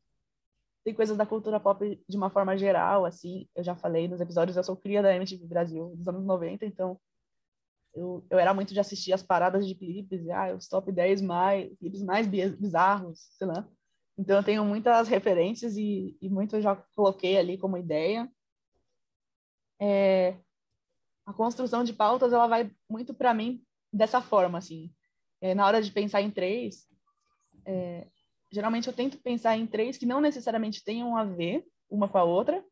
[0.83, 4.55] tem coisas da cultura pop de uma forma geral, assim, eu já falei nos episódios,
[4.55, 6.99] eu sou cria da MTV Brasil dos anos 90, então
[7.93, 11.75] eu, eu era muito de assistir as paradas de clipes, ah, os top 10 mais,
[11.77, 13.67] clipes mais bizarros, sei lá.
[14.17, 18.29] Então eu tenho muitas referências e, e muito eu já coloquei ali como ideia
[19.83, 20.37] é,
[21.25, 23.61] a construção de pautas ela vai muito para mim
[23.91, 24.93] dessa forma assim.
[25.41, 26.87] É, na hora de pensar em três
[27.65, 28.07] é,
[28.49, 32.23] geralmente eu tento pensar em três que não necessariamente tenham a ver uma com a
[32.23, 32.63] outra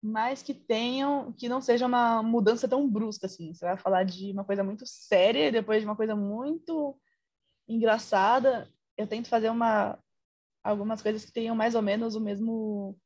[0.00, 3.52] mas que tenham que não seja uma mudança tão brusca assim.
[3.52, 6.96] Você vai falar de uma coisa muito séria depois de uma coisa muito
[7.68, 9.98] engraçada eu tento fazer uma
[10.62, 12.96] algumas coisas que tenham mais ou menos o mesmo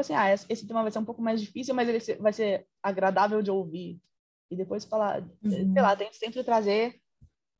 [0.00, 3.42] assim, ah, esse tema vai ser um pouco mais difícil, mas ele vai ser agradável
[3.42, 4.00] de ouvir.
[4.50, 5.72] E depois falar, uhum.
[5.72, 7.00] sei lá, tem que sempre trazer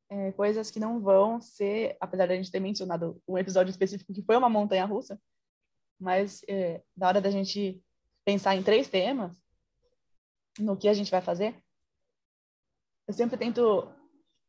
[0.09, 4.13] é, coisas que não vão ser, apesar de a gente ter mencionado um episódio específico
[4.13, 5.21] que foi uma montanha russa,
[5.99, 7.83] mas é, na hora da gente
[8.25, 9.37] pensar em três temas,
[10.59, 11.61] no que a gente vai fazer,
[13.09, 13.89] eu sempre tento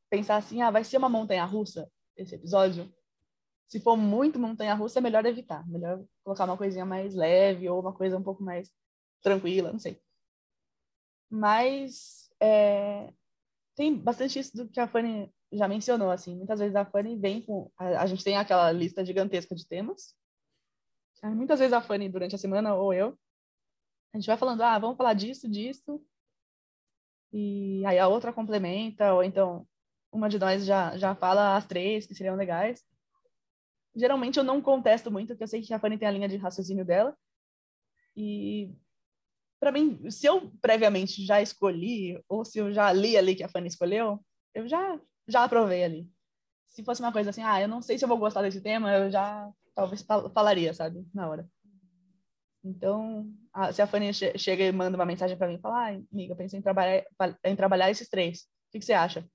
[0.10, 2.92] pensar assim, ah, vai ser uma montanha russa esse episódio?
[3.68, 5.68] Se for muito montanha-russa, é melhor evitar.
[5.68, 8.72] Melhor colocar uma coisinha mais leve ou uma coisa um pouco mais
[9.22, 10.01] tranquila, não sei.
[11.30, 13.13] Mas é,
[13.76, 16.36] tem bastante isso do que a Fanny já mencionou, assim.
[16.36, 17.70] Muitas vezes a Fanny vem com...
[17.78, 20.15] A, a gente tem aquela lista gigantesca de temas.
[21.24, 23.18] Muitas vezes a Fanny, durante a semana, ou eu,
[24.13, 26.01] a gente vai falando, ah, vamos falar disso, disso.
[27.34, 29.68] E aí a outra complementa, ou então
[30.09, 32.86] uma de nós já, já fala as três que seriam legais
[33.98, 36.38] geralmente eu não contesto muito, porque eu sei que a Fanny tem a linha de
[36.38, 37.18] raciocínio dela.
[38.16, 38.72] E
[39.60, 43.50] para mim, se eu previamente já escolhi, ou se eu já li ali que a
[43.50, 44.24] Fanny escolheu,
[44.54, 46.10] eu já, já aprovei ali.
[46.68, 48.93] Se fosse uma coisa assim, ah, eu não sei se eu vou gostar desse tema,
[48.93, 50.02] eu já talvez
[50.34, 51.50] falaria, sabe, na hora.
[52.64, 56.02] Então, a, se a Fanny che chega e manda uma mensagem para mim fala, ah,
[56.12, 57.04] amiga, pensei em trabalhar,
[57.43, 59.28] em trabalhar esses três, o que, que você acha?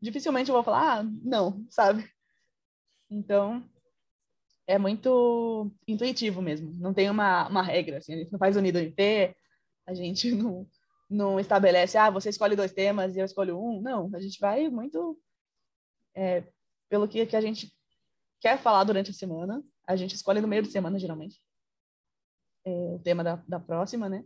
[0.00, 2.08] Dificilmente eu vou falar, ah, não, sabe?
[3.10, 3.64] Então,
[4.68, 6.70] é muito intuitivo mesmo.
[6.74, 8.12] Não tem uma, uma regra, assim.
[8.12, 9.34] A gente não faz unido em P,
[9.86, 10.68] a gente não,
[11.08, 13.80] não estabelece, ah, você escolhe dois temas e eu escolho um.
[13.80, 15.18] Não, a gente vai muito
[16.14, 16.44] é,
[16.88, 17.74] pelo que, que a gente
[18.40, 19.64] quer falar durante a semana.
[19.86, 21.40] A gente escolhe no meio de semana, geralmente,
[22.66, 24.22] é, o tema da, da próxima, né?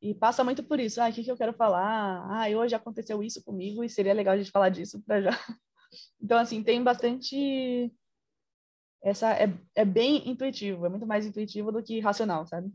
[0.00, 0.98] E passa muito por isso.
[0.98, 2.24] Ah, o que, que eu quero falar?
[2.30, 5.30] Ah, hoje aconteceu isso comigo e seria legal a gente falar disso para já.
[6.22, 7.92] Então, assim, tem bastante
[9.02, 12.70] essa é, é bem intuitivo, é muito mais intuitivo do que racional, sabe?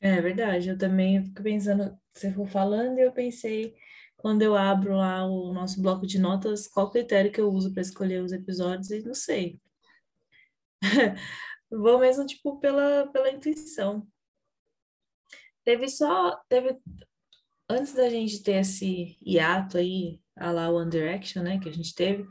[0.00, 3.74] É verdade, eu também fico pensando, você for falando, eu pensei,
[4.16, 7.82] quando eu abro lá o nosso bloco de notas, qual critério que eu uso para
[7.82, 9.60] escolher os episódios, e não sei.
[11.70, 14.06] Vou mesmo, tipo, pela, pela intuição.
[15.64, 16.78] Teve só, teve,
[17.68, 21.94] antes da gente ter esse hiato aí, a lá One Direction, né, que a gente
[21.94, 22.26] teve,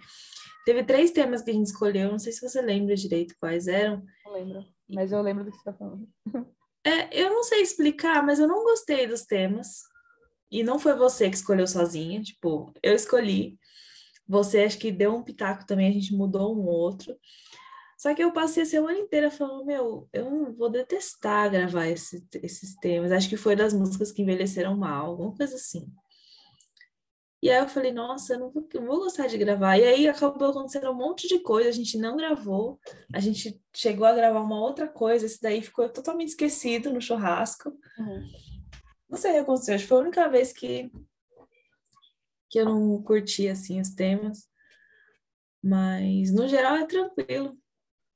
[0.65, 4.03] teve três temas que a gente escolheu, não sei se você lembra direito quais eram.
[4.25, 6.07] Não lembro, mas eu lembro do que você está falando.
[6.87, 9.79] É, eu não sei explicar, mas eu não gostei dos temas.
[10.51, 13.57] E não foi você que escolheu sozinha, tipo, eu escolhi.
[14.27, 17.17] Você acho que deu um pitaco também, a gente mudou um outro.
[17.97, 22.75] Só que eu passei a semana inteira falando, meu, eu vou detestar gravar esse, esses
[22.75, 23.11] temas.
[23.11, 25.91] Acho que foi das músicas que envelheceram mal, alguma coisa assim.
[27.45, 29.77] E aí eu falei, nossa, eu não vou, eu vou gostar de gravar.
[29.77, 32.79] E aí acabou acontecendo um monte de coisa, a gente não gravou,
[33.13, 37.69] a gente chegou a gravar uma outra coisa, esse daí ficou totalmente esquecido no churrasco.
[37.99, 38.31] Uhum.
[39.07, 40.91] Não sei o que aconteceu, acho que foi a única vez que,
[42.49, 44.49] que eu não curti, assim, os temas.
[45.63, 47.55] Mas, no geral, é tranquilo.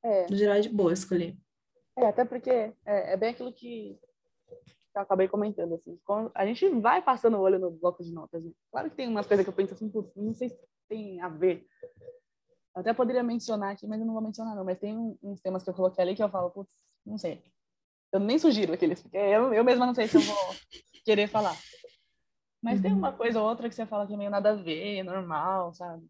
[0.04, 0.26] É.
[0.28, 1.38] No geral, é de boa escolher.
[1.96, 4.00] É, até porque é, é bem aquilo que
[5.00, 6.00] eu acabei comentando, assim.
[6.06, 8.44] Quando a gente vai passando o olho no bloco de notas.
[8.44, 8.52] Né?
[8.72, 11.66] Claro que tem umas coisas que eu penso assim, não sei se tem a ver.
[12.76, 14.64] Eu até poderia mencionar aqui, mas eu não vou mencionar, não.
[14.64, 16.72] Mas tem uns temas que eu coloquei ali que eu falo, putz,
[17.06, 17.44] não sei.
[18.12, 20.36] Eu nem sugiro aqueles, porque eu, eu mesma não sei se eu vou
[21.06, 21.56] querer falar.
[22.62, 22.82] Mas uhum.
[22.82, 25.74] tem uma coisa ou outra que você fala que é meio nada a ver, normal,
[25.74, 26.06] sabe?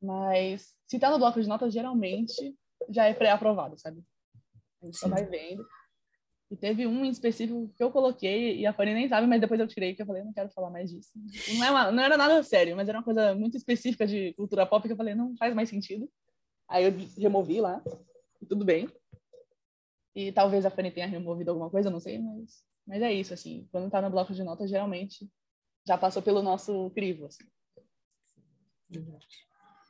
[0.00, 2.56] Mas se tá no bloco de notas, geralmente
[2.88, 4.02] já é pré-aprovado, sabe?
[4.82, 5.64] A gente só vai vendo.
[6.52, 9.58] E teve um em específico que eu coloquei e a Fanny nem sabe, mas depois
[9.58, 11.10] eu tirei, que eu falei, não quero falar mais disso.
[11.56, 14.66] Não, é uma, não era nada sério, mas era uma coisa muito específica de cultura
[14.66, 16.10] pop que eu falei, não faz mais sentido.
[16.68, 17.82] Aí eu removi lá,
[18.50, 18.86] tudo bem.
[20.14, 23.66] E talvez a Fanny tenha removido alguma coisa, não sei, mas, mas é isso, assim.
[23.72, 25.26] Quando tá no bloco de notas, geralmente
[25.86, 27.44] já passou pelo nosso crivo, assim.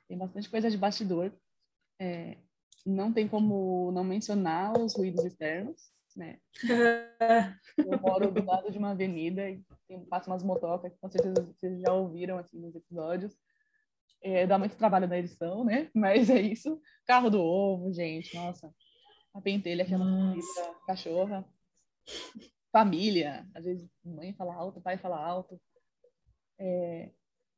[0.06, 1.32] Tem bastante coisa de bastidor.
[2.00, 2.38] É,
[2.86, 6.38] não tem como não mencionar os ruídos externos né?
[7.78, 11.80] Eu moro do lado de uma avenida e tem, passa umas motocas com certeza vocês
[11.80, 13.36] já ouviram assim nos episódios.
[14.22, 15.90] É, dá muito trabalho na edição, né?
[15.94, 16.80] Mas é isso.
[17.06, 18.72] Carro do ovo, gente, nossa.
[19.34, 20.34] A pentelha que é uma
[20.86, 21.44] cachorra.
[22.70, 25.60] Família, às vezes mãe fala alto, pai fala alto.
[26.58, 27.10] É,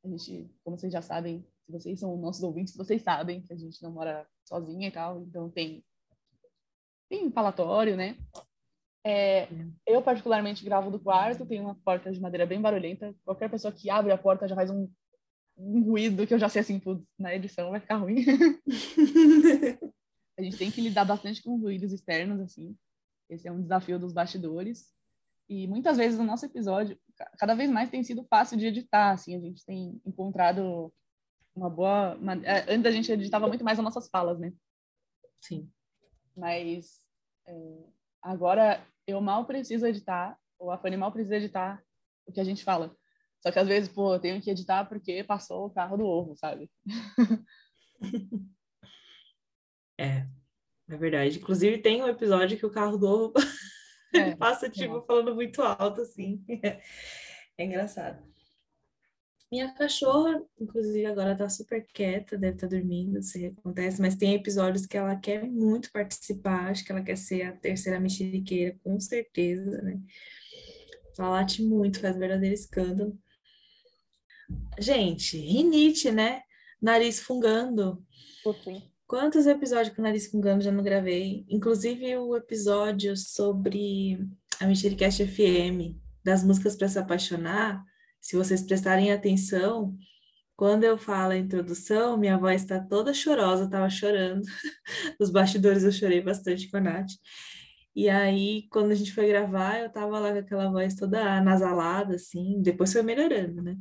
[0.03, 3.57] a gente, como vocês já sabem, se vocês são nossos ouvintes, vocês sabem que a
[3.57, 5.83] gente não mora sozinha e tal, então tem
[7.09, 8.17] tem falatório, né?
[9.07, 9.47] É,
[9.85, 13.13] eu, particularmente, gravo do quarto, tem uma porta de madeira bem barulhenta.
[13.23, 14.89] Qualquer pessoa que abre a porta já faz um,
[15.55, 18.25] um ruído que eu já sei assim, putz, na edição vai ficar ruim.
[20.35, 22.75] a gente tem que lidar bastante com ruídos externos, assim.
[23.29, 24.87] Esse é um desafio dos bastidores.
[25.47, 26.97] E muitas vezes no nosso episódio,
[27.37, 29.35] cada vez mais tem sido fácil de editar, assim.
[29.35, 30.91] A gente tem encontrado
[31.55, 32.17] uma boa...
[32.43, 34.51] É, antes a gente editava muito mais as nossas falas, né?
[35.39, 35.69] Sim.
[36.35, 37.05] Mas
[37.47, 37.83] é,
[38.19, 41.83] agora eu mal preciso editar, ou a Fanny mal precisa editar
[42.25, 42.95] o que a gente fala.
[43.41, 46.35] Só que às vezes, pô, eu tenho que editar porque passou o carro do ovo,
[46.35, 46.69] sabe?
[49.97, 50.27] É,
[50.89, 51.37] é verdade.
[51.37, 53.33] Inclusive tem um episódio que o carro do ovo
[54.13, 55.05] é, passa, tipo, é.
[55.05, 56.43] falando muito alto, assim.
[57.57, 58.21] É engraçado.
[59.55, 64.33] Minha cachorra, inclusive, agora tá super quieta, deve estar tá dormindo, se acontece, mas tem
[64.33, 68.99] episódios que ela quer muito participar, acho que ela quer ser a terceira mexeriqueira, com
[68.99, 69.97] certeza, né?
[71.17, 73.17] Ela late muito, faz verdadeiro escândalo.
[74.77, 76.41] Gente, rinite, né?
[76.81, 78.05] Nariz fungando.
[79.07, 81.45] Quantos episódios com nariz fungando já não gravei?
[81.47, 84.19] Inclusive o episódio sobre
[84.59, 85.95] a Mexericast FM,
[86.25, 87.81] das músicas para se apaixonar
[88.25, 89.95] se vocês prestarem atenção,
[90.55, 94.41] quando eu falo a introdução, minha voz está toda chorosa, estava chorando.
[95.19, 97.11] Nos bastidores eu chorei bastante com a Nath.
[97.95, 102.15] E aí, quando a gente foi gravar, eu tava lá com aquela voz toda nasalada,
[102.15, 103.77] assim, depois foi melhorando, né?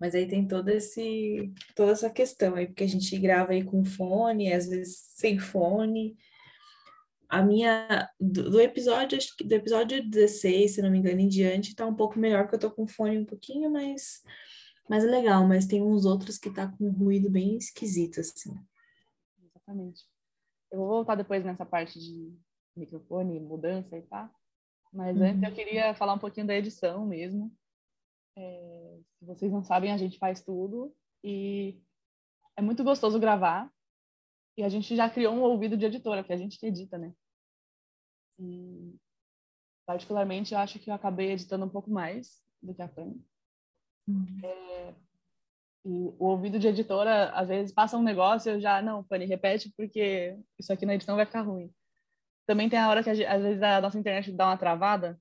[0.00, 3.84] Mas aí tem todo esse, toda essa questão aí, porque a gente grava aí com
[3.84, 6.16] fone, às vezes sem fone,
[7.30, 11.28] a minha do, do, episódio, acho que do episódio 16, se não me engano, em
[11.28, 14.22] diante, tá um pouco melhor, porque eu tô com fone um pouquinho mais,
[14.88, 18.52] mais legal, mas tem uns outros que tá com um ruído bem esquisito, assim.
[19.44, 20.04] Exatamente.
[20.72, 22.36] Eu vou voltar depois nessa parte de
[22.76, 24.28] microfone, mudança e tá.
[24.92, 25.22] Mas uhum.
[25.22, 27.56] antes eu queria falar um pouquinho da edição mesmo.
[28.36, 31.80] É, se vocês não sabem, a gente faz tudo e
[32.56, 33.70] é muito gostoso gravar.
[34.56, 37.14] E a gente já criou um ouvido de editora, porque a gente que edita, né?
[38.40, 38.96] E
[39.86, 43.20] particularmente, eu acho que eu acabei editando um pouco mais do que a Fanny.
[44.08, 44.40] Uhum.
[44.42, 44.94] É,
[45.84, 49.26] e o ouvido de editora, às vezes, passa um negócio e eu já, não, Fanny,
[49.26, 51.70] repete porque isso aqui na edição vai ficar ruim.
[52.46, 55.20] Também tem a hora que, às vezes, a nossa internet dá uma travada,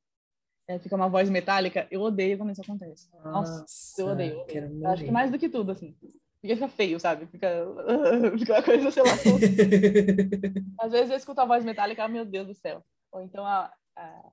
[0.68, 1.88] é, fica uma voz metálica.
[1.90, 3.10] Eu odeio quando isso acontece.
[3.24, 4.46] Nossa, Nossa eu odeio.
[4.82, 5.96] Eu acho que mais do que tudo, assim.
[6.42, 7.26] Fica, fica feio, sabe?
[7.28, 7.48] Fica,
[8.38, 9.10] fica uma coisa, sei lá.
[10.80, 12.84] às vezes eu escuto a voz metálica, meu Deus do céu.
[13.12, 14.32] Ou então a, a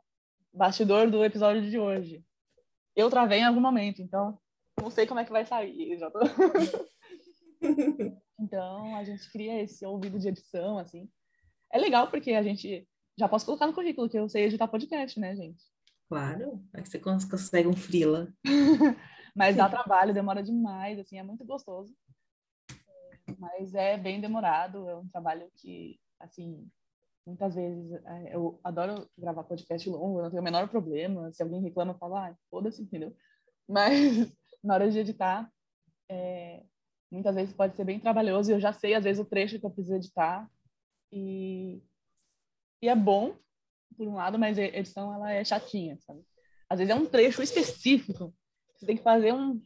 [0.53, 2.25] bastidor do episódio de hoje.
[2.95, 4.39] Eu travei em algum momento, então
[4.81, 5.99] não sei como é que vai sair.
[5.99, 6.21] Tô...
[8.41, 11.09] então a gente cria esse ouvido de edição, assim.
[11.73, 15.19] É legal porque a gente já posso colocar no currículo que eu sei editar podcast,
[15.19, 15.63] né, gente?
[16.09, 18.33] Claro, é que você consegue um frila.
[19.35, 21.95] Mas dá trabalho, demora demais, assim, é muito gostoso.
[23.39, 26.67] Mas é bem demorado, é um trabalho que, assim,
[27.27, 31.33] muitas vezes é, eu adoro gravar podcast longo, não tenho o menor problema.
[31.33, 33.15] Se alguém reclama, eu falo, ah, foda-se, entendeu?
[33.69, 35.51] Mas na hora de editar,
[36.09, 36.63] é,
[37.11, 39.67] muitas vezes pode ser bem trabalhoso e eu já sei, às vezes, o trecho que
[39.67, 40.49] eu preciso editar.
[41.13, 41.83] E,
[42.81, 43.37] e é bom,
[43.97, 46.25] por um lado, mas a edição ela é chatinha, sabe?
[46.69, 48.33] Às vezes é um trecho específico.
[48.75, 49.61] Você tem que fazer um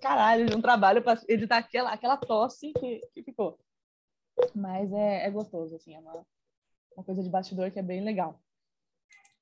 [0.00, 3.58] caralho de um trabalho para editar aquela, aquela tosse que, que ficou.
[4.54, 6.26] Mas é, é gostoso, assim, é uma,
[6.96, 8.40] uma coisa de bastidor que é bem legal.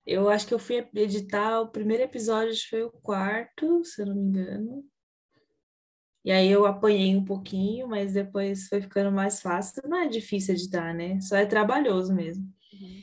[0.07, 4.01] Eu acho que eu fui editar o primeiro episódio, acho que foi o quarto, se
[4.01, 4.84] eu não me engano.
[6.24, 9.82] E aí eu apanhei um pouquinho, mas depois foi ficando mais fácil.
[9.86, 11.20] Não é difícil editar, né?
[11.20, 12.44] Só é trabalhoso mesmo.
[12.72, 13.03] Uhum.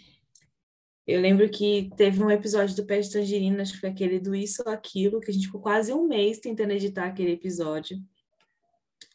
[1.07, 4.35] Eu lembro que teve um episódio do Pé de Tangerina, acho que foi aquele do
[4.35, 7.99] Isso ou Aquilo, que a gente ficou quase um mês tentando editar aquele episódio.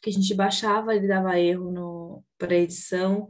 [0.01, 3.29] Que a gente baixava, ele dava erro para edição.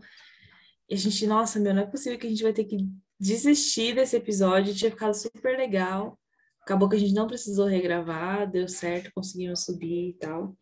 [0.91, 2.85] E a gente, nossa, meu, não é possível que a gente vai ter que
[3.17, 6.19] desistir desse episódio, tinha ficado super legal.
[6.63, 10.53] Acabou que a gente não precisou regravar, deu certo, conseguimos subir e tal.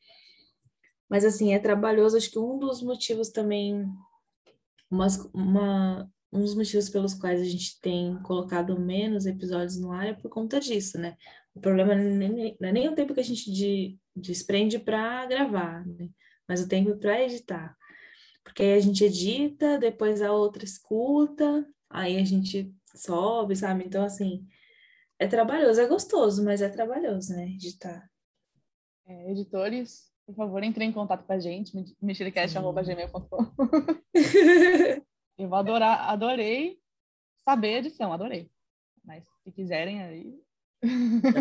[1.09, 3.83] Mas assim, é trabalhoso, acho que um dos motivos também,
[4.91, 10.09] umas, uma, um dos motivos pelos quais a gente tem colocado menos episódios no ar
[10.09, 11.17] é por conta disso, né?
[11.55, 16.07] O problema não é nem o tempo que a gente de, desprende para gravar, né?
[16.47, 17.75] Mas o tempo para editar.
[18.49, 23.85] Porque aí a gente edita, depois a outra escuta, aí a gente sobe, sabe?
[23.85, 24.43] Então, assim,
[25.19, 27.45] é trabalhoso, é gostoso, mas é trabalhoso, né?
[27.45, 28.09] Editar.
[29.05, 31.71] É, editores, por favor, entrem em contato com a gente,
[32.01, 33.53] mexericast.gmail.com.
[35.37, 36.79] Eu vou adorar, adorei
[37.45, 38.49] saber a edição, adorei.
[39.03, 40.41] Mas se quiserem aí.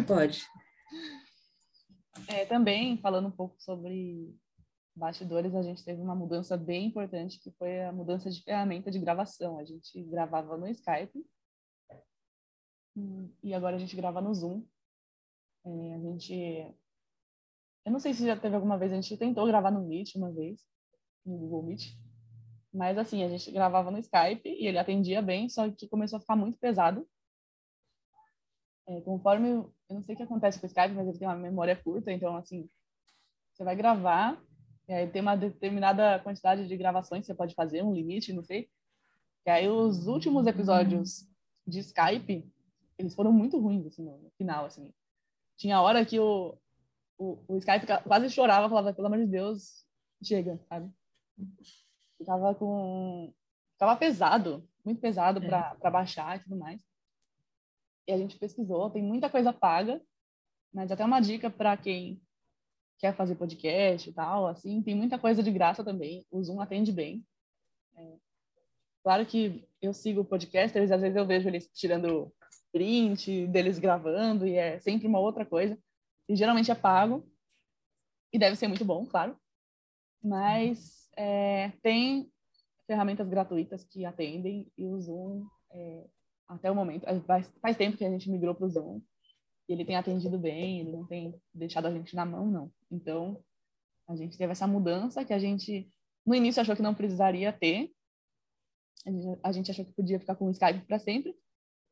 [0.06, 0.46] Pode.
[2.26, 4.36] É, também, falando um pouco sobre
[4.98, 8.98] bastidores, a gente teve uma mudança bem importante, que foi a mudança de ferramenta de
[8.98, 9.58] gravação.
[9.58, 11.24] A gente gravava no Skype
[13.42, 14.64] e agora a gente grava no Zoom.
[15.64, 16.74] É, a gente.
[17.84, 20.32] Eu não sei se já teve alguma vez, a gente tentou gravar no Meet uma
[20.32, 20.60] vez,
[21.24, 21.96] no Google Meet.
[22.72, 26.20] Mas assim, a gente gravava no Skype e ele atendia bem, só que começou a
[26.20, 27.08] ficar muito pesado.
[28.86, 31.36] É, conforme, eu não sei o que acontece com o Skype, mas ele tem uma
[31.36, 32.68] memória curta, então assim,
[33.52, 34.40] você vai gravar,
[34.88, 38.42] e aí tem uma determinada quantidade de gravações que você pode fazer, um limite, não
[38.42, 38.70] sei.
[39.46, 41.28] E aí os últimos episódios
[41.66, 42.50] de Skype,
[42.96, 44.90] eles foram muito ruins, assim, no final, assim.
[45.58, 46.56] Tinha hora que o,
[47.18, 49.86] o, o Skype quase chorava, falava, pelo amor de Deus,
[50.22, 50.90] chega, sabe?
[52.16, 53.32] Ficava com.
[53.74, 55.48] Ficava pesado, muito pesado é.
[55.48, 56.82] para baixar e tudo mais.
[58.06, 60.00] E a gente pesquisou, tem muita coisa paga,
[60.72, 62.20] mas até uma dica para quem
[62.98, 66.26] quer fazer podcast e tal, assim, tem muita coisa de graça também.
[66.30, 67.24] O Zoom atende bem.
[67.96, 68.16] É.
[69.02, 72.32] Claro que eu sigo podcasters, às vezes eu vejo eles tirando
[72.72, 75.78] print deles gravando e é sempre uma outra coisa.
[76.28, 77.26] E geralmente é pago
[78.32, 79.38] e deve ser muito bom, claro.
[80.22, 82.30] Mas é, tem
[82.86, 86.04] ferramentas gratuitas que atendem e o Zoom, é,
[86.48, 89.00] até o momento, faz, faz tempo que a gente migrou para o Zoom
[89.68, 92.72] e ele tem atendido bem, ele não tem deixado a gente na mão, não.
[92.90, 93.42] Então,
[94.08, 95.90] a gente teve essa mudança que a gente,
[96.24, 97.92] no início, achou que não precisaria ter.
[99.06, 101.36] A gente, a gente achou que podia ficar com o Skype para sempre.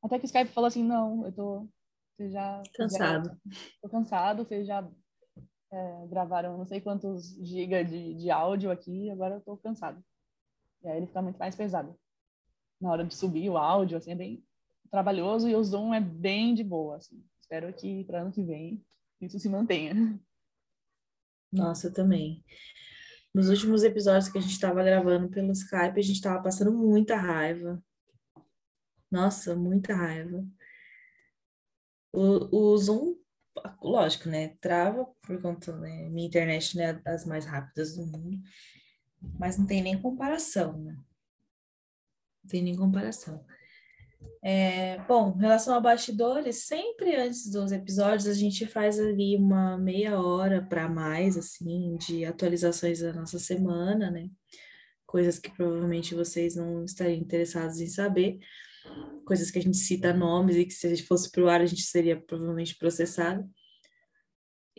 [0.02, 1.68] Até que o Skype falou assim: não, eu tô.
[2.16, 2.62] Você já.
[2.74, 3.28] Cansado.
[3.28, 4.88] Já, tô cansado, você já
[5.70, 10.02] é, gravaram não sei quantos gigas de, de áudio aqui, agora eu tô cansado.
[10.82, 11.94] E aí ele fica muito mais pesado.
[12.80, 14.44] Na hora de subir o áudio, assim, é bem
[14.90, 17.22] trabalhoso e o Zoom é bem de boa, assim.
[17.46, 18.84] Espero que para ano que vem
[19.20, 20.20] isso se mantenha.
[21.52, 22.44] Nossa, eu também.
[23.32, 27.14] Nos últimos episódios que a gente estava gravando pelo Skype, a gente estava passando muita
[27.14, 27.80] raiva.
[29.08, 30.44] Nossa, muita raiva.
[32.12, 33.16] O, o Zoom,
[33.80, 34.56] lógico, né?
[34.60, 36.08] Trava por conta, né?
[36.08, 38.42] Minha internet não é das mais rápidas do mundo,
[39.38, 40.94] mas não tem nem comparação, né?
[42.42, 43.46] Não tem nem comparação.
[44.42, 49.76] É, bom, em relação a bastidores, sempre antes dos episódios a gente faz ali uma
[49.76, 54.28] meia hora para mais, assim, de atualizações da nossa semana, né?
[55.06, 58.38] Coisas que provavelmente vocês não estariam interessados em saber,
[59.24, 61.60] coisas que a gente cita nomes e que se a gente fosse para o ar
[61.60, 63.48] a gente seria provavelmente processado.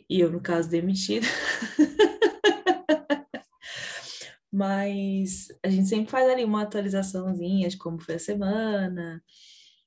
[0.09, 1.27] E eu, no caso, demitida.
[4.57, 9.23] Mas a gente sempre faz ali uma atualizaçãozinha de como foi a semana,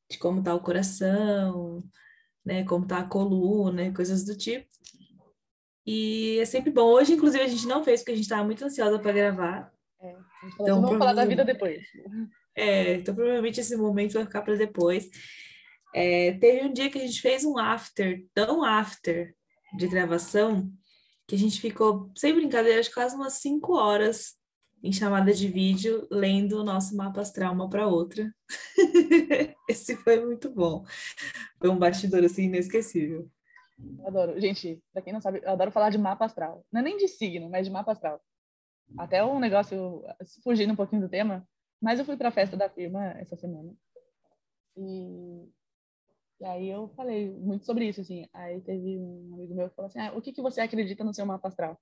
[0.09, 1.83] de como tá o coração,
[2.45, 4.69] né, como tá a coluna, coisas do tipo.
[5.85, 6.85] E é sempre bom.
[6.85, 9.73] Hoje, inclusive, a gente não fez porque a gente estava muito ansiosa para gravar.
[10.01, 10.17] É,
[10.55, 11.85] então, assim, vamos falar da vida depois.
[12.55, 15.11] É, então provavelmente esse momento vai ficar para depois.
[15.93, 19.35] É, teve um dia que a gente fez um after, tão after
[19.77, 20.71] de gravação,
[21.27, 24.39] que a gente ficou, sem brincadeira, quase umas cinco horas
[24.83, 28.33] em chamada de vídeo, lendo o nosso mapa astral uma para outra.
[29.69, 30.85] Esse foi muito bom.
[31.59, 33.31] Foi um bastidor assim inesquecível.
[34.05, 34.41] Adoro.
[34.41, 36.65] Gente, para quem não sabe, eu adoro falar de mapa astral.
[36.73, 38.21] Não é nem de signo, mas de mapa astral.
[38.99, 40.03] Até um negócio
[40.43, 41.47] fugindo um pouquinho do tema,
[41.81, 43.73] mas eu fui para a festa da firma essa semana.
[44.77, 45.49] E,
[46.41, 48.27] e aí eu falei muito sobre isso assim.
[48.33, 51.15] Aí teve um amigo meu que falou assim: ah, "O que que você acredita no
[51.15, 51.79] seu mapa astral?"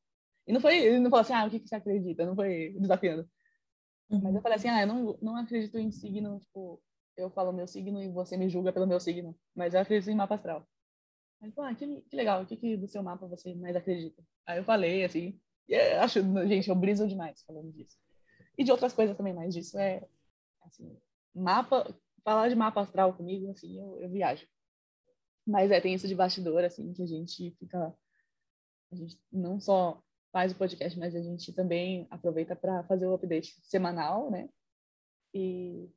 [0.48, 2.24] E não foi, ele não falou assim, ah, o que, que você acredita?
[2.24, 3.28] Não foi desafiando.
[4.08, 4.22] Uhum.
[4.22, 6.82] Mas eu falei assim, ah, eu não, não acredito em signo, tipo,
[7.18, 9.38] eu falo meu signo e você me julga pelo meu signo.
[9.54, 10.66] Mas eu acredito em mapa astral.
[11.42, 14.24] Aí falou, ah, que, que legal, o que, que do seu mapa você mais acredita?
[14.46, 15.38] Aí eu falei, assim,
[15.68, 17.98] eu acho, gente, eu briso demais falando disso.
[18.56, 20.02] E de outras coisas também, mas disso é,
[20.62, 20.98] assim,
[21.34, 21.94] mapa,
[22.24, 24.46] falar de mapa astral comigo, assim, eu, eu viajo.
[25.46, 27.94] Mas é, tem isso de bastidor, assim, que a gente fica,
[28.90, 30.02] a gente não só
[30.32, 34.48] faz o podcast, mas a gente também aproveita para fazer o update semanal, né?
[35.34, 35.88] E,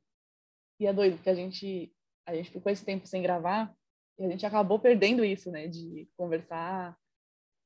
[0.80, 1.94] e é doido, porque a gente,
[2.26, 3.74] a gente ficou esse tempo sem gravar
[4.18, 5.68] e a gente acabou perdendo isso, né?
[5.68, 6.96] De conversar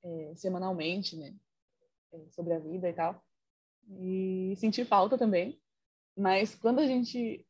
[0.05, 1.35] é, semanalmente, né?
[2.13, 3.23] É, sobre a vida e tal.
[3.89, 5.61] E sentir falta também.
[6.17, 7.47] Mas quando a gente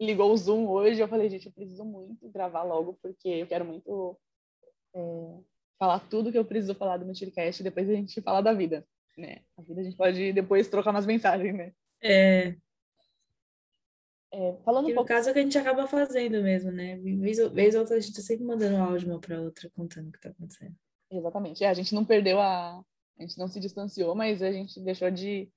[0.00, 3.64] ligou o Zoom hoje, eu falei, gente, eu preciso muito gravar logo, porque eu quero
[3.64, 4.18] muito
[4.94, 5.40] é,
[5.78, 8.86] falar tudo que eu preciso falar do Mentircast e depois a gente falar da vida,
[9.16, 9.42] né?
[9.56, 11.72] A vida a gente pode depois trocar umas mensagens, né?
[12.02, 12.56] É.
[14.32, 15.10] é falando que um pouco...
[15.10, 16.96] no caso é que a gente acaba fazendo mesmo, né?
[16.96, 20.12] Vez, vez ou outra a gente tá sempre mandando áudio uma para outra contando o
[20.12, 20.74] que tá acontecendo.
[21.10, 21.64] Exatamente.
[21.64, 22.82] É, a gente não perdeu a...
[23.18, 25.50] A gente não se distanciou, mas a gente deixou de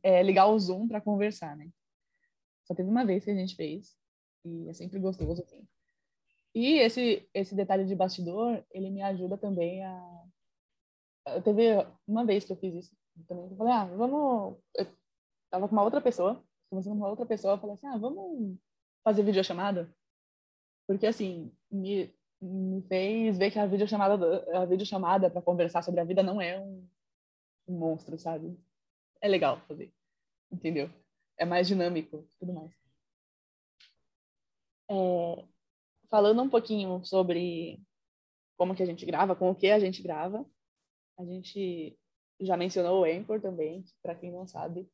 [0.00, 1.68] é, ligar o Zoom para conversar, né?
[2.64, 3.96] Só teve uma vez que a gente fez
[4.44, 5.66] e é sempre gostoso, assim.
[6.54, 10.24] E esse, esse detalhe de bastidor, ele me ajuda também a...
[11.26, 11.62] Eu teve
[12.06, 12.96] uma vez que eu fiz isso
[13.26, 14.58] também, eu falei, ah, vamos...
[14.74, 14.86] Eu
[15.50, 18.58] tava com uma outra pessoa, conversando com uma outra pessoa, eu falei assim, ah, vamos
[19.04, 19.92] fazer videochamada?
[20.86, 26.04] Porque, assim, me, me fez ver que a videochamada, a videochamada para conversar sobre a
[26.04, 26.88] vida não é um,
[27.66, 28.58] um monstro, sabe?
[29.20, 29.92] É legal fazer,
[30.50, 30.90] entendeu?
[31.36, 32.72] É mais dinâmico, tudo mais.
[34.90, 35.44] É,
[36.10, 37.80] falando um pouquinho sobre
[38.56, 40.44] como que a gente grava, com o que a gente grava.
[41.18, 41.96] A gente
[42.40, 44.88] já mencionou o Anchor também, para quem não sabe,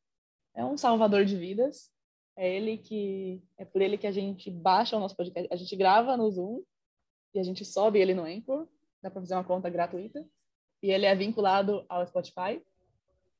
[0.54, 1.92] é um salvador de vidas.
[2.36, 5.52] É ele que é por ele que a gente baixa o nosso podcast.
[5.52, 6.64] A gente grava no Zoom
[7.32, 8.66] e a gente sobe ele no Anchor.
[9.02, 10.26] Dá para fazer uma conta gratuita
[10.82, 12.62] e ele é vinculado ao Spotify.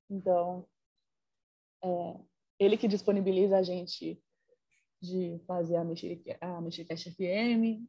[0.08, 0.66] Então,
[1.82, 2.20] é
[2.58, 4.22] ele que disponibiliza a gente
[5.04, 5.84] de fazer a
[6.60, 7.84] Mexicast FM,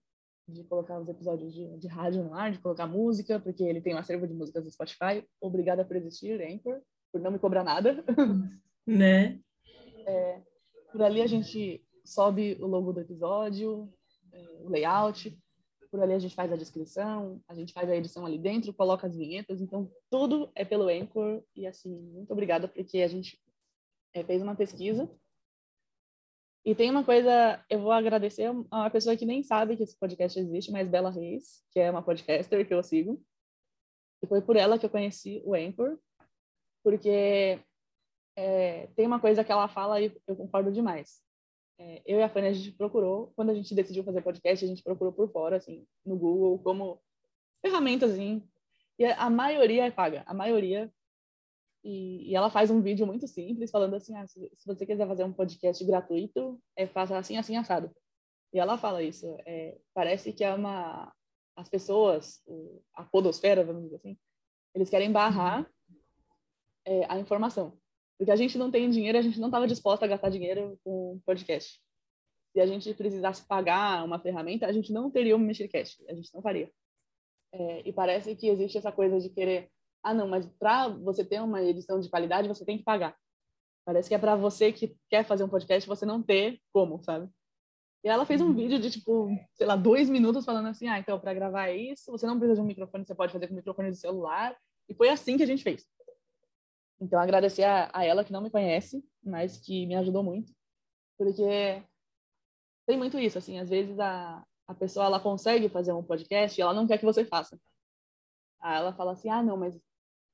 [0.48, 3.96] de colocar os episódios de, de rádio no ar, de colocar música, porque ele tem
[3.96, 5.26] um acervo de músicas do Spotify.
[5.42, 6.82] Obrigada por existir, Anchor,
[7.12, 8.04] por não me cobrar nada.
[8.88, 9.40] Né?
[10.06, 10.44] É,
[10.92, 13.92] por ali a gente sobe o logo do episódio,
[14.32, 15.36] é, o layout,
[15.90, 19.08] por ali a gente faz a descrição, a gente faz a edição ali dentro, coloca
[19.08, 23.42] as vinhetas, então tudo é pelo Anchor e assim, muito obrigada porque a gente
[24.14, 25.10] é, fez uma pesquisa
[26.66, 29.96] e tem uma coisa, eu vou agradecer a uma pessoa que nem sabe que esse
[30.00, 33.24] podcast existe, mas Bela Reis, que é uma podcaster que eu sigo.
[34.24, 36.00] E foi por ela que eu conheci o Anchor,
[36.84, 37.60] porque
[38.36, 41.22] é, tem uma coisa que ela fala e eu concordo demais.
[41.78, 44.68] É, eu e a Fanny, a gente procurou, quando a gente decidiu fazer podcast, a
[44.68, 47.00] gente procurou por fora, assim, no Google, como
[47.62, 48.42] ferramentas, assim,
[48.98, 50.24] e a maioria é paga.
[50.26, 50.92] A maioria
[51.86, 55.08] e, e, ela faz um vídeo muito simples, falando assim: ah, se, se, você quiser
[55.08, 57.96] fazer um podcast gratuito, é faça assim, assim, assado.
[58.52, 59.38] E ela fala isso.
[59.46, 61.14] É, parece que é uma,
[61.56, 62.44] as pessoas,
[62.96, 64.18] a podosfera, vamos dizer assim,
[64.74, 65.70] eles querem barrar
[66.86, 67.78] é, a informação.
[68.18, 71.22] Porque a gente não tem dinheiro, a gente não estava disposta a gastar dinheiro com
[71.24, 71.80] podcast.
[72.54, 76.34] Se a gente precisasse pagar uma ferramenta, a gente não teria um Mexercast, a gente
[76.34, 76.72] não faria.
[77.54, 79.70] É, e parece que existe essa coisa de querer,
[80.06, 83.18] ah, não, mas para você ter uma edição de qualidade, você tem que pagar.
[83.84, 87.28] Parece que é para você que quer fazer um podcast, você não ter como, sabe?
[88.04, 88.54] E ela fez um uhum.
[88.54, 92.28] vídeo de, tipo, sei lá, dois minutos falando assim, ah, então, para gravar isso, você
[92.28, 94.56] não precisa de um microfone, você pode fazer com o microfone do celular.
[94.88, 95.84] E foi assim que a gente fez.
[97.02, 100.54] Então, agradecer a, a ela, que não me conhece, mas que me ajudou muito.
[101.18, 101.84] Porque
[102.86, 106.62] tem muito isso, assim, às vezes a, a pessoa, ela consegue fazer um podcast e
[106.62, 107.60] ela não quer que você faça.
[108.62, 109.76] Aí ela fala assim, ah, não, mas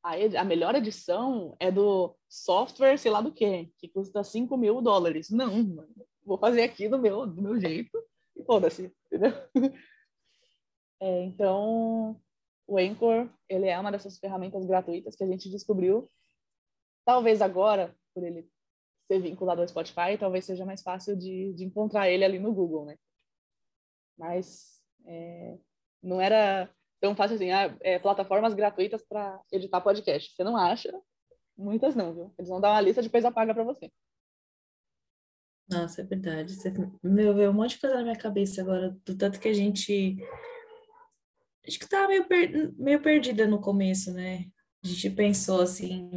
[0.03, 4.81] a, a melhor edição é do software, sei lá do que, que custa 5 mil
[4.81, 5.29] dólares.
[5.29, 7.97] Não, mano, vou fazer aqui do meu, do meu jeito
[8.35, 9.31] e foda-se, entendeu?
[11.03, 12.21] É, então,
[12.67, 16.07] o Anchor, ele é uma dessas ferramentas gratuitas que a gente descobriu.
[17.03, 18.47] Talvez agora, por ele
[19.07, 22.85] ser vinculado ao Spotify, talvez seja mais fácil de, de encontrar ele ali no Google,
[22.85, 22.97] né?
[24.15, 25.57] Mas é,
[26.03, 26.69] não era
[27.01, 30.33] tão fácil assim, ah, é, plataformas gratuitas para editar podcast.
[30.33, 30.93] Você não acha?
[31.57, 32.33] Muitas não, viu?
[32.37, 33.91] Eles vão dar uma lista, depois apaga para você.
[35.69, 36.53] Nossa, é verdade.
[36.53, 36.71] Você,
[37.03, 40.17] meu, veio um monte de coisa na minha cabeça agora, do tanto que a gente.
[41.67, 42.73] Acho que tava meio, per...
[42.77, 44.45] meio perdida no começo, né?
[44.83, 46.09] A gente pensou assim,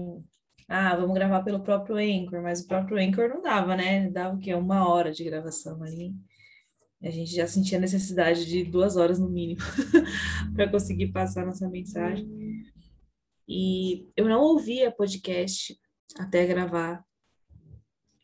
[0.69, 4.11] ah, vamos gravar pelo próprio Anchor, mas o próprio Anchor não dava, né?
[4.11, 4.55] Dava o quê?
[4.55, 6.15] Uma hora de gravação ali.
[7.05, 9.61] A gente já sentia necessidade de duas horas no mínimo
[10.57, 12.27] para conseguir passar nossa mensagem.
[13.47, 15.79] E eu não ouvia podcast
[16.19, 17.05] até gravar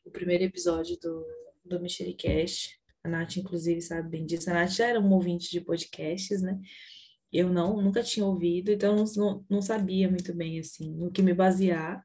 [0.02, 1.26] o primeiro episódio do,
[1.62, 2.80] do Mexericast.
[3.04, 4.48] A Nath, inclusive, sabe bem disso.
[4.48, 6.58] A Nath já era um ouvinte de podcasts, né?
[7.30, 11.34] Eu não, nunca tinha ouvido, então não, não sabia muito bem, assim, no que me
[11.34, 12.02] basear.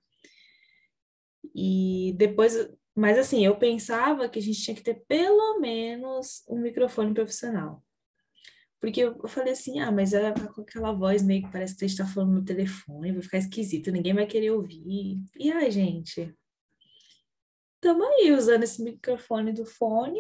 [1.55, 6.59] E depois mas assim, eu pensava que a gente tinha que ter pelo menos um
[6.59, 7.83] microfone profissional.
[8.79, 11.87] Porque eu, falei assim, ah, mas é com aquela voz meio que parece que a
[11.87, 15.19] gente tá falando no telefone, vai ficar esquisito, ninguém vai querer ouvir.
[15.35, 16.33] E ai, gente,
[17.75, 20.19] estamos aí usando esse microfone do fone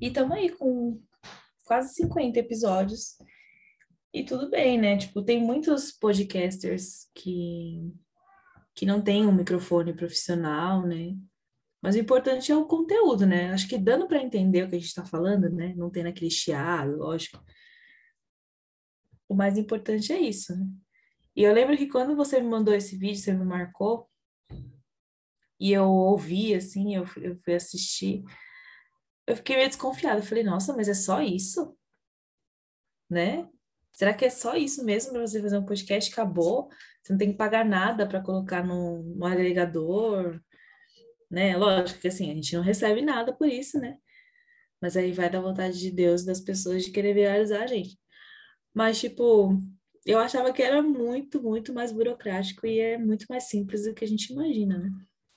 [0.00, 1.02] e estamos aí com
[1.64, 3.18] quase 50 episódios.
[4.14, 4.96] E tudo bem, né?
[4.96, 7.92] Tipo, tem muitos podcasters que
[8.76, 11.16] que não tem um microfone profissional, né?
[11.82, 13.50] Mas o importante é o conteúdo, né?
[13.50, 15.74] Acho que dando para entender o que a gente está falando, né?
[15.74, 17.42] Não tem aquele chiado, lógico.
[19.28, 20.66] O mais importante é isso, né?
[21.34, 24.08] E eu lembro que quando você me mandou esse vídeo, você me marcou,
[25.58, 28.22] e eu ouvi, assim, eu, eu fui assistir,
[29.26, 30.20] eu fiquei meio desconfiada.
[30.20, 31.76] Eu falei, nossa, mas é só isso?
[33.08, 33.48] Né?
[33.92, 36.12] Será que é só isso mesmo para você fazer um podcast?
[36.12, 36.68] Acabou?
[37.06, 40.40] Você não tem que pagar nada para colocar no, no agregador,
[41.30, 41.56] né?
[41.56, 43.96] Lógico que assim, a gente não recebe nada por isso, né?
[44.82, 47.96] Mas aí vai da vontade de Deus das pessoas de querer viralizar a gente.
[48.74, 49.56] Mas, tipo,
[50.04, 54.04] eu achava que era muito, muito mais burocrático e é muito mais simples do que
[54.04, 54.90] a gente imagina, né?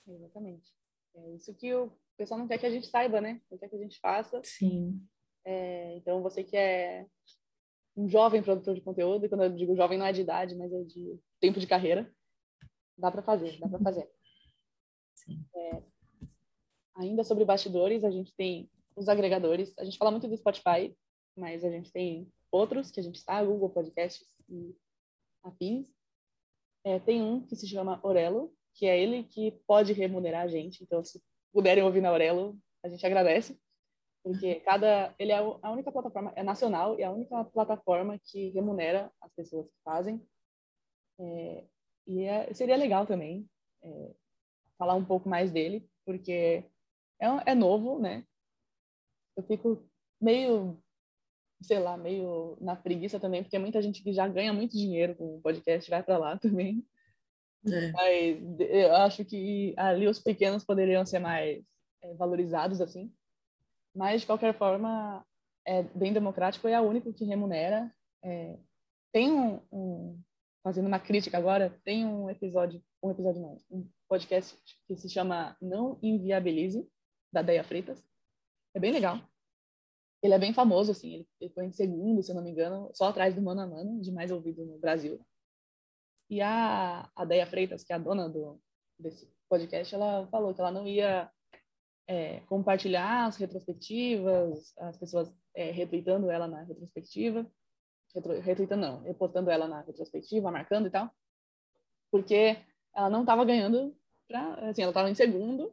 [0.08, 0.72] Exatamente.
[1.14, 3.40] É isso que o pessoal não quer que a gente saiba, né?
[3.48, 4.40] Não quer que a gente faça.
[4.42, 5.00] Sim.
[5.44, 7.06] É, então, você que é
[8.00, 10.72] um jovem produtor de conteúdo, e quando eu digo jovem não é de idade, mas
[10.72, 12.10] é de tempo de carreira,
[12.96, 14.10] dá para fazer, dá para fazer.
[15.54, 15.82] É,
[16.96, 19.76] ainda sobre bastidores, a gente tem os agregadores.
[19.78, 20.96] A gente fala muito do Spotify,
[21.36, 24.74] mas a gente tem outros que a gente está, Google Podcasts e
[25.42, 25.86] afins.
[26.84, 30.82] É, tem um que se chama Orelo, que é ele que pode remunerar a gente.
[30.82, 31.22] Então, se
[31.52, 33.60] puderem ouvir na Orelo, a gente agradece
[34.22, 38.50] porque cada ele é a única plataforma é nacional e é a única plataforma que
[38.50, 40.22] remunera as pessoas que fazem.
[41.18, 41.64] É,
[42.06, 43.48] e é, seria legal também
[43.82, 44.14] é,
[44.78, 46.64] falar um pouco mais dele porque
[47.18, 48.24] é, é novo né?
[49.36, 49.88] Eu fico
[50.20, 50.78] meio
[51.62, 55.36] sei lá meio na preguiça também porque muita gente que já ganha muito dinheiro com
[55.36, 56.84] o podcast vai para lá também.
[57.66, 57.92] É.
[57.92, 61.62] mas eu acho que ali os pequenos poderiam ser mais
[62.02, 63.12] é, valorizados assim
[63.94, 65.24] mas, de qualquer forma,
[65.66, 67.92] é bem democrático e é o único que remunera.
[68.22, 68.58] É,
[69.12, 70.22] tem um, um,
[70.62, 75.56] Fazendo uma crítica agora, tem um episódio, um episódio não, um podcast que se chama
[75.60, 76.86] Não Inviabilize,
[77.32, 78.04] da Deia Freitas.
[78.74, 79.18] É bem legal.
[80.22, 82.90] Ele é bem famoso, assim, ele, ele foi em segundo, se eu não me engano,
[82.92, 85.18] só atrás do Mano a Mano, de mais ouvido no Brasil.
[86.28, 88.60] E a, a Deia Freitas, que é a dona do,
[88.98, 91.30] desse podcast, ela falou que ela não ia
[92.10, 97.46] é, compartilhar as retrospectivas, as pessoas é, retweetando ela na retrospectiva,
[98.42, 101.08] retweetando não, repostando ela na retrospectiva, marcando e tal,
[102.10, 102.58] porque
[102.92, 103.96] ela não estava ganhando,
[104.26, 105.72] pra, assim, ela estava em segundo,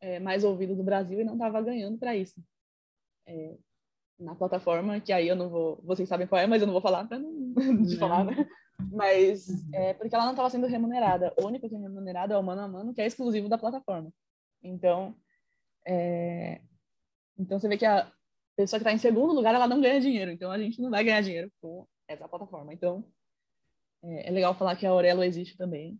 [0.00, 2.42] é, mais ouvido do Brasil e não estava ganhando para isso.
[3.24, 3.56] É,
[4.18, 6.82] na plataforma, que aí eu não vou, vocês sabem qual é, mas eu não vou
[6.82, 7.54] falar para não
[7.86, 8.44] de falar, né?
[8.90, 11.32] Mas é porque ela não estava sendo remunerada.
[11.40, 14.12] O único que é remunerado é o mano a mano, que é exclusivo da plataforma.
[14.60, 15.14] Então,
[15.86, 16.60] é...
[17.38, 18.10] então você vê que a
[18.56, 20.30] pessoa que está em segundo lugar, ela não ganha dinheiro.
[20.30, 22.72] Então a gente não vai ganhar dinheiro com essa plataforma.
[22.72, 23.04] Então,
[24.02, 25.98] é, é legal falar que a Aurelo existe também.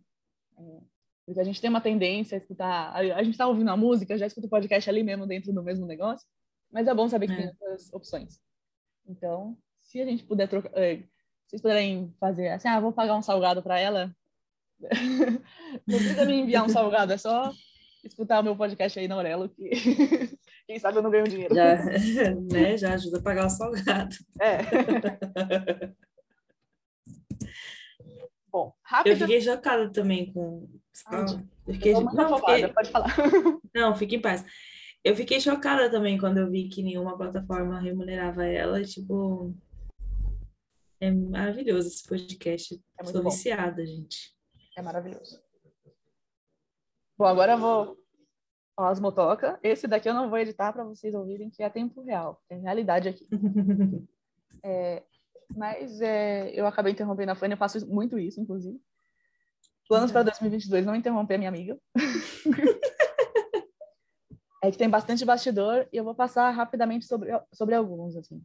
[0.57, 0.81] É,
[1.25, 2.93] porque a gente tem uma tendência a escutar.
[2.93, 5.85] A, gente está ouvindo a música, já escuta o podcast ali mesmo dentro do mesmo
[5.85, 6.25] negócio.
[6.71, 7.37] Mas é bom saber que é.
[7.37, 8.39] tem outras opções.
[9.07, 10.71] Então, se a gente puder trocar.
[10.77, 14.15] É, se vocês puderem fazer assim, ah, vou pagar um salgado para ela.
[15.87, 17.51] não precisa me enviar um salgado, é só
[18.07, 19.69] escutar o meu podcast aí na Aurelo, que
[20.67, 21.53] quem sabe eu não ganho dinheiro.
[21.53, 21.75] Já,
[22.51, 24.15] né, já ajuda a pagar o salgado.
[24.39, 24.59] É.
[28.51, 29.13] Bom, rápido.
[29.13, 30.69] Eu fiquei chocada também com.
[31.07, 31.25] Ah,
[31.67, 31.93] eu fiquei...
[31.93, 32.67] Eu não, fiquei...
[32.69, 33.13] pode falar.
[33.73, 34.45] Não, fique em paz.
[35.03, 38.81] Eu fiquei chocada também quando eu vi que nenhuma plataforma remunerava ela.
[38.81, 39.53] Tipo,
[40.99, 42.81] é maravilhoso esse podcast.
[42.99, 43.29] É Sou bom.
[43.29, 44.33] viciada, gente.
[44.75, 45.44] É maravilhoso.
[47.17, 47.97] Bom, agora eu vou
[48.77, 49.57] as motoca.
[49.63, 52.41] Esse daqui eu não vou editar para vocês ouvirem que é tempo real.
[52.49, 53.25] Tem realidade aqui.
[54.63, 55.01] é,
[55.55, 58.77] mas é, eu acabei interrompendo a Fanny, eu faço muito isso, inclusive.
[59.87, 61.79] Planos para 2022, não interromper a minha amiga.
[64.61, 68.43] é que tem bastante bastidor e eu vou passar rapidamente sobre, sobre alguns, assim.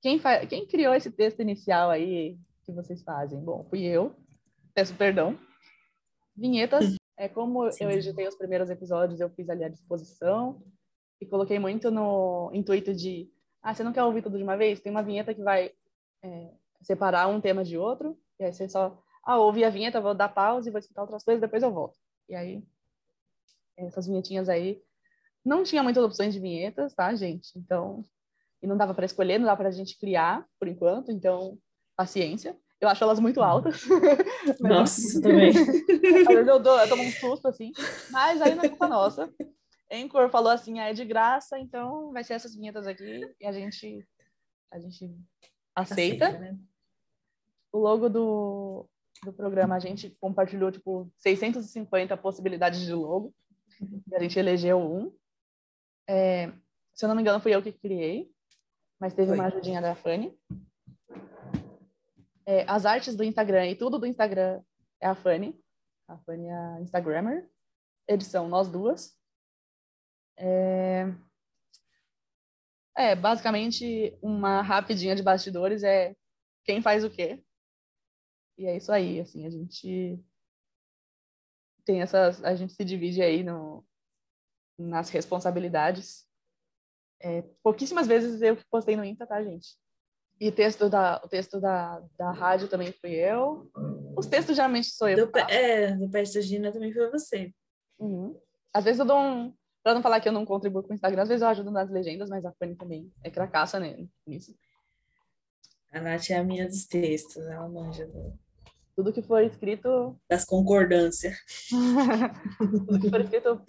[0.00, 0.46] Quem, fa...
[0.46, 3.40] Quem criou esse texto inicial aí que vocês fazem?
[3.40, 4.14] Bom, fui eu.
[4.72, 5.36] Peço perdão.
[6.36, 7.84] Vinhetas, é como Sim.
[7.84, 10.62] eu editei os primeiros episódios, eu fiz ali a disposição
[11.20, 13.30] e coloquei muito no intuito de
[13.62, 14.80] ah, você não quer ouvir tudo de uma vez?
[14.80, 15.70] Tem uma vinheta que vai
[16.22, 20.14] é, separar um tema de outro, e aí você só, ah, ouvi a vinheta, vou
[20.14, 21.98] dar pausa e vou escutar outras coisas, depois eu volto.
[22.26, 22.64] E aí,
[23.76, 24.82] essas vinhetinhas aí,
[25.44, 27.50] não tinha muitas opções de vinhetas, tá, gente?
[27.54, 28.02] Então,
[28.62, 31.58] e não dava para escolher, não dava para a gente criar, por enquanto, então,
[31.94, 32.56] paciência.
[32.80, 33.82] Eu acho elas muito altas.
[34.60, 35.50] Nossa, também.
[35.50, 37.72] Às vezes eu, dou, eu tomo um susto, assim,
[38.10, 39.30] mas aí não é culpa nossa.
[39.92, 43.52] Anchor falou assim, ah, é de graça, então vai ser essas vinhetas aqui e a
[43.52, 44.06] gente
[44.70, 45.12] a gente
[45.74, 46.26] aceita.
[46.26, 46.56] aceita né?
[47.72, 48.88] O logo do,
[49.24, 53.34] do programa a gente compartilhou tipo 650 possibilidades de logo
[54.08, 55.12] e a gente elegeu um.
[56.08, 56.52] É,
[56.94, 58.30] se eu não me engano fui eu que criei,
[58.98, 59.36] mas teve Foi.
[59.36, 60.36] uma ajudinha da Fanny.
[62.50, 64.60] É, as artes do Instagram e tudo do Instagram
[65.00, 65.56] é a Fanny.
[66.08, 67.48] A Fanny é a Instagrammer.
[68.08, 69.16] Edição nós duas.
[70.36, 71.04] É...
[72.96, 76.16] é, basicamente, uma rapidinha de bastidores é
[76.64, 77.40] quem faz o quê.
[78.58, 80.18] E é isso aí, assim, a gente
[81.84, 83.86] tem essas, a gente se divide aí no,
[84.76, 86.28] nas responsabilidades.
[87.20, 89.78] É, pouquíssimas vezes eu postei no Insta, tá, gente?
[90.40, 93.70] E texto da, o texto da, da rádio também fui eu.
[94.16, 95.26] Os textos geralmente sou eu.
[95.26, 97.52] Do, é, do Peste Gina também foi você.
[97.98, 98.34] Uhum.
[98.72, 101.22] Às vezes eu dou um, Pra não falar que eu não contribuo com o Instagram,
[101.22, 104.54] às vezes eu ajudo nas legendas, mas a Fanny também é cracaça né, nisso.
[105.90, 108.38] A Nath é a minha dos textos, ela manja do...
[108.94, 110.20] Tudo que for escrito...
[110.28, 111.34] Das concordâncias.
[112.58, 113.64] Tudo que for escrito,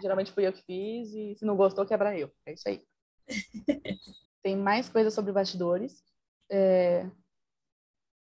[0.00, 2.30] geralmente fui eu que fiz, e se não gostou, quebra eu.
[2.46, 2.80] É isso aí.
[4.42, 6.02] Tem mais coisas sobre bastidores.
[6.50, 7.08] É...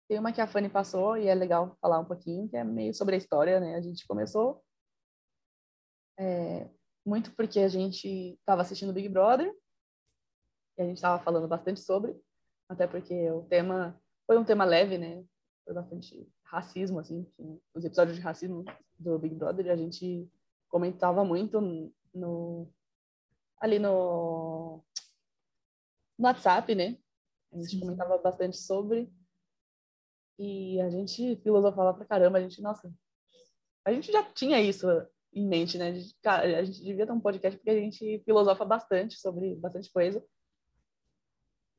[0.08, 2.94] Tem uma que a Fanny passou, e é legal falar um pouquinho, que é meio
[2.94, 3.76] sobre a história, né?
[3.76, 4.64] A gente começou...
[6.20, 6.70] É
[7.06, 9.54] muito porque a gente estava assistindo Big Brother
[10.78, 12.16] e a gente estava falando bastante sobre,
[12.70, 15.24] até porque o tema foi um tema leve, né?
[15.66, 17.26] Foi bastante racismo, assim,
[17.74, 18.64] os episódios de racismo
[18.98, 20.30] do Big Brother, a gente
[20.70, 21.60] comentava muito
[22.14, 22.72] no
[23.60, 24.51] ali no,
[26.22, 26.98] no WhatsApp, né?
[27.52, 27.80] A gente Sim.
[27.80, 29.12] comentava bastante sobre
[30.40, 32.92] e a gente filosofava pra caramba, a gente, nossa,
[33.86, 34.88] a gente já tinha isso
[35.34, 35.92] em mente, né?
[35.92, 39.92] De, cara, a gente devia ter um podcast porque a gente filosofa bastante sobre bastante
[39.92, 40.24] coisa.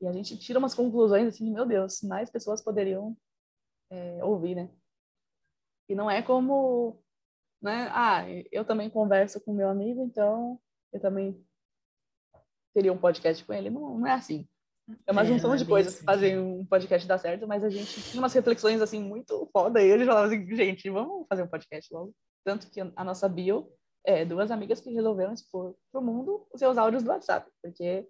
[0.01, 3.17] E a gente tira umas conclusões assim, meu Deus, mais pessoas poderiam
[3.89, 4.69] é, ouvir, né?
[5.87, 7.01] E não é como,
[7.61, 7.89] né?
[7.91, 10.59] Ah, eu também converso com meu amigo, então
[10.91, 11.45] eu também
[12.73, 13.69] teria um podcast com ele.
[13.69, 14.47] Não, não é assim.
[15.07, 17.69] É uma é, junção de é coisas que fazem um podcast dar certo, mas a
[17.69, 21.47] gente tinha umas reflexões assim muito foda e ele falava assim, gente, vamos fazer um
[21.47, 22.13] podcast logo.
[22.43, 23.71] Tanto que a nossa bio
[24.05, 28.05] é duas amigas que resolveram expor para o mundo os seus áudios do WhatsApp, porque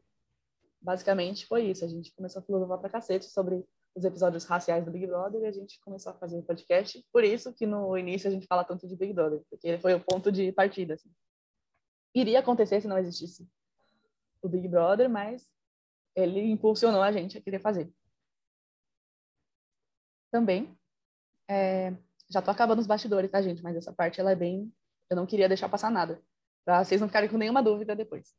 [0.82, 1.86] basicamente foi isso.
[1.86, 3.64] A gente começou a filosofar pra cacete sobre
[3.96, 7.06] os episódios raciais do Big Brother e a gente começou a fazer o um podcast.
[7.14, 10.04] Por isso que no início a gente fala tanto de Big Brother, porque foi o
[10.04, 10.96] ponto de partida.
[10.96, 11.12] Assim.
[12.16, 13.48] Iria acontecer se não existisse
[14.44, 15.50] o Big Brother, mas
[16.16, 17.92] ele impulsionou a gente a querer fazer.
[20.32, 20.78] Também,
[21.50, 21.96] é,
[22.30, 23.64] já tô acabando os bastidores, tá, gente?
[23.64, 24.72] Mas essa parte ela é bem.
[25.10, 26.22] Eu não queria deixar passar nada,
[26.66, 28.36] para vocês não ficarem com nenhuma dúvida depois.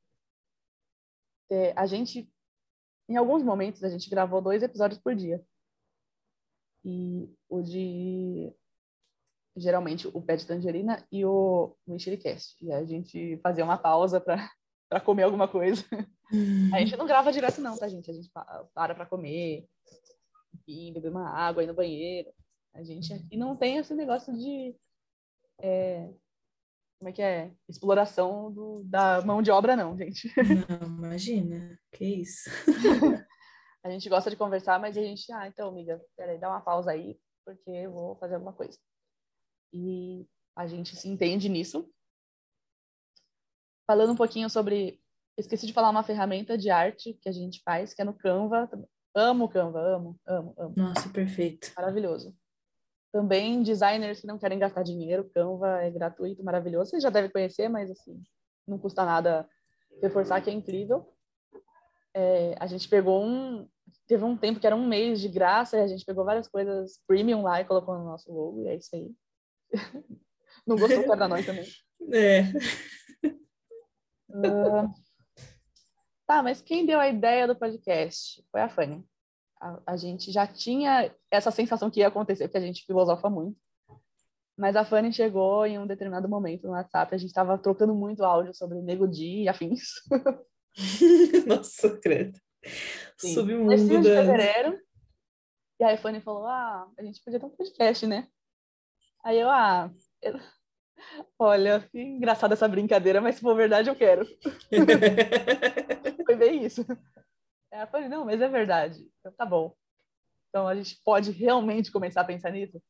[1.50, 2.30] É, a gente
[3.08, 5.44] em alguns momentos a gente gravou dois episódios por dia.
[6.84, 8.52] E o de
[9.56, 12.56] geralmente o pé de tangerina e o Mexericast.
[12.64, 14.50] E a gente fazia uma pausa para
[14.88, 15.84] para comer alguma coisa.
[16.72, 18.10] A gente não grava direto não, tá, gente?
[18.10, 18.30] A gente
[18.74, 19.68] para para comer,
[20.54, 22.30] enfim, beber uma água, ir no banheiro.
[22.74, 24.74] A gente aqui não tem esse negócio de
[25.60, 26.08] é,
[27.04, 27.52] como é que é?
[27.68, 30.32] Exploração do, da mão de obra, não, gente.
[30.36, 32.48] Não, imagina, que isso.
[33.84, 36.92] a gente gosta de conversar, mas a gente, ah, então, amiga, peraí, dá uma pausa
[36.92, 38.78] aí, porque eu vou fazer alguma coisa.
[39.70, 41.86] E a gente se entende nisso.
[43.86, 45.00] Falando um pouquinho sobre.
[45.36, 48.68] Esqueci de falar uma ferramenta de arte que a gente faz, que é no Canva.
[49.14, 50.74] Amo Canva, amo, amo, amo.
[50.76, 51.72] Nossa, perfeito.
[51.76, 52.34] Maravilhoso.
[53.12, 56.90] Também designers que não querem gastar dinheiro, Canva é gratuito, maravilhoso.
[56.90, 58.20] Você já deve conhecer, mas assim,
[58.66, 59.48] não custa nada
[60.02, 61.12] reforçar que é incrível.
[62.12, 63.68] É, a gente pegou um,
[64.06, 67.00] teve um tempo que era um mês de graça e a gente pegou várias coisas
[67.06, 69.10] premium lá e colocou no nosso logo e é isso aí.
[70.66, 71.66] não gostou para nós também.
[72.12, 72.42] É.
[74.34, 74.92] Uh,
[76.26, 78.44] tá, mas quem deu a ideia do podcast?
[78.50, 79.04] Foi a Fanny
[79.64, 83.58] a, a gente já tinha essa sensação que ia acontecer, porque a gente filosofa muito.
[84.56, 88.22] Mas a Fanny chegou em um determinado momento no WhatsApp, a gente estava trocando muito
[88.22, 89.82] áudio sobre Nego Di e afins.
[91.46, 92.38] Nossa, credo.
[93.18, 94.00] Submundo da...
[94.00, 94.78] de fevereiro.
[95.80, 98.28] E aí a Fanny falou, ah, a gente podia ter um podcast, né?
[99.24, 99.90] Aí eu, ah,
[100.22, 100.38] eu...
[101.38, 104.26] olha, engraçada essa brincadeira, mas se for verdade eu quero.
[106.26, 106.84] Foi bem isso.
[107.70, 109.10] Ela falou, não, mas é verdade.
[109.24, 109.74] Eu, tá bom.
[110.48, 112.80] Então a gente pode realmente começar a pensar nisso?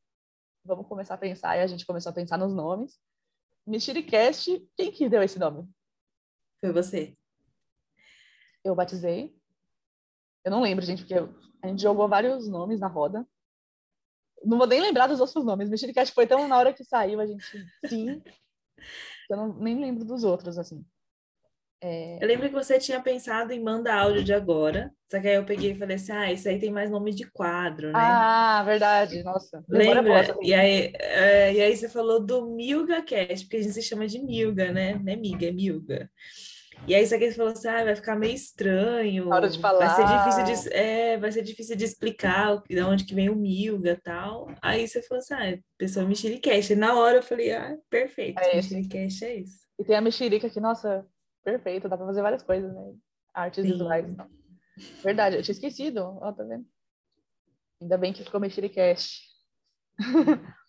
[0.65, 1.57] Vamos começar a pensar.
[1.57, 2.99] E a gente começou a pensar nos nomes.
[3.67, 5.67] Mexericast, quem que deu esse nome?
[6.61, 7.17] Foi você.
[8.63, 9.35] Eu batizei.
[10.45, 13.27] Eu não lembro, gente, porque a gente jogou vários nomes na roda.
[14.45, 15.69] Não vou nem lembrar dos outros nomes.
[15.69, 17.45] Mexericast foi tão na hora que saiu, a gente
[17.87, 18.23] sim.
[19.31, 20.85] Eu não, nem lembro dos outros, assim.
[21.81, 22.23] É...
[22.23, 25.45] Eu lembro que você tinha pensado em manda áudio de agora, só que aí eu
[25.45, 27.99] peguei e falei assim, ah, isso aí tem mais nome de quadro, né?
[27.99, 29.63] Ah, verdade, nossa.
[29.69, 30.35] Lembra?
[30.41, 34.07] E aí, é, e aí você falou do Milga Cast, porque a gente se chama
[34.07, 34.95] de Milga, né?
[34.95, 36.11] Não é Miga, é Milga.
[36.87, 39.29] E aí, isso aqui você falou assim, ah, vai ficar meio estranho.
[39.31, 39.87] hora de falar.
[39.87, 43.35] Vai ser difícil de, é, vai ser difícil de explicar de onde que vem o
[43.35, 44.51] Milga e tal.
[44.61, 46.73] Aí você falou assim, ah, pessoa mexericast.
[46.73, 48.57] E na hora eu falei, ah, perfeito, é
[49.27, 49.65] é isso.
[49.79, 51.07] E tem a mexerica que, nossa,
[51.43, 52.93] perfeito, dá para fazer várias coisas, né?
[53.33, 53.73] Artes Sim.
[53.73, 54.07] visuais.
[55.03, 56.67] Verdade, eu tinha esquecido, ó, tá vendo?
[57.81, 59.23] Ainda bem que ficou Mexericast.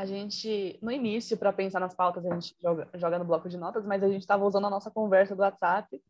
[0.00, 3.58] a gente, no início, para pensar nas pautas, a gente joga, joga no bloco de
[3.58, 6.02] notas, mas a gente estava usando a nossa conversa do WhatsApp.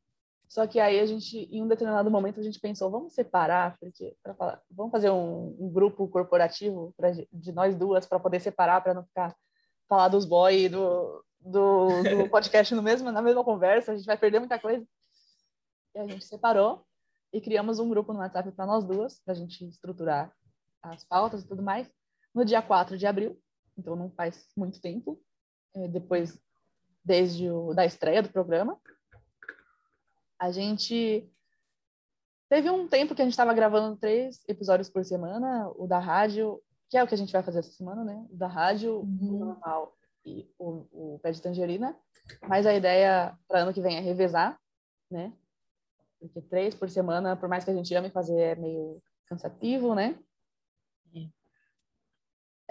[0.46, 4.16] Só que aí a gente, em um determinado momento, a gente pensou, vamos separar, porque
[4.38, 8.94] falar, vamos fazer um, um grupo corporativo pra, de nós duas para poder separar, para
[8.94, 9.34] não ficar
[9.88, 14.16] falar dos boys do, do, do podcast no mesmo, na mesma conversa, a gente vai
[14.16, 14.86] perder muita coisa.
[15.96, 16.86] E a gente separou
[17.32, 20.32] e criamos um grupo no WhatsApp para nós duas, para a gente estruturar
[20.80, 21.90] as pautas e tudo mais,
[22.32, 23.36] no dia 4 de abril,
[23.80, 25.20] então não faz muito tempo,
[25.74, 26.38] é, depois,
[27.04, 28.78] desde o, da estreia do programa.
[30.38, 31.28] A gente
[32.48, 36.62] teve um tempo que a gente estava gravando três episódios por semana, o da rádio,
[36.88, 38.26] que é o que a gente vai fazer essa semana, né?
[38.30, 39.36] O da rádio, uhum.
[39.36, 41.96] o normal e o, o pé de tangerina.
[42.48, 44.58] Mas a ideia para ano que vem é revezar,
[45.10, 45.32] né?
[46.18, 50.18] Porque três por semana, por mais que a gente ame fazer, é meio cansativo, né?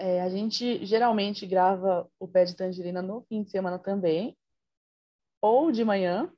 [0.00, 0.22] É.
[0.22, 4.34] A gente geralmente grava o pé de tangerina no fim de semana também,
[5.42, 6.32] ou de manhã.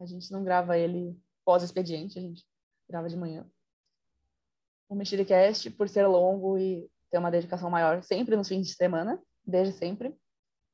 [0.00, 2.44] A gente não grava ele pós-expediente, a gente
[2.88, 3.48] grava de manhã.
[4.88, 9.22] O Mexericast, por ser longo e ter uma dedicação maior, sempre nos fins de semana,
[9.46, 10.12] desde sempre.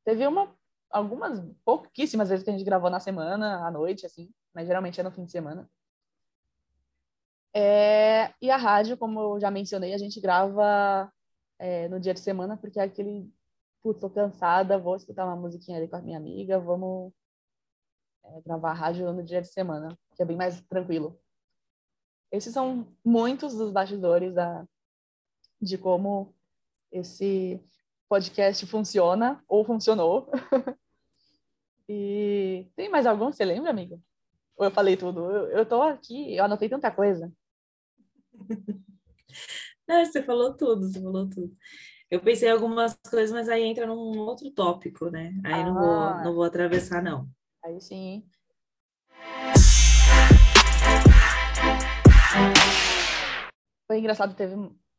[0.02, 0.56] Teve uma,
[0.90, 5.02] algumas, pouquíssimas vezes que a gente gravou na semana, à noite, assim, mas geralmente é
[5.02, 5.70] no fim de semana.
[7.54, 11.12] É, e a rádio, como eu já mencionei, a gente grava
[11.58, 13.32] é, no dia de semana, porque é aquele,
[13.82, 17.12] putz, tô cansada, vou escutar uma musiquinha ali com a minha amiga, vamos
[18.24, 21.18] é, gravar rádio no dia de semana, que é bem mais tranquilo.
[22.30, 24.66] Esses são muitos dos bastidores da,
[25.60, 26.34] de como
[26.90, 27.62] esse
[28.08, 30.30] podcast funciona ou funcionou.
[31.88, 34.02] e tem mais algum você lembra, amigo?
[34.56, 35.30] Ou eu falei tudo?
[35.30, 37.32] Eu, eu tô aqui, eu anotei tanta coisa.
[39.88, 41.52] Não, você falou tudo, você falou tudo.
[42.10, 45.32] Eu pensei em algumas coisas, mas aí entra num outro tópico, né?
[45.44, 46.22] Aí ah, não, vou, ah.
[46.24, 47.26] não vou atravessar, não.
[47.64, 48.24] Aí sim.
[53.86, 54.54] Foi engraçado, teve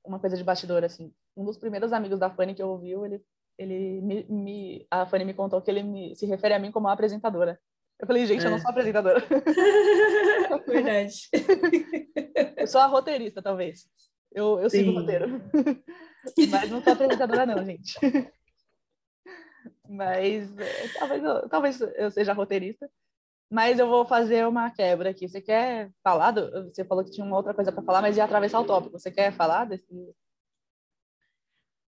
[0.05, 1.13] uma coisa de bastidor, assim.
[1.35, 3.23] Um dos primeiros amigos da Fanny que ouviu, ele,
[3.57, 6.87] ele me, me, a Fanny me contou que ele me, se refere a mim como
[6.87, 7.59] apresentadora.
[7.99, 8.47] Eu falei, gente, é.
[8.47, 8.61] eu não é.
[8.61, 9.23] sou apresentadora.
[10.67, 11.29] Verdade.
[12.57, 13.87] eu sou a roteirista, talvez.
[14.33, 15.41] Eu, eu sigo o roteiro.
[16.49, 17.93] Mas não sou apresentadora, não, gente.
[19.87, 22.89] Mas é, talvez, eu, talvez eu seja roteirista.
[23.51, 25.27] Mas eu vou fazer uma quebra aqui.
[25.27, 26.31] Você quer falar?
[26.31, 28.97] Do, você falou que tinha uma outra coisa para falar, mas ia atravessar o tópico.
[28.97, 29.85] Você quer falar desse?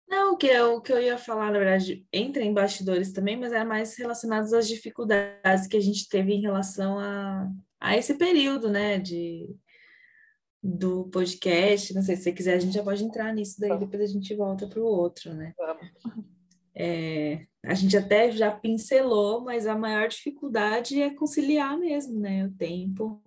[0.08, 3.36] Não, o que, eu, o que eu ia falar, na verdade, entra em bastidores também,
[3.36, 7.50] mas é mais relacionados às dificuldades que a gente teve em relação a,
[7.80, 9.50] a esse período, né, de,
[10.66, 11.94] do podcast.
[11.94, 14.34] Não sei se você quiser, a gente já pode entrar nisso, daí depois a gente
[14.34, 15.54] volta para o outro, né?
[16.74, 22.46] É, a gente até já pincelou, mas a maior dificuldade é conciliar mesmo, né?
[22.46, 23.22] O tempo.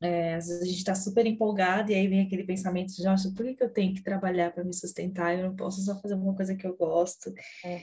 [0.00, 3.32] É, às vezes a gente está super empolgado e aí vem aquele pensamento de, nossa,
[3.32, 5.36] por que, que eu tenho que trabalhar para me sustentar?
[5.36, 7.32] Eu não posso só fazer uma coisa que eu gosto.
[7.64, 7.82] É.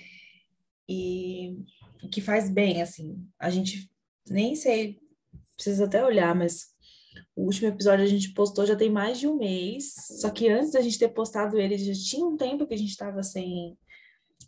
[0.89, 1.57] E
[2.11, 3.26] que faz bem, assim.
[3.39, 3.89] A gente
[4.30, 4.99] nem sei,
[5.56, 6.74] precisa até olhar, mas
[7.36, 9.94] o último episódio a gente postou já tem mais de um mês.
[10.20, 12.90] Só que antes da gente ter postado ele, já tinha um tempo que a gente
[12.92, 13.78] estava sem,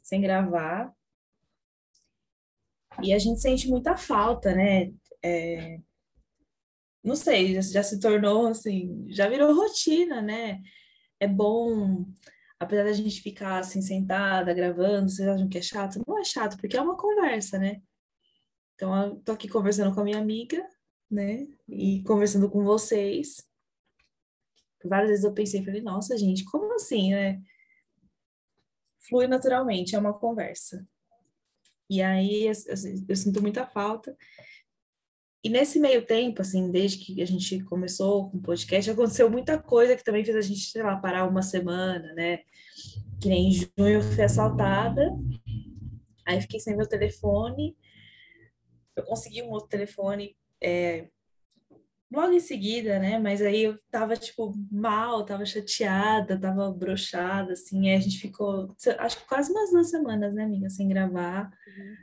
[0.04, 0.94] sem gravar.
[3.04, 4.92] E a gente sente muita falta, né?
[5.24, 5.80] É,
[7.04, 10.62] não sei, já, já se tornou assim, já virou rotina, né?
[11.20, 12.06] É bom,
[12.60, 16.02] apesar da gente ficar assim sentada gravando, vocês acham que é chato?
[16.06, 17.82] Não é chato, porque é uma conversa, né?
[18.76, 20.64] Então, eu tô aqui conversando com a minha amiga,
[21.10, 21.48] né?
[21.68, 23.48] E conversando com vocês.
[24.84, 27.42] Várias vezes eu pensei, falei, nossa, gente, como assim, né?
[29.00, 30.88] Flui naturalmente, é uma conversa.
[31.90, 34.16] E aí eu, eu, eu sinto muita falta.
[35.44, 39.58] E nesse meio tempo, assim, desde que a gente começou com o podcast, aconteceu muita
[39.58, 42.40] coisa que também fez a gente, sei lá, parar uma semana, né?
[43.22, 45.10] Que nem em junho eu fui assaltada,
[46.26, 47.76] aí fiquei sem meu telefone,
[48.96, 51.08] eu consegui um outro telefone é,
[52.12, 53.20] logo em seguida, né?
[53.20, 59.20] Mas aí eu tava, tipo, mal, tava chateada, tava brochada, assim, a gente ficou, acho
[59.20, 61.46] que quase umas duas semanas, né, amiga, sem gravar.
[61.46, 61.96] Uhum.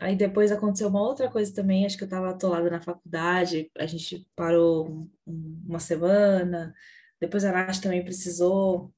[0.00, 3.86] Aí depois aconteceu uma outra coisa também, acho que eu tava atolada na faculdade, a
[3.86, 6.74] gente parou uma semana,
[7.20, 8.92] depois a Nath também precisou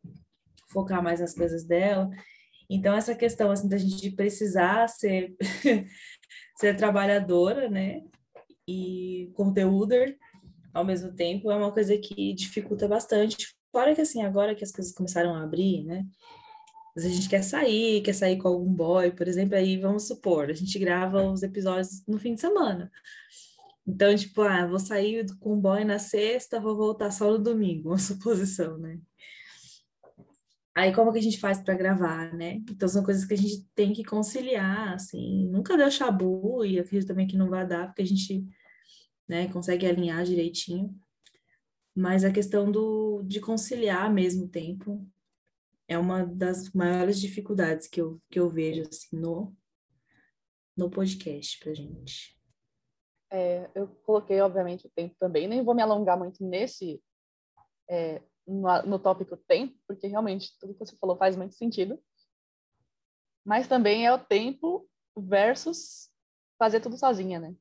[0.68, 2.08] focar mais nas coisas dela.
[2.70, 5.34] Então, essa questão, assim, da gente precisar ser,
[6.58, 8.02] ser trabalhadora, né?
[8.66, 10.16] E conteúder
[10.72, 13.54] ao mesmo tempo é uma coisa que dificulta bastante.
[13.70, 16.04] Fora que assim, agora que as coisas começaram a abrir, né?
[16.94, 20.50] Mas a gente quer sair, quer sair com algum boy, por exemplo, aí vamos supor,
[20.50, 22.90] a gente grava os episódios no fim de semana.
[23.86, 27.90] Então, tipo, ah, vou sair com o boy na sexta, vou voltar só no domingo,
[27.90, 28.98] uma suposição, né?
[30.76, 32.54] Aí como que a gente faz para gravar, né?
[32.68, 37.06] Então são coisas que a gente tem que conciliar, assim, nunca deu chabu e acredito
[37.06, 38.44] também que não vai dar, porque a gente,
[39.28, 40.92] né, consegue alinhar direitinho.
[41.94, 45.08] Mas a questão do, de conciliar mesmo tempo
[45.86, 49.56] é uma das maiores dificuldades que eu, que eu vejo, assim, no,
[50.76, 52.36] no podcast pra gente.
[53.30, 57.00] É, eu coloquei, obviamente, o tempo também, nem vou me alongar muito nesse
[57.88, 62.00] é, no, no tópico tempo, porque realmente tudo que você falou faz muito sentido.
[63.44, 66.10] Mas também é o tempo versus
[66.58, 67.54] fazer tudo sozinha, né?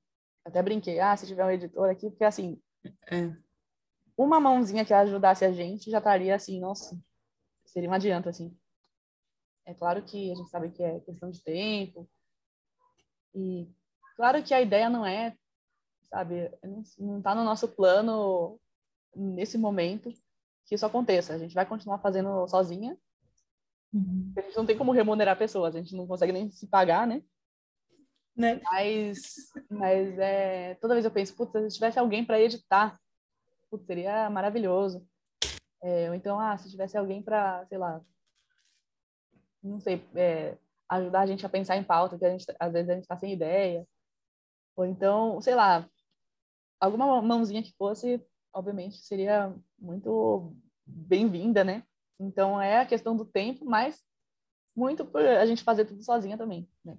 [0.46, 2.62] Até brinquei, ah, se tiver um editor aqui, porque assim,
[3.10, 3.36] é.
[4.18, 7.00] uma mãozinha que ajudasse a gente já estaria assim, nossa,
[7.66, 8.58] seria um adianto, assim.
[9.66, 12.10] É claro que a gente sabe que é questão de tempo,
[13.34, 13.70] e
[14.16, 15.36] claro que a ideia não é,
[16.10, 16.52] sabe,
[17.00, 18.60] não está no nosso plano
[19.16, 20.12] nesse momento,
[20.66, 21.34] que isso aconteça.
[21.34, 22.98] A gente vai continuar fazendo sozinha.
[23.94, 24.34] Uhum.
[24.38, 27.24] A gente não tem como remunerar pessoas, a gente não consegue nem se pagar, né?
[28.36, 28.60] né?
[28.64, 33.00] Mas, mas é, toda vez eu penso, putz, se tivesse alguém para editar,
[33.70, 35.06] putz, seria maravilhoso.
[35.82, 38.02] É, ou então, ah, se tivesse alguém para, sei lá,
[39.62, 40.58] não sei, é,
[40.90, 43.18] ajudar a gente a pensar em pauta, que a gente, às vezes a gente está
[43.18, 43.86] sem ideia.
[44.76, 45.88] Ou então, sei lá,
[46.80, 48.22] alguma mãozinha que fosse,
[48.54, 49.54] obviamente, seria
[49.84, 50.56] muito
[50.86, 51.84] bem-vinda, né?
[52.20, 54.02] Então, é a questão do tempo, mas
[54.76, 56.98] muito por a gente fazer tudo sozinha também, né?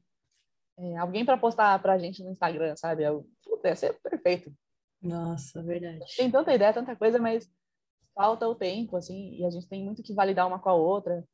[0.77, 3.05] É, alguém para postar para a gente no Instagram, sabe?
[3.05, 4.53] Eu, puta, ia ser perfeito.
[5.01, 6.05] Nossa, verdade.
[6.17, 7.51] Tem tanta ideia, tanta coisa, mas
[8.15, 11.25] falta o tempo, assim, e a gente tem muito que validar uma com a outra.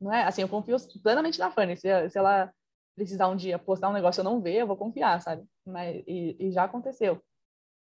[0.00, 0.24] Não é?
[0.24, 1.76] Assim, eu confio plenamente na Fanny.
[1.76, 2.52] Se, se ela
[2.96, 5.46] precisar um dia postar um negócio e eu não ver, eu vou confiar, sabe?
[5.64, 7.22] Mas, e, e já aconteceu.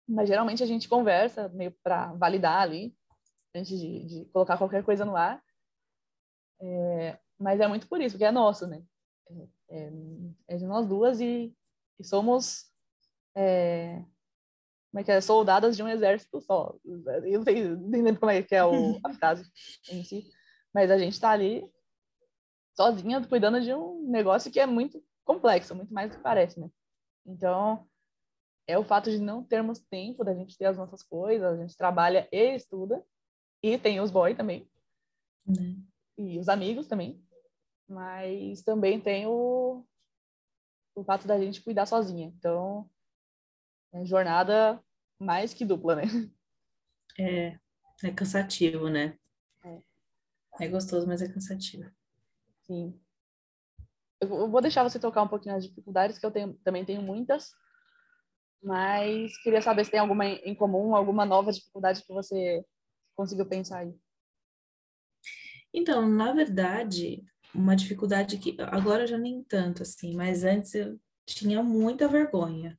[0.06, 2.94] Mas geralmente a gente conversa meio para validar ali,
[3.54, 5.42] antes de, de, colocar qualquer coisa no ar.
[6.60, 8.82] É, mas é muito por isso, que é nosso, né?
[9.28, 9.92] É, é,
[10.48, 11.54] é de nós duas e,
[11.98, 12.70] e somos
[13.34, 14.04] é,
[14.94, 15.20] como é que é?
[15.20, 16.76] soldadas de um exército só.
[16.84, 19.44] Eu não sei, nem lembro como é que é o, a frase
[19.90, 20.30] em si,
[20.72, 21.68] mas a gente está ali
[22.76, 26.70] sozinha cuidando de um negócio que é muito complexo, muito mais do que parece, né?
[27.26, 27.84] Então,
[28.66, 31.76] é o fato de não termos tempo da gente ter as nossas coisas, a gente
[31.76, 33.04] trabalha e estuda,
[33.62, 34.68] e tem os boys também,
[35.46, 35.84] uhum.
[36.18, 37.22] e os amigos também,
[37.88, 39.84] mas também tem o,
[40.94, 42.32] o fato da gente cuidar sozinha.
[42.36, 42.88] Então,
[43.92, 44.82] é jornada
[45.18, 46.04] mais que dupla, né?
[47.18, 47.58] É,
[48.02, 49.16] é cansativo, né?
[49.64, 50.64] É.
[50.64, 51.88] é gostoso, mas é cansativo.
[52.62, 52.98] Sim.
[54.20, 57.54] Eu vou deixar você tocar um pouquinho as dificuldades, que eu tenho, também tenho muitas,
[58.64, 62.64] mas queria saber se tem alguma em comum, alguma nova dificuldade que você
[63.14, 63.94] conseguiu pensar aí.
[65.72, 67.22] Então, na verdade,
[67.54, 72.78] uma dificuldade que agora já nem tanto assim, mas antes eu tinha muita vergonha.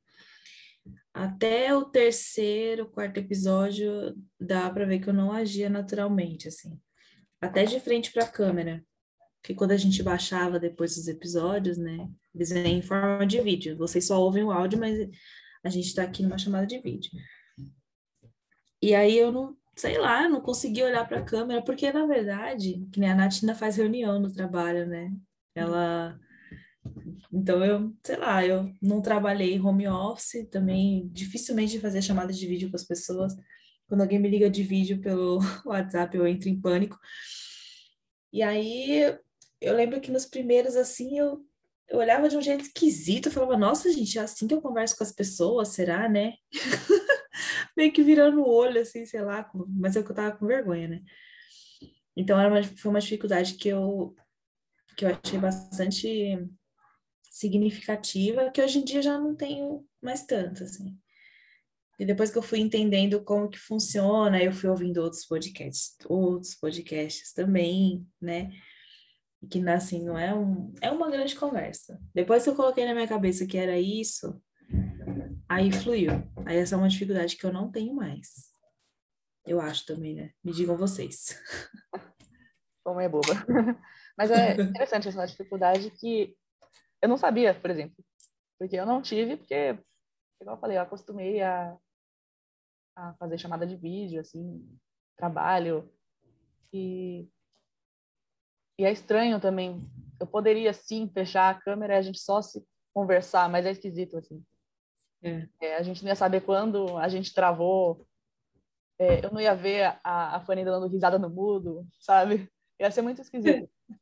[1.12, 6.78] Até o terceiro, quarto episódio, dá para ver que eu não agia naturalmente, assim.
[7.40, 8.84] Até de frente para a câmera.
[9.42, 12.08] Que quando a gente baixava depois dos episódios, né?
[12.34, 13.76] Eles em forma de vídeo.
[13.76, 15.08] Vocês só ouvem o áudio, mas
[15.66, 17.10] a gente está aqui numa chamada de vídeo.
[18.82, 22.86] E aí eu não, sei lá, não consegui olhar para a câmera, porque na verdade,
[22.92, 25.12] que nem a Natina faz reunião no trabalho, né?
[25.54, 26.18] Ela.
[27.32, 32.70] Então eu, sei lá, eu não trabalhei home office, também dificilmente fazer chamadas de vídeo
[32.70, 33.34] com as pessoas.
[33.88, 36.98] Quando alguém me liga de vídeo pelo WhatsApp, eu entro em pânico.
[38.32, 39.16] E aí
[39.60, 41.45] eu lembro que nos primeiros, assim, eu,
[41.88, 44.96] eu olhava de um jeito esquisito, eu falava, nossa, gente, é assim que eu converso
[44.96, 46.34] com as pessoas, será, né?
[47.76, 50.88] meio que virando o olho, assim, sei lá, mas é que eu tava com vergonha,
[50.88, 51.02] né?
[52.16, 54.14] Então era uma, foi uma dificuldade que eu,
[54.96, 56.48] que eu achei bastante
[57.30, 60.98] significativa, que hoje em dia já não tenho mais tanto, assim.
[61.98, 66.54] E depois que eu fui entendendo como que funciona, eu fui ouvindo outros podcasts, outros
[66.54, 68.50] podcasts também, né?
[69.42, 72.00] E que assim, não é um, é uma grande conversa.
[72.14, 74.40] Depois que eu coloquei na minha cabeça que era isso,
[75.48, 76.10] Aí fluiu.
[76.44, 78.52] Aí essa é uma dificuldade que eu não tenho mais.
[79.46, 80.32] Eu acho também, né?
[80.42, 81.40] Me digam vocês.
[82.84, 83.26] Como é boba.
[84.18, 86.36] Mas é interessante essa dificuldade que
[87.00, 87.96] eu não sabia, por exemplo.
[88.58, 89.78] Porque eu não tive, porque,
[90.40, 91.76] igual eu falei, eu acostumei a,
[92.96, 94.66] a fazer chamada de vídeo, assim,
[95.16, 95.92] trabalho.
[96.72, 97.28] E,
[98.78, 99.82] e é estranho também.
[100.20, 104.16] Eu poderia, sim, fechar a câmera e a gente só se conversar, mas é esquisito,
[104.16, 104.42] assim.
[105.22, 105.48] É.
[105.60, 108.06] É, a gente não ia saber quando a gente travou.
[108.98, 112.50] É, eu não ia ver a, a Fanny dando risada no mudo, sabe?
[112.80, 113.68] Ia ser muito esquisito.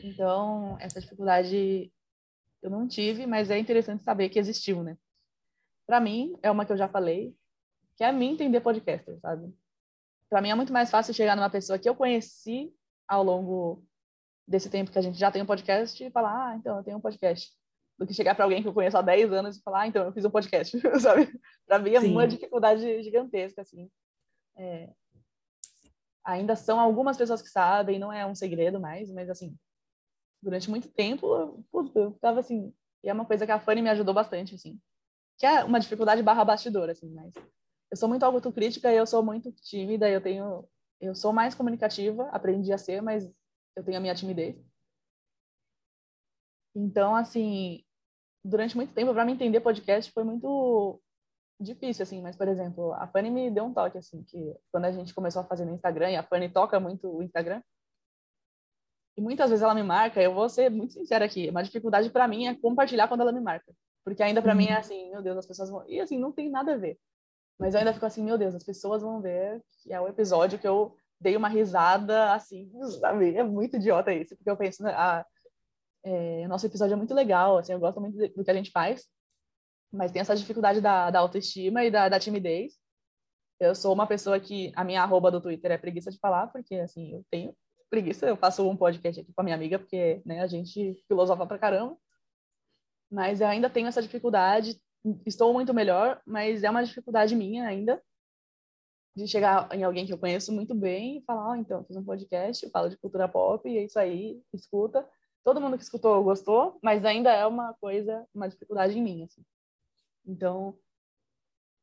[0.00, 1.92] Então, essa dificuldade
[2.62, 4.96] eu não tive, mas é interessante saber que existiu, né?
[5.86, 7.34] Para mim, é uma que eu já falei,
[7.96, 9.52] que é a mim entender podcaster, sabe?
[10.30, 12.72] Para mim é muito mais fácil chegar numa pessoa que eu conheci
[13.08, 13.82] ao longo
[14.46, 16.98] desse tempo que a gente já tem um podcast e falar, ah, então eu tenho
[16.98, 17.50] um podcast
[17.98, 20.04] do que chegar para alguém que eu conheço há 10 anos e falar, ah, então
[20.04, 21.28] eu fiz um podcast, sabe?
[21.66, 22.12] Para mim é Sim.
[22.12, 23.90] uma dificuldade gigantesca, assim.
[24.56, 24.90] É...
[26.24, 29.56] Ainda são algumas pessoas que sabem, não é um segredo mais, mas assim,
[30.42, 32.72] durante muito tempo, eu, eu tava assim,
[33.02, 34.78] e é uma coisa que a Fanny me ajudou bastante, assim,
[35.36, 37.32] que é uma dificuldade barra bastidor, assim, mas
[37.90, 40.68] eu sou muito autocrítica e eu sou muito tímida, eu tenho,
[41.00, 43.30] eu sou mais comunicativa, aprendi a ser, mas
[43.76, 44.56] eu tenho a minha timidez.
[46.74, 47.84] Então, assim,
[48.44, 51.00] durante muito tempo, para mim entender podcast foi muito
[51.60, 52.22] difícil, assim.
[52.22, 55.42] Mas, por exemplo, a Fanny me deu um toque, assim, que quando a gente começou
[55.42, 57.62] a fazer no Instagram, e a Fanny toca muito o Instagram,
[59.16, 62.28] e muitas vezes ela me marca, eu vou ser muito sincera aqui, uma dificuldade para
[62.28, 63.74] mim é compartilhar quando ela me marca.
[64.04, 64.58] Porque ainda para uhum.
[64.58, 65.84] mim é assim, meu Deus, as pessoas vão.
[65.88, 66.98] E assim, não tem nada a ver.
[67.58, 70.58] Mas eu ainda fico assim, meu Deus, as pessoas vão ver que é o episódio
[70.58, 72.70] que eu dei uma risada, assim,
[73.00, 73.34] sabe?
[73.36, 75.26] É muito idiota isso, porque eu penso, ah,
[76.04, 79.06] é, nosso episódio é muito legal, assim, eu gosto muito do que a gente faz.
[79.92, 82.74] mas tem essa dificuldade da, da autoestima e da, da timidez.
[83.60, 86.76] Eu sou uma pessoa que a minha arroba do Twitter é preguiça de falar, porque
[86.76, 87.56] assim, eu tenho
[87.90, 91.46] preguiça, eu faço um podcast aqui com a minha amiga, porque né, a gente filosofa
[91.46, 91.96] pra caramba.
[93.10, 94.80] Mas eu ainda tenho essa dificuldade,
[95.26, 98.02] estou muito melhor, mas é uma dificuldade minha ainda
[99.18, 102.04] de chegar em alguém que eu conheço muito bem e falar, oh, então, fiz um
[102.04, 105.06] podcast, eu falo de cultura pop, e é isso aí, escuta.
[105.42, 109.44] Todo mundo que escutou gostou, mas ainda é uma coisa, uma dificuldade em mim, assim.
[110.24, 110.78] Então,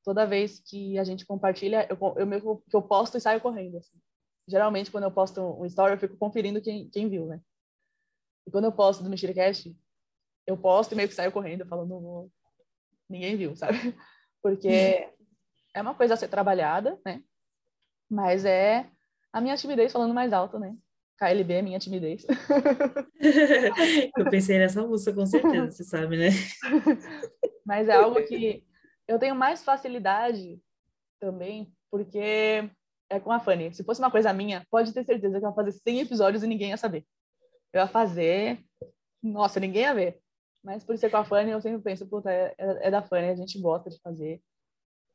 [0.03, 3.77] toda vez que a gente compartilha, eu, eu meio que eu posto e saio correndo,
[3.77, 3.97] assim.
[4.47, 7.41] Geralmente, quando eu posto um story, eu fico conferindo quem, quem viu, né?
[8.47, 9.75] E quando eu posto do Mexericast,
[10.45, 12.31] eu posto e meio que saio correndo, falando,
[13.09, 13.73] ninguém viu, sabe?
[14.41, 15.09] Porque
[15.73, 17.21] é uma coisa a ser trabalhada, né?
[18.09, 18.89] Mas é
[19.33, 20.75] a minha timidez falando mais alto, né?
[21.17, 22.25] KLB é minha timidez.
[24.17, 26.29] eu pensei nessa música, com certeza, você sabe, né?
[27.65, 28.63] Mas é algo que
[29.07, 30.59] eu tenho mais facilidade
[31.19, 32.69] também, porque
[33.09, 33.73] é com a Fanny.
[33.73, 36.47] Se fosse uma coisa minha, pode ter certeza que eu ia fazer 100 episódios e
[36.47, 37.05] ninguém ia saber.
[37.73, 38.63] Eu ia fazer,
[39.23, 40.19] nossa, ninguém ia ver.
[40.65, 43.35] Mas por ser com a Fanny, eu sempre penso, puta, é, é da Fanny, a
[43.35, 44.41] gente gosta de fazer.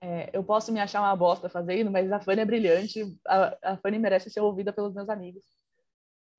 [0.00, 3.76] É, eu posso me achar uma bosta fazendo, mas a Fanny é brilhante, a, a
[3.78, 5.44] Fanny merece ser ouvida pelos meus amigos.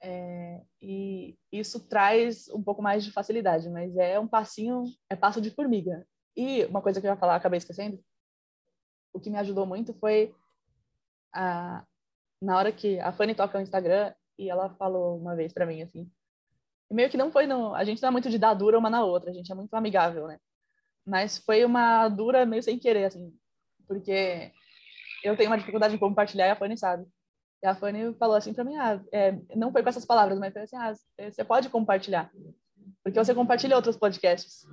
[0.01, 5.41] É, e isso traz um pouco mais de facilidade, mas é um passinho, é passo
[5.41, 6.07] de formiga.
[6.35, 8.01] E uma coisa que eu ia falar, acabei esquecendo,
[9.13, 10.33] o que me ajudou muito foi
[11.33, 11.85] a,
[12.41, 15.81] na hora que a Fanny toca no Instagram e ela falou uma vez para mim
[15.81, 16.09] assim,
[16.93, 19.03] meio que não foi no, a gente não é muito de dar dura uma na
[19.03, 20.37] outra, a gente é muito amigável, né?
[21.05, 23.33] Mas foi uma dura meio sem querer assim,
[23.87, 24.51] porque
[25.23, 27.05] eu tenho uma dificuldade em compartilhar e a Fanny sabe.
[27.63, 30.53] E a Fanny falou assim para mim, ah, é, não foi com essas palavras, mas
[30.53, 30.93] foi assim, ah,
[31.29, 32.31] você pode compartilhar,
[33.03, 34.63] porque você compartilha outros podcasts.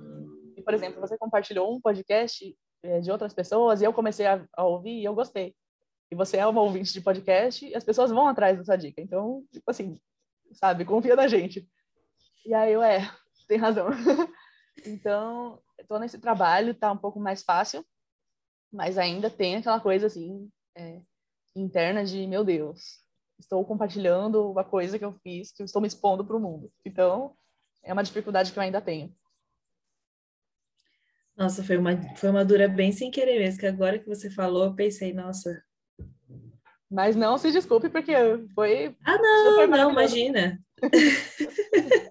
[0.57, 4.45] E, por exemplo, você compartilhou um podcast é, de outras pessoas e eu comecei a,
[4.55, 5.55] a, ouvir e eu gostei.
[6.11, 9.01] E você é uma ouvinte de podcast e as pessoas vão atrás dessa dica.
[9.01, 9.99] Então, tipo assim,
[10.53, 11.67] sabe, confia na gente.
[12.45, 12.99] E aí eu, é,
[13.47, 13.87] tem razão.
[14.85, 17.85] então, estou nesse trabalho, tá um pouco mais fácil,
[18.71, 21.01] mas ainda tem aquela coisa assim é,
[21.55, 22.99] interna de meu Deus,
[23.39, 26.71] estou compartilhando uma coisa que eu fiz, que eu estou me expondo para o mundo.
[26.85, 27.35] Então
[27.83, 29.13] é uma dificuldade que eu ainda tenho.
[31.35, 34.65] Nossa, foi uma, foi uma dura bem sem querer mesmo, que agora que você falou,
[34.65, 35.63] eu pensei, nossa.
[36.91, 38.11] Mas não se desculpe, porque
[38.53, 38.93] foi.
[39.05, 40.59] Ah, não, não, imagina.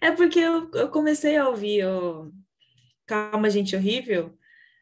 [0.00, 2.32] é porque eu, eu comecei a ouvir o
[3.06, 4.36] Calma, Gente Horrível,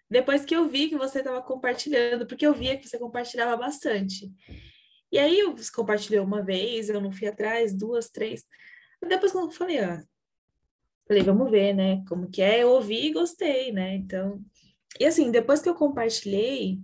[0.08, 4.32] depois que eu vi que você estava compartilhando, porque eu via que você compartilhava bastante.
[5.10, 8.44] E aí eu compartilhei uma vez, eu não fui atrás, duas, três.
[9.06, 10.04] Depois quando eu falei, ah,
[11.06, 12.04] falei, vamos ver, né?
[12.08, 12.62] Como que é?
[12.62, 13.94] Eu ouvi e gostei, né?
[13.96, 14.42] Então,
[14.98, 16.80] e assim, depois que eu compartilhei,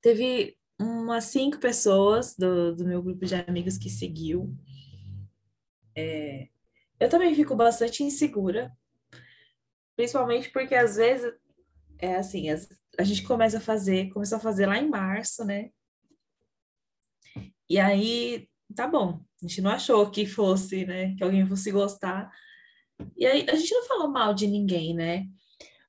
[0.00, 4.54] teve umas cinco pessoas do, do meu grupo de amigos que seguiu.
[5.96, 6.48] É,
[6.98, 8.72] eu também fico bastante insegura,
[9.96, 11.32] principalmente porque às vezes
[11.98, 12.68] é assim, as,
[12.98, 15.70] a gente começa a fazer, começou a fazer lá em março, né?
[17.68, 22.30] E aí, tá bom, a gente não achou que fosse, né, que alguém fosse gostar.
[23.16, 25.26] E aí, a gente não falou mal de ninguém, né?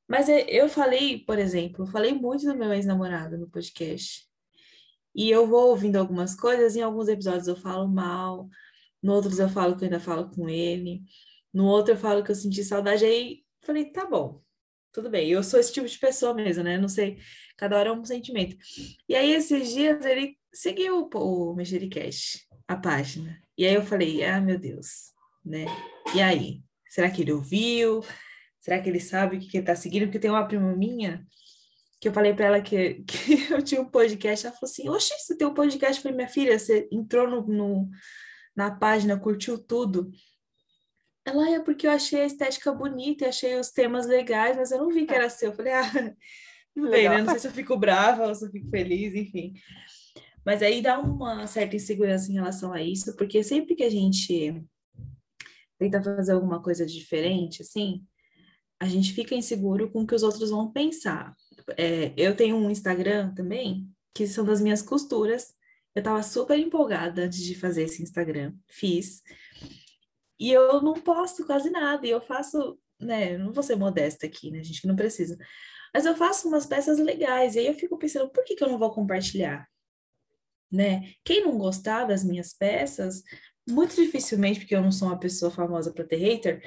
[0.07, 4.25] Mas é, eu falei, por exemplo, falei muito do meu ex-namorado no podcast.
[5.13, 8.47] E eu vou ouvindo algumas coisas, em alguns episódios eu falo mal,
[9.01, 11.01] no outros eu falo que eu ainda falo com ele,
[11.53, 14.41] no outro eu falo que eu senti saudade, aí falei, tá bom,
[14.91, 15.29] tudo bem.
[15.29, 16.77] Eu sou esse tipo de pessoa mesmo, né?
[16.77, 17.17] Não sei,
[17.57, 18.57] cada hora é um sentimento.
[19.07, 23.39] E aí, esses dias, ele seguiu o, o Mexericast, a página.
[23.57, 25.11] E aí eu falei, ah, meu Deus,
[25.45, 25.65] né?
[26.15, 26.61] E aí?
[26.89, 28.01] Será que ele ouviu?
[28.59, 30.05] Será que ele sabe o que, que ele tá seguindo?
[30.05, 31.25] Porque tem uma prima minha
[31.99, 34.45] que eu falei para ela que, que eu tinha um podcast.
[34.45, 35.97] Ela falou assim: Oxe, você tem um podcast?
[35.97, 37.89] Eu falei, minha filha, você entrou no, no
[38.57, 40.11] na página, curtiu tudo.
[41.23, 44.79] Ela é porque eu achei a estética bonita e achei os temas legais, mas eu
[44.79, 45.51] não vi que era seu.
[45.51, 45.83] Eu falei, ah,
[46.75, 47.21] bem, né?
[47.21, 49.53] Não sei se eu fico brava ou se eu fico feliz, enfim.
[50.43, 54.63] Mas aí dá uma certa insegurança em relação a isso, porque sempre que a gente
[55.77, 58.03] tenta fazer alguma coisa diferente, assim,
[58.79, 61.35] a gente fica inseguro com o que os outros vão pensar.
[61.77, 65.53] É, eu tenho um Instagram também, que são das minhas costuras.
[65.97, 68.53] Eu estava super empolgada antes de fazer esse Instagram.
[68.67, 69.23] Fiz.
[70.39, 74.51] E eu não posto quase nada, e eu faço, né, não vou ser modesta aqui,
[74.51, 75.35] né, gente, não precisa.
[75.91, 78.69] Mas eu faço umas peças legais, e aí eu fico pensando, por que, que eu
[78.69, 79.67] não vou compartilhar?
[80.71, 81.13] Né?
[81.23, 83.23] Quem não gostar das minhas peças,
[83.67, 86.61] muito dificilmente, porque eu não sou uma pessoa famosa para ter hater,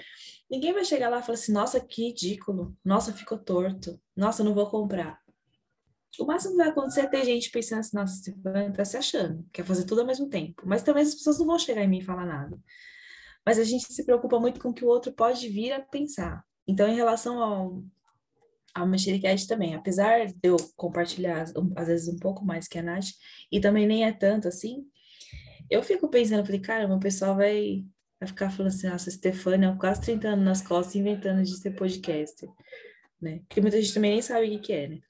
[0.51, 4.53] Ninguém vai chegar lá e falar assim, nossa, que ridículo, nossa, ficou torto, nossa, não
[4.53, 5.21] vou comprar.
[6.19, 9.47] O máximo que vai acontecer é ter gente pensando assim, nossa, você tá se achando,
[9.53, 10.63] quer fazer tudo ao mesmo tempo.
[10.67, 12.59] Mas também as pessoas não vão chegar em mim e falar nada.
[13.47, 16.45] Mas a gente se preocupa muito com o que o outro pode vir a pensar.
[16.67, 17.83] Então, em relação ao,
[18.75, 21.45] ao Mexericast também, apesar de eu compartilhar,
[21.77, 23.07] às vezes, um pouco mais que a Nath,
[23.51, 24.85] e também nem é tanto assim,
[25.71, 27.85] eu fico pensando, falei, cara, o pessoal vai,
[28.19, 32.49] vai ficar falando assim, nossa, Stefania, quase 30 anos nas costas, inventando de ser podcaster,
[33.21, 33.41] né?
[33.49, 35.01] Porque muita gente também nem sabe o que, que é, né?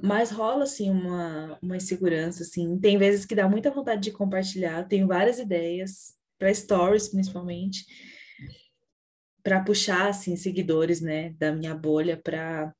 [0.00, 2.78] Mas rola, assim, uma, uma insegurança, assim.
[2.78, 7.86] Tem vezes que dá muita vontade de compartilhar, tenho várias ideias, para stories, principalmente,
[9.44, 12.74] para puxar, assim, seguidores, né, da minha bolha para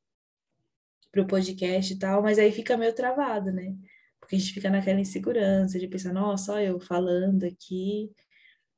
[1.16, 3.76] o podcast e tal, mas aí fica meio travado, né?
[4.18, 8.10] Porque a gente fica naquela insegurança de pensar, nossa, eu falando aqui,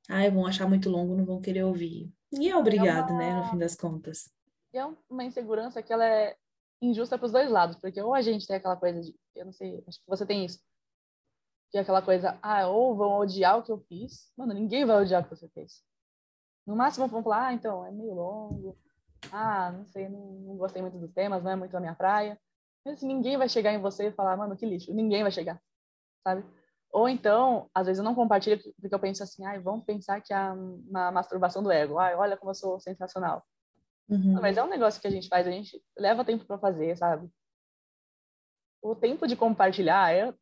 [0.06, 2.12] ai, vão achar muito longo, não vão querer ouvir.
[2.30, 3.18] E é obrigado, é uma...
[3.18, 4.30] né, no fim das contas.
[4.74, 6.36] E é uma insegurança que ela é
[6.82, 9.52] injusta para os dois lados, porque ou a gente tem aquela coisa de, eu não
[9.52, 10.60] sei, acho que você tem isso,
[11.74, 14.32] que é aquela coisa, ah, ou vão odiar o que eu fiz.
[14.36, 15.82] Mano, ninguém vai odiar o que você fez.
[16.64, 18.78] No máximo vão falar, ah, então, é meio longo.
[19.32, 22.40] Ah, não sei, não, não gostei muito dos temas, não é muito a minha praia.
[22.84, 24.94] Mas assim, ninguém vai chegar em você e falar, mano, que lixo.
[24.94, 25.60] Ninguém vai chegar,
[26.22, 26.44] sabe?
[26.92, 30.32] Ou então, às vezes eu não compartilho porque eu penso assim, ah, vamos pensar que
[30.32, 31.98] é uma masturbação do ego.
[31.98, 33.44] Ah, olha como eu sou sensacional.
[34.08, 34.34] Uhum.
[34.40, 37.30] Mas é um negócio que a gente faz, a gente leva tempo para fazer, sabe?
[38.82, 40.34] O tempo de compartilhar é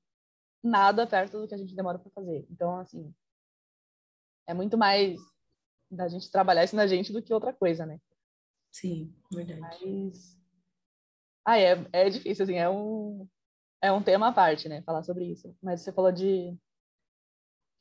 [0.62, 2.46] nada perto do que a gente demora para fazer.
[2.50, 3.14] Então, assim,
[4.48, 5.20] é muito mais
[5.90, 8.00] da gente trabalhar isso na gente do que outra coisa, né?
[8.72, 9.60] Sim, verdade.
[9.60, 10.40] Mas...
[11.44, 13.28] Ah, é, é difícil, assim, é um,
[13.80, 14.82] é um tema à parte, né?
[14.82, 15.56] Falar sobre isso.
[15.62, 16.56] Mas você falou de...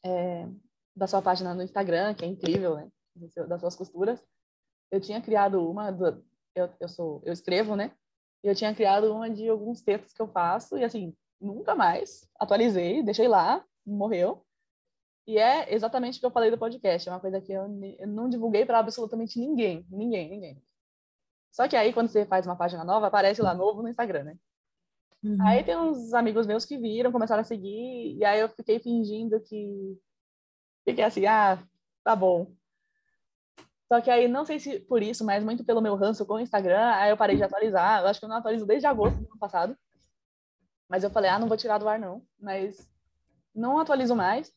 [0.04, 0.48] É,
[0.96, 2.92] da sua página no Instagram, que é incrível, né?
[3.48, 4.22] Das suas costuras
[4.92, 6.24] eu tinha criado uma, do,
[6.54, 7.92] eu, eu sou, eu escrevo, né?
[8.44, 12.30] E eu tinha criado uma de alguns textos que eu faço e assim nunca mais
[12.40, 14.46] atualizei, deixei lá, morreu.
[15.28, 17.64] E é exatamente o que eu falei do podcast, é uma coisa que eu,
[18.00, 20.64] eu não divulguei para absolutamente ninguém, ninguém, ninguém.
[21.52, 24.38] Só que aí quando você faz uma página nova, aparece lá novo no Instagram, né?
[25.24, 25.38] Uhum.
[25.42, 29.40] Aí tem uns amigos meus que viram, começaram a seguir, e aí eu fiquei fingindo
[29.42, 29.98] que
[30.84, 31.62] fiquei assim, ah,
[32.04, 32.52] tá bom.
[33.92, 36.40] Só que aí, não sei se por isso, mas muito pelo meu ranço com o
[36.40, 38.02] Instagram, aí eu parei de atualizar.
[38.02, 39.78] Eu acho que eu não atualizo desde agosto do ano passado.
[40.88, 42.26] Mas eu falei, ah, não vou tirar do ar, não.
[42.40, 42.90] Mas
[43.54, 44.50] não atualizo mais.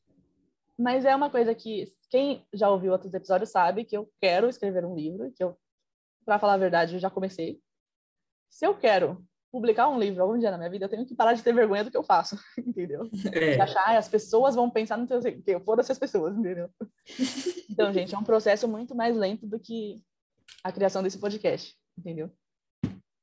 [0.79, 4.85] Mas é uma coisa que quem já ouviu outros episódios sabe que eu quero escrever
[4.85, 5.59] um livro, que eu,
[6.25, 7.61] para falar a verdade, eu já comecei.
[8.49, 9.21] Se eu quero
[9.55, 11.85] publicar um livro algum dia na minha vida, eu tenho que parar de ter vergonha
[11.85, 13.09] do que eu faço, entendeu?
[13.33, 13.55] É.
[13.55, 16.69] De achar, as pessoas vão pensar no teu que eu foda-se as pessoas, entendeu?
[17.71, 20.01] Então, gente, é um processo muito mais lento do que
[20.63, 22.31] a criação desse podcast, entendeu?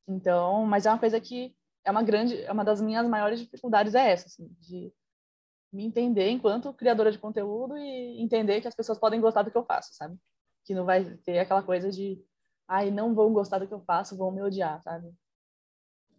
[0.07, 1.53] Então, mas é uma coisa que
[1.85, 4.91] é uma grande, é uma das minhas maiores dificuldades é essa, assim, de
[5.71, 9.57] me entender enquanto criadora de conteúdo e entender que as pessoas podem gostar do que
[9.57, 10.17] eu faço, sabe?
[10.65, 12.21] Que não vai ter aquela coisa de,
[12.67, 15.13] ai, não vão gostar do que eu faço, vão me odiar, sabe?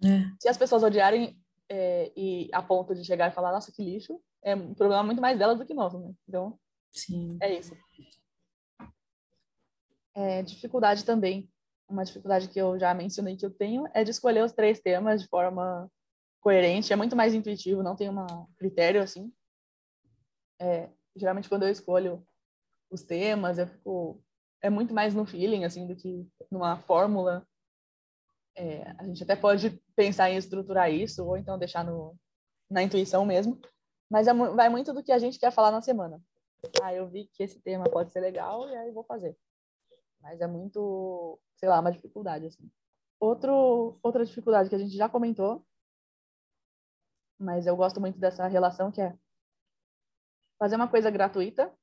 [0.04, 0.24] É.
[0.40, 1.38] Se as pessoas odiarem
[1.68, 5.20] é, e a ponto de chegar e falar, nossa, que lixo, é um problema muito
[5.20, 6.12] mais delas do que nosso, né?
[6.28, 6.58] Então,
[6.90, 7.38] Sim.
[7.40, 7.74] é isso
[10.14, 11.50] é, dificuldade também.
[11.88, 15.22] Uma dificuldade que eu já mencionei que eu tenho é de escolher os três temas
[15.22, 15.90] de forma
[16.40, 16.92] coerente.
[16.92, 19.32] É muito mais intuitivo, não tem um critério assim.
[20.60, 22.26] É, geralmente quando eu escolho
[22.90, 24.22] os temas, eu fico
[24.60, 27.46] é muito mais no feeling assim do que numa fórmula.
[28.54, 32.16] É, a gente até pode pensar em estruturar isso ou então deixar no,
[32.70, 33.60] na intuição mesmo,
[34.10, 36.22] mas é, vai muito do que a gente quer falar na semana.
[36.82, 39.36] Ah, eu vi que esse tema pode ser legal e aí vou fazer.
[40.20, 42.70] Mas é muito, sei lá, uma dificuldade, assim.
[43.18, 45.66] Outro, outra dificuldade que a gente já comentou,
[47.38, 49.16] mas eu gosto muito dessa relação que é
[50.58, 51.74] fazer uma coisa gratuita,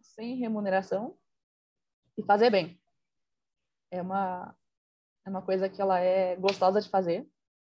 [0.00, 1.16] sem remuneração,
[2.16, 2.80] e fazer bem.
[3.90, 4.56] É uma,
[5.30, 7.26] é uma coisa que ela é gostosa de fazer,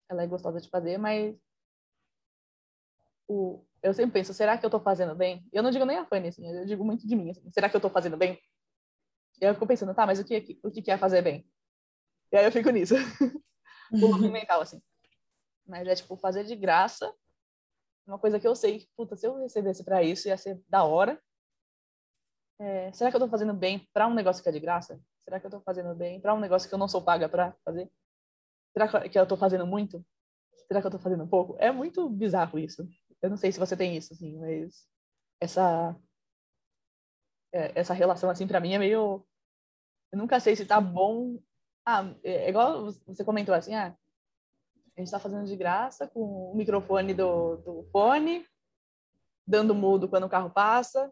[0.09, 1.35] ela é gostosa de fazer, mas
[3.27, 5.47] o, eu sempre penso, será que eu estou fazendo bem?
[5.51, 7.75] Eu não digo nem a Fanny, assim, eu digo muito de mim, assim, será que
[7.75, 8.39] eu estou fazendo bem?
[9.41, 11.47] E aí eu fico pensando, tá, mas o que, o que é fazer bem?
[12.31, 12.95] E aí eu fico nisso.
[13.91, 14.81] o loop mental, assim.
[15.65, 17.13] Mas é, tipo, fazer de graça
[18.05, 20.83] uma coisa que eu sei que, puta, se eu recebesse para isso, ia ser da
[20.83, 21.21] hora.
[22.59, 24.99] É, será que eu tô fazendo bem para um negócio que é de graça?
[25.23, 27.55] Será que eu tô fazendo bem para um negócio que eu não sou paga para
[27.63, 27.89] fazer?
[28.73, 30.05] Será que eu tô fazendo muito?
[30.67, 31.55] Será que eu tô fazendo pouco?
[31.59, 32.87] É muito bizarro isso.
[33.21, 34.87] Eu não sei se você tem isso, assim, mas
[35.39, 35.95] essa
[37.53, 39.23] é, essa relação, assim, para mim é meio
[40.11, 41.39] Eu nunca sei se tá bom.
[41.85, 43.95] Ah, é igual você comentou assim, ah,
[44.97, 48.45] a gente tá fazendo de graça com o microfone do, do fone,
[49.45, 51.11] dando mudo quando o carro passa,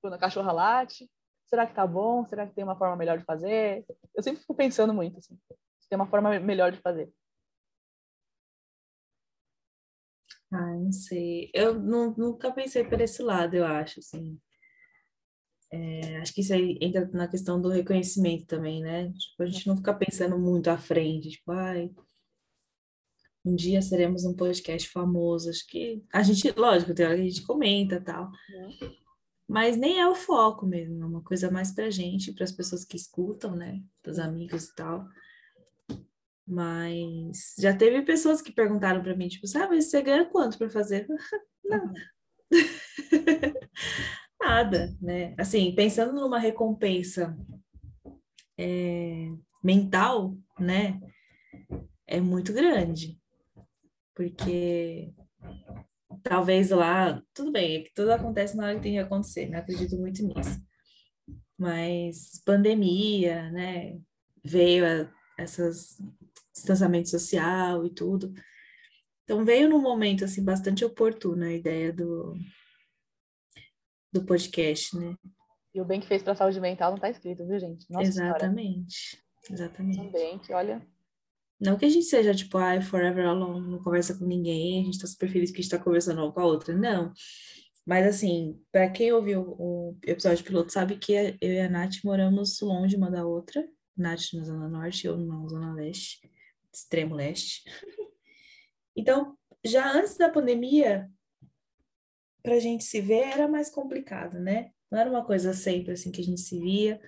[0.00, 1.10] quando a cachorra late.
[1.52, 2.24] Será que tá bom?
[2.24, 3.84] Será que tem uma forma melhor de fazer?
[4.14, 5.38] Eu sempre fico pensando muito, assim,
[5.78, 7.12] se tem uma forma melhor de fazer.
[10.50, 11.50] Ah, não sei.
[11.52, 14.40] Eu não, nunca pensei por esse lado, eu acho, assim.
[15.70, 19.12] É, acho que isso aí entra na questão do reconhecimento também, né?
[19.12, 21.90] Tipo, a gente não fica pensando muito à frente, tipo, ai,
[23.44, 25.50] um dia seremos um podcast famoso.
[25.50, 28.30] Acho que a gente, lógico, tem hora que a gente comenta tal.
[28.48, 29.01] Uhum.
[29.48, 32.84] Mas nem é o foco mesmo, é uma coisa mais pra gente, para as pessoas
[32.84, 33.82] que escutam, né?
[34.02, 35.06] Dos amigos e tal.
[36.46, 40.70] Mas já teve pessoas que perguntaram para mim, tipo, ah, mas você ganha quanto para
[40.70, 41.06] fazer?
[41.64, 41.92] Não.
[44.40, 45.34] Nada, né?
[45.38, 47.36] Assim, pensando numa recompensa
[48.58, 49.28] é,
[49.62, 51.00] mental, né?
[52.06, 53.18] É muito grande.
[54.14, 55.14] Porque
[56.22, 59.58] talvez lá, tudo bem, é que tudo acontece na hora que tem que acontecer, né?
[59.58, 60.60] Acredito muito nisso.
[61.58, 63.98] Mas pandemia, né?
[64.44, 65.96] Veio a, essas
[66.52, 68.32] distanciamento social e tudo.
[69.24, 72.34] Então veio num momento assim bastante oportuno a ideia do
[74.12, 75.16] do podcast, né?
[75.74, 77.90] E o bem que fez para a saúde mental não está escrito, viu, gente?
[77.90, 78.94] Nossa Exatamente.
[78.94, 79.64] Senhora.
[79.64, 79.96] Exatamente.
[79.96, 80.86] Também que olha,
[81.62, 84.98] não que a gente seja tipo, ai, forever alone, não conversa com ninguém, a gente
[84.98, 86.74] tá super feliz que a gente tá conversando uma com a outra.
[86.74, 87.12] Não.
[87.86, 92.60] Mas assim, para quem ouviu o episódio piloto sabe que eu e a Nath moramos
[92.60, 93.66] longe uma da outra.
[93.96, 96.20] Nath na Zona Norte, eu na Zona Leste
[96.72, 97.62] extremo leste.
[98.94, 101.10] Então, já antes da pandemia,
[102.42, 104.70] para a gente se ver era mais complicado, né?
[104.90, 107.00] Não era uma coisa sempre assim que a gente se via.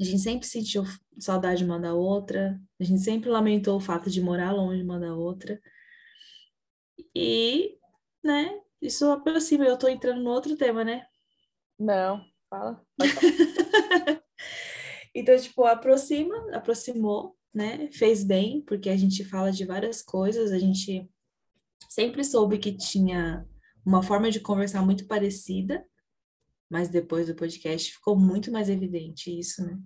[0.00, 0.82] A gente sempre sentiu
[1.18, 2.60] saudade uma da outra.
[2.80, 5.60] A gente sempre lamentou o fato de morar longe uma da outra.
[7.14, 7.78] E,
[8.22, 9.64] né, isso aproxima.
[9.64, 11.06] Eu tô entrando no outro tema, né?
[11.78, 12.84] Não, fala.
[15.14, 17.88] então, tipo, aproxima, aproximou, né?
[17.92, 21.08] Fez bem, porque a gente fala de várias coisas, a gente
[21.88, 23.46] sempre soube que tinha
[23.86, 25.84] uma forma de conversar muito parecida,
[26.70, 29.78] mas depois do podcast ficou muito mais evidente isso, né?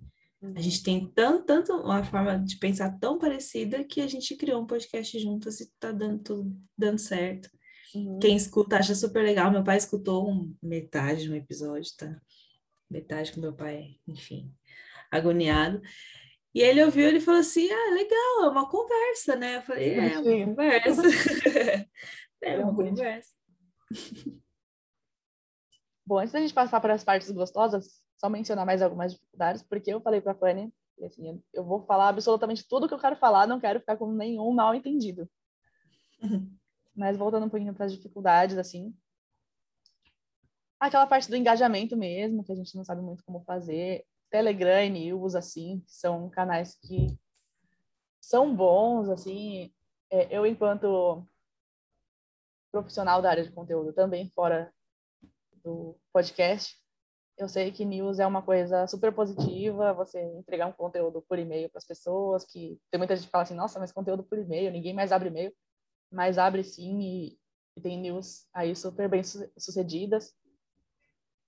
[0.55, 4.61] A gente tem tanto, tanto uma forma de pensar tão parecida que a gente criou
[4.61, 7.49] um podcast juntas e tá dando tudo dando certo.
[7.93, 8.19] Uhum.
[8.19, 9.51] Quem escuta acha super legal.
[9.51, 12.21] Meu pai escutou um, metade de um episódio, tá?
[12.89, 14.49] Metade com meu pai, enfim,
[15.11, 15.81] agoniado.
[16.55, 19.57] E ele ouviu, ele falou assim, ah, legal, é uma conversa, né?
[19.57, 21.01] Eu falei, é, é uma conversa.
[22.41, 23.29] é uma conversa.
[26.09, 29.93] Bom, antes da gente passar para as partes gostosas, só mencionar mais algumas dificuldades, porque
[29.93, 30.73] eu falei para a Fanny,
[31.03, 34.51] assim, eu vou falar absolutamente tudo que eu quero falar, não quero ficar com nenhum
[34.51, 35.29] mal entendido.
[36.19, 36.51] Uhum.
[36.97, 38.91] Mas voltando um pouquinho para as dificuldades, assim,
[40.79, 44.03] aquela parte do engajamento mesmo, que a gente não sabe muito como fazer.
[44.31, 47.19] Telegram e News, assim, são canais que
[48.19, 49.71] são bons, assim.
[50.09, 51.23] É, eu, enquanto
[52.71, 54.73] profissional da área de conteúdo, também fora
[55.63, 56.75] do podcast,
[57.39, 61.69] eu sei que news é uma coisa super positiva, você entregar um conteúdo por e-mail
[61.69, 64.71] para as pessoas, que tem muita gente que fala assim, nossa, mas conteúdo por e-mail,
[64.71, 65.53] ninguém mais abre e-mail,
[66.11, 67.39] mas abre sim e,
[67.77, 70.33] e tem news aí super bem sucedidas.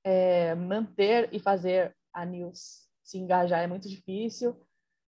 [0.04, 4.58] É, manter e fazer a news se engajar é muito difícil.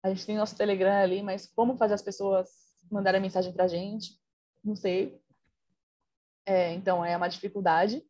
[0.03, 2.49] A gente tem nosso Telegram ali, mas como fazer as pessoas
[2.91, 4.19] mandarem mensagem para a gente?
[4.61, 5.17] Não sei.
[6.45, 8.05] É, então, é uma dificuldade.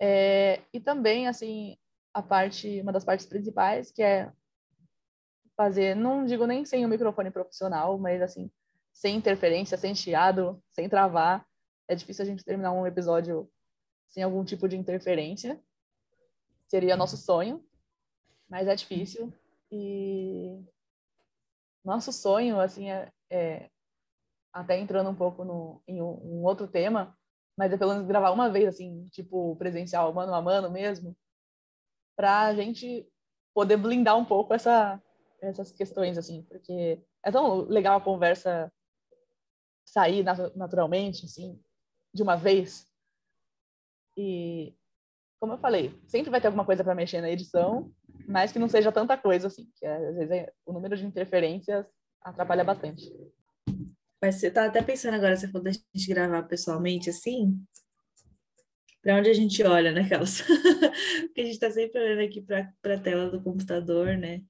[0.00, 1.76] É, e também, assim,
[2.12, 4.32] a parte, uma das partes principais, que é
[5.56, 8.50] fazer, não digo nem sem o um microfone profissional, mas assim,
[8.92, 11.46] sem interferência, sem chiado, sem travar.
[11.88, 13.50] É difícil a gente terminar um episódio
[14.08, 15.60] sem algum tipo de interferência.
[16.68, 17.64] Seria nosso sonho,
[18.48, 19.32] mas é difícil.
[19.70, 20.64] E
[21.84, 23.70] nosso sonho, assim, é, é
[24.52, 27.16] até entrando um pouco no, em um, um, outro tema,
[27.56, 31.16] mas é pelo menos gravar uma vez, assim, tipo, presencial, mano a mano mesmo,
[32.16, 33.06] para a gente
[33.54, 35.00] poder blindar um pouco essa,
[35.40, 38.72] essas questões, assim, porque é tão legal a conversa
[39.84, 40.24] sair
[40.56, 41.60] naturalmente, assim,
[42.12, 42.86] de uma vez.
[44.16, 44.74] E,
[45.40, 47.92] como eu falei, sempre vai ter alguma coisa para mexer na edição,
[48.26, 51.86] mas que não seja tanta coisa assim, que às vezes é, o número de interferências
[52.20, 53.12] atrapalha bastante.
[54.24, 57.62] Mas você tá até pensando agora, você falou da gente gravar pessoalmente assim,
[59.02, 60.40] para onde a gente olha, né, Carlos?
[61.28, 64.42] Porque a gente está sempre olhando aqui para a tela do computador, né?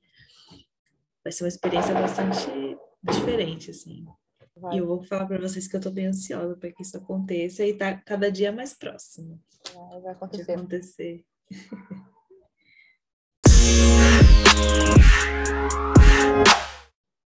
[1.24, 2.46] Vai ser uma experiência bastante
[3.02, 4.04] diferente, assim.
[4.56, 4.76] Vai.
[4.76, 7.66] E eu vou falar para vocês que eu estou bem ansiosa para que isso aconteça
[7.66, 9.42] e tá cada dia mais próximo.
[10.04, 10.44] Vai acontecer.
[10.44, 11.24] De acontecer.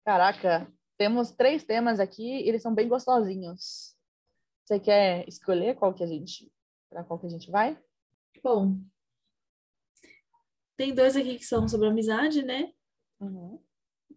[0.05, 3.97] Caraca, temos três temas aqui, eles são bem gostosinhos.
[4.65, 6.53] Você quer escolher qual que a gente,
[6.91, 7.81] para qual que a gente vai?
[8.43, 8.79] Bom,
[10.77, 12.73] tem dois aqui que são sobre amizade, né?
[13.21, 13.63] Uhum.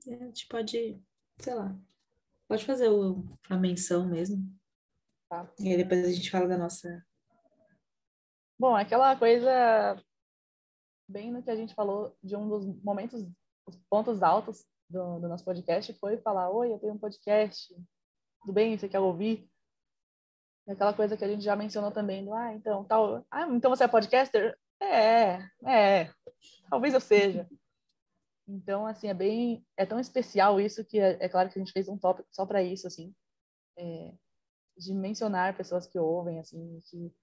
[0.08, 1.02] A gente pode,
[1.40, 1.78] sei lá,
[2.48, 4.38] pode fazer o, a menção mesmo.
[5.30, 5.52] Tá.
[5.60, 7.06] E aí depois a gente fala da nossa.
[8.60, 10.04] Bom, aquela coisa
[11.08, 13.26] bem no que a gente falou de um dos momentos,
[13.68, 17.74] os pontos altos do, do nosso podcast foi falar: Oi, eu tenho um podcast,
[18.42, 18.78] tudo bem?
[18.78, 19.50] Você quer ouvir?
[20.68, 23.84] Aquela coisa que a gente já mencionou também, do, ah, então, tal, ah, então você
[23.84, 24.56] é podcaster?
[24.80, 26.14] É, é,
[26.70, 27.50] talvez eu seja.
[28.48, 31.72] Então, assim, é bem, é tão especial isso que é, é claro que a gente
[31.72, 33.14] fez um tópico só para isso, assim,
[33.78, 34.14] é,
[34.78, 37.14] de mencionar pessoas que ouvem, assim, que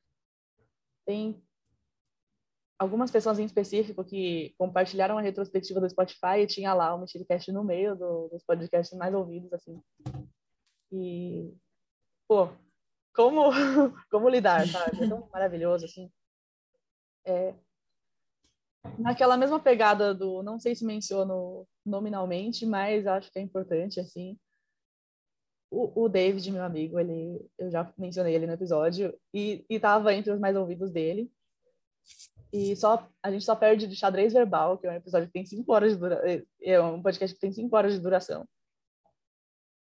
[1.04, 1.42] tem
[2.78, 7.50] algumas pessoas em específico que compartilharam a retrospectiva do Spotify e tinha lá o Mexericast
[7.52, 9.80] no meio do, dos podcasts mais ouvidos, assim.
[10.92, 11.54] E,
[12.28, 12.48] pô,
[13.14, 13.50] como,
[14.10, 15.04] como lidar, sabe?
[15.04, 16.10] É tão maravilhoso, assim.
[17.24, 17.54] É,
[18.98, 24.38] naquela mesma pegada do, não sei se menciono nominalmente, mas acho que é importante, assim,
[25.70, 30.32] o, o David, meu amigo, ele, eu já mencionei ele no episódio, e estava entre
[30.32, 31.30] os mais ouvidos dele,
[32.52, 35.44] e só a gente só perde de xadrez verbal, que é um episódio que tem
[35.44, 36.26] cinco horas de duração.
[36.26, 38.48] É, é um podcast que tem cinco horas de duração.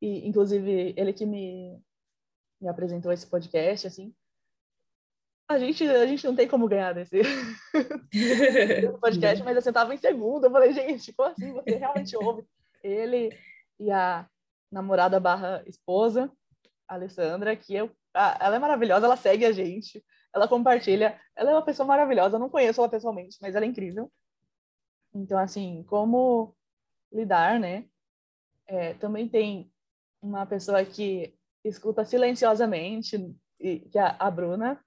[0.01, 1.80] E, inclusive, ele que me,
[2.60, 4.14] me apresentou esse podcast, assim.
[5.48, 7.20] A gente, a gente não tem como ganhar desse,
[9.01, 10.44] podcast, mas assim, eu tava em segundo.
[10.44, 11.52] Eu falei, gente, como assim?
[11.52, 12.46] Você realmente ouve?
[12.82, 13.30] Ele
[13.78, 14.26] e a
[14.72, 16.32] namorada barra esposa,
[16.88, 20.02] Alessandra, que eu, ela é maravilhosa, ela segue a gente
[20.35, 21.19] ela compartilha.
[21.36, 24.11] Ela é uma pessoa maravilhosa, eu não conheço ela pessoalmente, mas ela é incrível.
[25.15, 26.55] Então, assim, como
[27.12, 27.86] lidar, né?
[28.66, 29.70] É, também tem
[30.20, 33.16] uma pessoa que escuta silenciosamente,
[33.61, 34.82] e, que é a Bruna,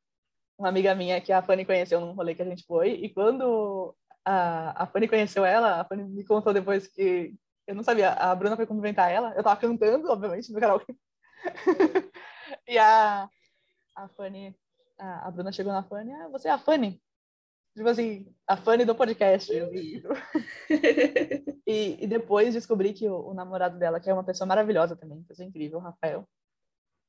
[0.58, 3.96] uma amiga minha que a Fanny conheceu num rolê que a gente foi, e quando
[4.26, 7.34] a, a Fanny conheceu ela, a Fanny me contou depois que
[7.66, 10.96] eu não sabia, a Bruna foi cumprimentar ela, eu tava cantando, obviamente, no karaokê.
[12.68, 13.30] e a,
[13.96, 14.56] a Fanny
[14.98, 17.02] a, a Bruna chegou na Fanny, ah, você é a Fanny?
[17.76, 19.52] Tipo assim, a Fanny do podcast.
[21.68, 25.22] e, e depois descobri que o, o, namorado dela, que é uma pessoa maravilhosa também,
[25.24, 26.28] pessoa incrível, o Rafael,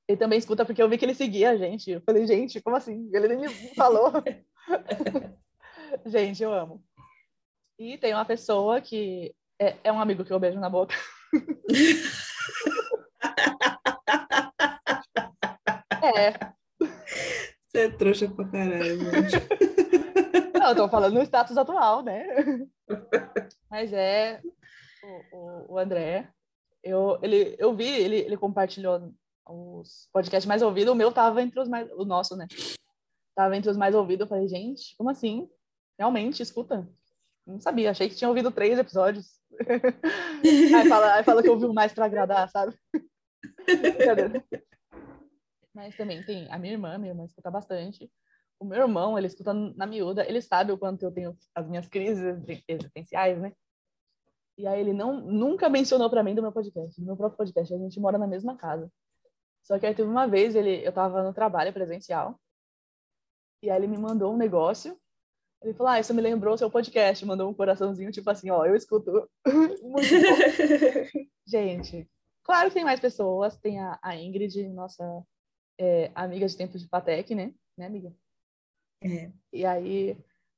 [0.07, 1.91] ele também escuta porque eu vi que ele seguia a gente.
[1.91, 3.09] Eu falei, gente, como assim?
[3.13, 4.13] Ele nem me falou.
[6.05, 6.85] gente, eu amo.
[7.79, 10.95] E tem uma pessoa que é, é um amigo que eu beijo na boca.
[16.03, 16.58] é,
[17.79, 19.13] você é trouxa pra caralho, mano.
[20.59, 22.27] Não, eu tô falando no status atual, né?
[23.71, 24.41] Mas é
[25.33, 26.29] o, o, o André.
[26.83, 29.13] Eu, ele, eu vi, ele, ele compartilhou
[29.47, 30.93] os podcasts mais ouvidos.
[30.93, 31.89] O meu tava entre os mais.
[31.93, 32.49] O nosso, né?
[33.37, 34.23] Tava entre os mais ouvidos.
[34.23, 35.49] Eu falei, gente, como assim?
[35.97, 36.89] Realmente, escuta.
[37.47, 39.39] Não sabia, achei que tinha ouvido três episódios.
[40.75, 42.77] aí, fala, aí fala que ouviu mais pra agradar, sabe?
[43.65, 44.45] Brincadeira.
[45.79, 48.11] Mas também tem a minha irmã, minha irmã escuta bastante.
[48.59, 51.87] O meu irmão, ele escuta na miúda, ele sabe o quanto eu tenho as minhas
[51.87, 52.37] crises
[52.67, 53.53] existenciais, né?
[54.59, 57.73] E aí ele não nunca mencionou para mim do meu podcast, do meu próprio podcast.
[57.73, 58.91] A gente mora na mesma casa.
[59.63, 62.37] Só que aí teve uma vez, ele, eu tava no trabalho presencial,
[63.63, 64.99] e aí ele me mandou um negócio.
[65.63, 67.25] Ele falou, ah, isso me lembrou o seu podcast.
[67.25, 69.31] Mandou um coraçãozinho, tipo assim, ó, eu escuto
[69.81, 70.09] muito
[71.47, 72.11] Gente,
[72.43, 73.57] claro que tem mais pessoas.
[73.59, 75.25] Tem a, a Ingrid, nossa
[75.79, 77.55] é, amiga de tempos de Patec, né?
[77.77, 78.13] Né, amiga?
[79.03, 79.31] É.
[79.53, 80.17] E aí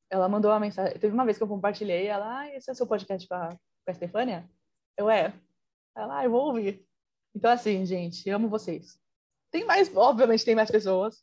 [0.09, 0.99] ela mandou uma mensagem.
[0.99, 3.51] Teve uma vez que eu compartilhei, ela, ah, esse é o seu podcast com a,
[3.51, 4.51] com a Stefânia?
[4.97, 5.33] Eu, é.
[5.95, 6.85] Ela, ah, eu vou ouvir.
[7.35, 8.99] Então, assim, gente, amo vocês.
[9.51, 11.23] Tem mais, obviamente, tem mais pessoas,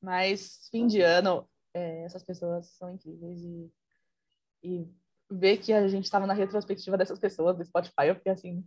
[0.00, 3.72] mas fim de ano, é, essas pessoas são incríveis e,
[4.62, 4.88] e
[5.30, 8.64] ver que a gente estava na retrospectiva dessas pessoas do Spotify, eu fiquei assim,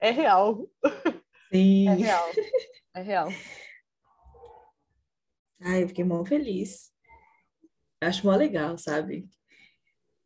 [0.00, 0.68] é real.
[1.52, 1.88] Sim.
[1.88, 2.28] É real.
[2.94, 3.28] É real.
[5.60, 6.90] Ai, eu fiquei mó feliz.
[8.02, 9.28] Acho mó legal, sabe?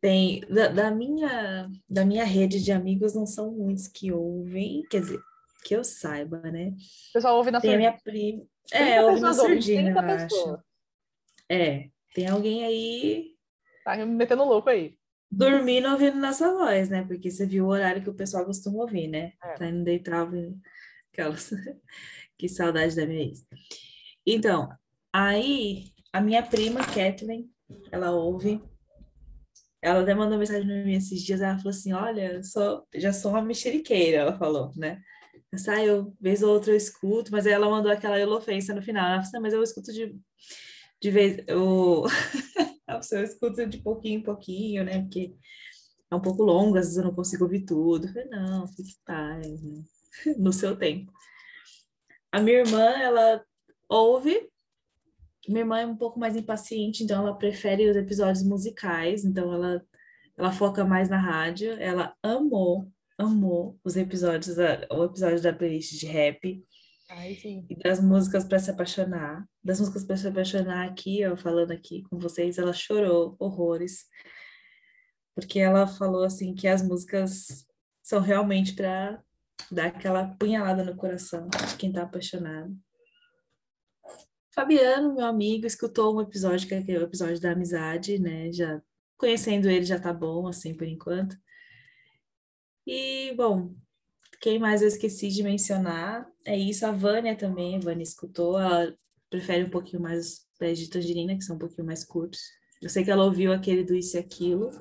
[0.01, 5.01] Tem, da, da, minha, da minha rede de amigos não são muitos que ouvem, quer
[5.01, 5.19] dizer,
[5.63, 6.69] que eu saiba, né?
[7.09, 8.45] O pessoal ouve na Tem minha prima.
[8.71, 10.63] É, ouve na surdina, eu acho.
[11.49, 13.35] É, tem alguém aí
[13.85, 14.97] Tá me metendo louco aí.
[15.31, 17.03] dormindo ouvindo nossa voz, né?
[17.03, 19.33] Porque você viu o horário que o pessoal costuma ouvir, né?
[19.43, 19.53] É.
[19.53, 20.59] Tá indo deitar ouvindo
[21.11, 21.51] aquelas.
[22.37, 23.47] que saudade da minha ex.
[24.25, 24.69] Então,
[25.15, 27.49] aí a minha prima, Kathleen,
[27.91, 28.61] ela ouve.
[29.81, 33.31] Ela até mandou mensagem pra mim esses dias, ela falou assim, olha, sou, já sou
[33.31, 35.01] uma mexeriqueira, ela falou, né?
[35.51, 38.81] Eu saio, eu, vez ou outra eu escuto, mas aí ela mandou aquela elofensa no
[38.81, 39.05] final.
[39.05, 40.19] Ela falou assim, mas eu escuto de,
[41.01, 42.03] de vez, eu...
[42.85, 45.01] Falou, eu escuto de pouquinho em pouquinho, né?
[45.01, 45.35] Porque
[46.11, 48.05] é um pouco longo, às vezes eu não consigo ouvir tudo.
[48.07, 49.83] Eu falei, não, fique paz, né?
[50.37, 51.11] no seu tempo.
[52.31, 53.43] A minha irmã, ela
[53.89, 54.49] ouve.
[55.47, 59.85] Minha irmã é um pouco mais impaciente, então ela prefere os episódios musicais, então ela,
[60.37, 61.73] ela foca mais na rádio.
[61.73, 66.63] Ela amou, amou os episódios, da, o episódio da playlist de rap
[67.41, 67.65] sim.
[67.69, 69.47] e das músicas para se apaixonar.
[69.63, 74.05] Das músicas para se apaixonar aqui, ó, falando aqui com vocês, ela chorou horrores.
[75.35, 77.65] Porque ela falou assim que as músicas
[78.01, 79.21] são realmente para
[79.71, 82.75] dar aquela punhalada no coração de quem tá apaixonado.
[84.55, 88.49] Fabiano, meu amigo, escutou um episódio, que é o episódio da amizade, né?
[88.53, 88.81] Já
[89.17, 91.37] conhecendo ele já tá bom, assim, por enquanto.
[92.87, 93.75] E, bom,
[94.39, 98.97] quem mais eu esqueci de mencionar é isso, a Vânia também, a Vânia escutou, ela
[99.29, 102.39] prefere um pouquinho mais os pés de tangerina, que são um pouquinho mais curtos.
[102.81, 104.71] Eu sei que ela ouviu aquele do Isso e Aquilo,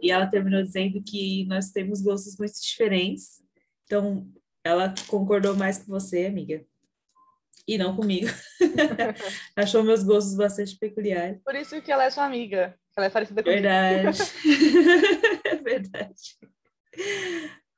[0.00, 3.42] e ela terminou dizendo que nós temos gostos muito diferentes,
[3.84, 4.26] então
[4.64, 6.64] ela concordou mais com você, amiga,
[7.68, 8.28] e não comigo.
[9.54, 11.38] Achou meus gostos bastante peculiares.
[11.44, 12.74] Por isso que ela é sua amiga.
[12.96, 13.60] Ela é parecida comigo.
[13.62, 14.18] Verdade.
[15.62, 16.38] Verdade.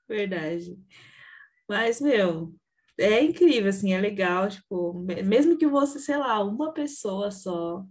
[0.08, 0.78] Verdade.
[1.68, 2.54] Mas, meu,
[2.98, 7.84] é incrível, assim, é legal, tipo, me- mesmo que você, sei lá, uma pessoa só,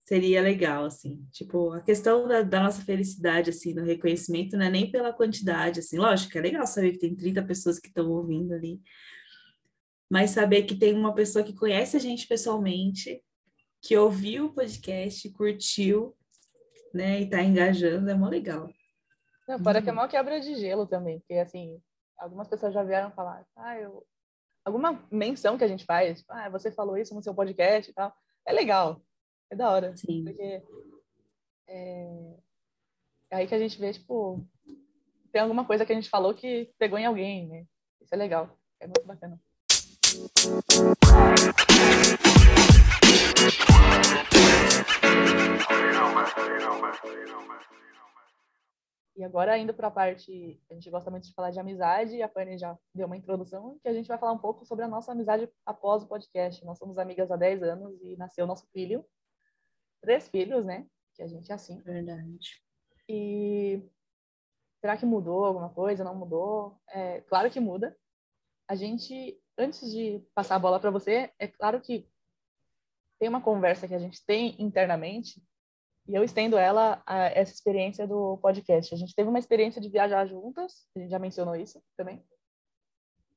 [0.00, 1.26] seria legal, assim.
[1.32, 5.80] Tipo, a questão da, da nossa felicidade, assim, no reconhecimento, não é nem pela quantidade,
[5.80, 8.80] assim, lógico que é legal saber que tem 30 pessoas que estão ouvindo ali,
[10.10, 13.22] mas saber que tem uma pessoa que conhece a gente pessoalmente,
[13.80, 16.16] que ouviu o podcast, curtiu,
[16.92, 18.70] né, e tá engajando, é mó legal.
[19.46, 21.80] Não, fora que é uma quebra de gelo também, porque assim,
[22.16, 24.06] algumas pessoas já vieram falar, ah, eu.
[24.64, 27.94] Alguma menção que a gente faz, tipo, ah, você falou isso no seu podcast e
[27.94, 28.10] tal.
[28.46, 29.02] É legal,
[29.50, 29.94] é da hora.
[29.94, 30.24] Sim.
[30.24, 30.62] Porque
[31.68, 32.36] é,
[33.30, 34.42] é aí que a gente vê, tipo,
[35.30, 37.66] tem alguma coisa que a gente falou que pegou em alguém, né?
[38.00, 39.38] Isso é legal, é muito bacana.
[49.16, 52.22] E agora, indo para a parte, a gente gosta muito de falar de amizade, e
[52.22, 54.88] a Fanny já deu uma introdução, que a gente vai falar um pouco sobre a
[54.88, 56.64] nossa amizade após o podcast.
[56.64, 59.04] Nós somos amigas há 10 anos e nasceu nosso filho.
[60.00, 60.86] Três filhos, né?
[61.14, 61.80] Que a gente é assim.
[61.82, 62.62] Verdade.
[63.08, 63.82] E
[64.80, 66.04] será que mudou alguma coisa?
[66.04, 66.80] Não mudou?
[66.88, 67.96] É, claro que muda.
[68.68, 72.08] A gente, antes de passar a bola para você, é claro que
[73.18, 75.42] tem uma conversa que a gente tem internamente
[76.06, 78.94] e eu estendo ela a essa experiência do podcast.
[78.94, 82.22] A gente teve uma experiência de viajar juntas, a gente já mencionou isso também.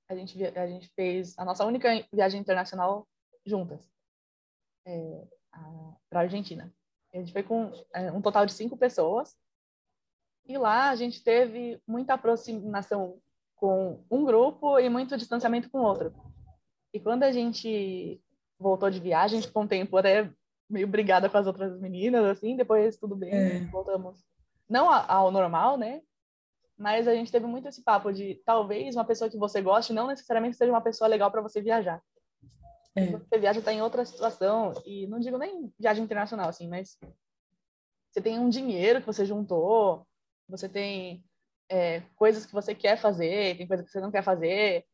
[0.09, 3.07] A gente, a gente fez a nossa única viagem internacional
[3.45, 3.89] juntas,
[4.85, 5.27] é,
[6.09, 6.73] para a Argentina.
[7.13, 9.35] A gente foi com é, um total de cinco pessoas.
[10.45, 13.21] E lá a gente teve muita aproximação
[13.57, 16.13] com um grupo e muito distanciamento com outro.
[16.93, 18.21] E quando a gente
[18.57, 20.31] voltou de viagem, ficou um tempo até
[20.69, 23.59] meio brigada com as outras meninas, assim, depois tudo bem, É.
[23.65, 24.23] voltamos.
[24.69, 26.01] Não ao normal, né?
[26.77, 30.07] Mas a gente teve muito esse papo de talvez uma pessoa que você goste não
[30.07, 32.01] necessariamente seja uma pessoa legal para você viajar.
[32.95, 33.05] É.
[33.07, 36.97] Você viaja tá em outra situação e não digo nem viagem internacional assim, mas
[38.11, 40.05] você tem um dinheiro que você juntou,
[40.47, 41.23] você tem
[41.69, 44.85] é, coisas que você quer fazer, tem coisas que você não quer fazer.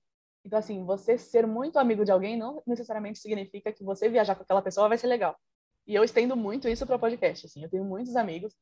[0.46, 4.44] Então assim, você ser muito amigo de alguém não necessariamente significa que você viajar com
[4.44, 5.38] aquela pessoa vai ser legal.
[5.86, 7.64] E eu estendo muito isso para podcast, assim.
[7.64, 8.56] Eu tenho muitos amigos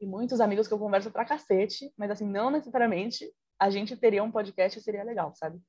[0.00, 4.22] e muitos amigos que eu converso pra cacete, mas assim, não necessariamente a gente teria
[4.22, 5.60] um podcast e seria legal, sabe?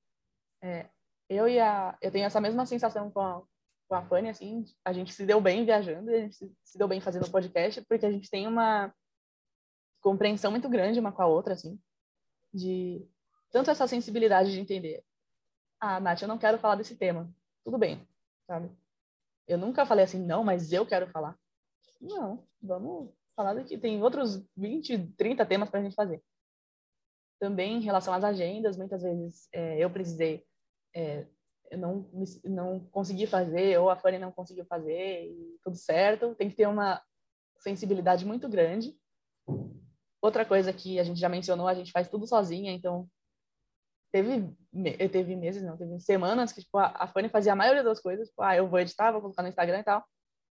[0.61, 0.89] É,
[1.29, 3.41] eu e a eu tenho essa mesma sensação com a
[3.87, 6.99] com a Fanny, assim, a gente se deu bem viajando, a gente se deu bem
[6.99, 8.93] fazendo podcast, porque a gente tem uma
[10.05, 11.81] compreensão muito grande uma com a outra, assim,
[12.53, 13.03] de
[13.51, 15.03] tanto essa sensibilidade de entender.
[15.79, 17.33] Ah, Nath, eu não quero falar desse tema.
[17.63, 18.07] Tudo bem,
[18.45, 18.69] sabe?
[19.47, 21.35] Eu nunca falei assim, não, mas eu quero falar.
[21.99, 23.79] Não, vamos falar daqui.
[23.79, 26.23] Tem outros 20, 30 temas pra gente fazer.
[27.39, 30.45] Também em relação às agendas, muitas vezes é, eu precisei
[30.95, 31.25] é,
[31.71, 32.07] eu não,
[32.43, 36.35] não consegui fazer, ou a Fanny não conseguiu fazer, e tudo certo.
[36.35, 37.01] Tem que ter uma
[37.57, 38.95] sensibilidade muito grande.
[40.21, 43.07] Outra coisa que a gente já mencionou, a gente faz tudo sozinha, então
[44.11, 44.49] teve,
[45.11, 48.41] teve meses, não, teve semanas que tipo, a Fanny fazia a maioria das coisas, tipo,
[48.41, 50.05] ah, eu vou editar, vou colocar no Instagram e tal.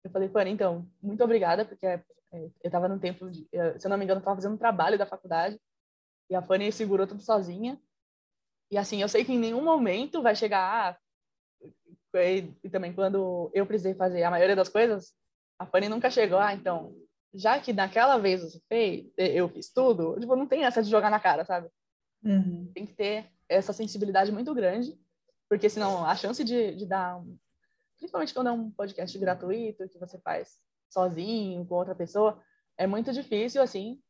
[0.04, 2.02] Eu falei, Fanny, então, muito obrigada, porque é,
[2.32, 3.48] eu estava no tempo, de,
[3.78, 5.60] se eu não me engano, estava fazendo um trabalho da faculdade,
[6.28, 7.80] e a Fanny segurou tudo sozinha.
[8.70, 10.98] E assim, eu sei que em nenhum momento vai chegar,
[11.62, 11.68] ah,
[12.18, 15.14] e, e também quando eu precisei fazer a maioria das coisas,
[15.58, 16.96] a Fanny nunca chegou, ah, então,
[17.34, 21.10] já que naquela vez você fez, eu fiz tudo, tipo, não tem essa de jogar
[21.10, 21.68] na cara, sabe?
[22.22, 22.70] Uhum.
[22.74, 24.98] Tem que ter essa sensibilidade muito grande,
[25.48, 27.36] porque senão a chance de, de dar, um,
[27.98, 32.40] principalmente quando é um podcast gratuito, que você faz sozinho, com outra pessoa,
[32.76, 34.00] é muito difícil, assim,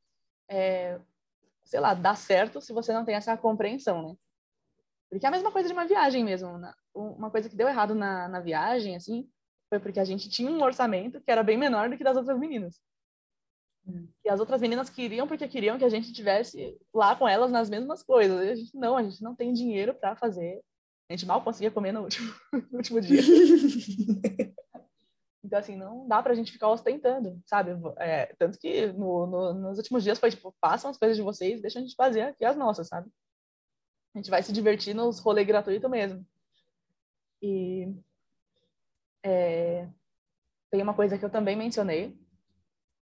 [0.49, 0.99] é,
[1.65, 4.17] sei lá, dar certo se você não tem essa compreensão, né?
[5.09, 6.57] Porque é a mesma coisa de uma viagem mesmo.
[6.57, 6.73] Né?
[6.95, 9.29] Uma coisa que deu errado na, na viagem, assim,
[9.69, 12.39] foi porque a gente tinha um orçamento que era bem menor do que das outras
[12.39, 12.81] meninas.
[14.25, 17.69] E as outras meninas queriam porque queriam que a gente tivesse lá com elas nas
[17.69, 18.45] mesmas coisas.
[18.45, 20.63] E a gente não, a gente não tem dinheiro para fazer.
[21.09, 22.33] A gente mal conseguia comer no último,
[22.71, 23.21] no último dia.
[25.45, 27.73] então, assim, não dá pra gente ficar ostentando, sabe?
[27.99, 31.61] É, tanto que no, no, nos últimos dias foi tipo, façam as coisas de vocês,
[31.61, 33.11] deixa a gente fazer aqui as nossas, sabe?
[34.15, 36.25] A gente vai se divertir nos rolês gratuitos mesmo.
[37.43, 37.93] E
[39.25, 39.89] é,
[40.71, 42.17] tem uma coisa que eu também mencionei,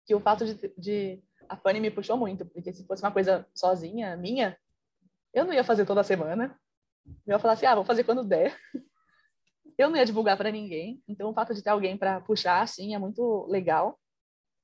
[0.06, 3.48] que o fato de, de a Fanny me puxou muito, porque se fosse uma coisa
[3.54, 4.58] sozinha, minha,
[5.34, 6.58] eu não ia fazer toda semana.
[7.26, 8.58] Eu ia falar assim, ah, vou fazer quando der.
[9.78, 11.04] Eu não ia divulgar para ninguém.
[11.06, 14.00] Então, o fato de ter alguém para puxar, assim, é muito legal.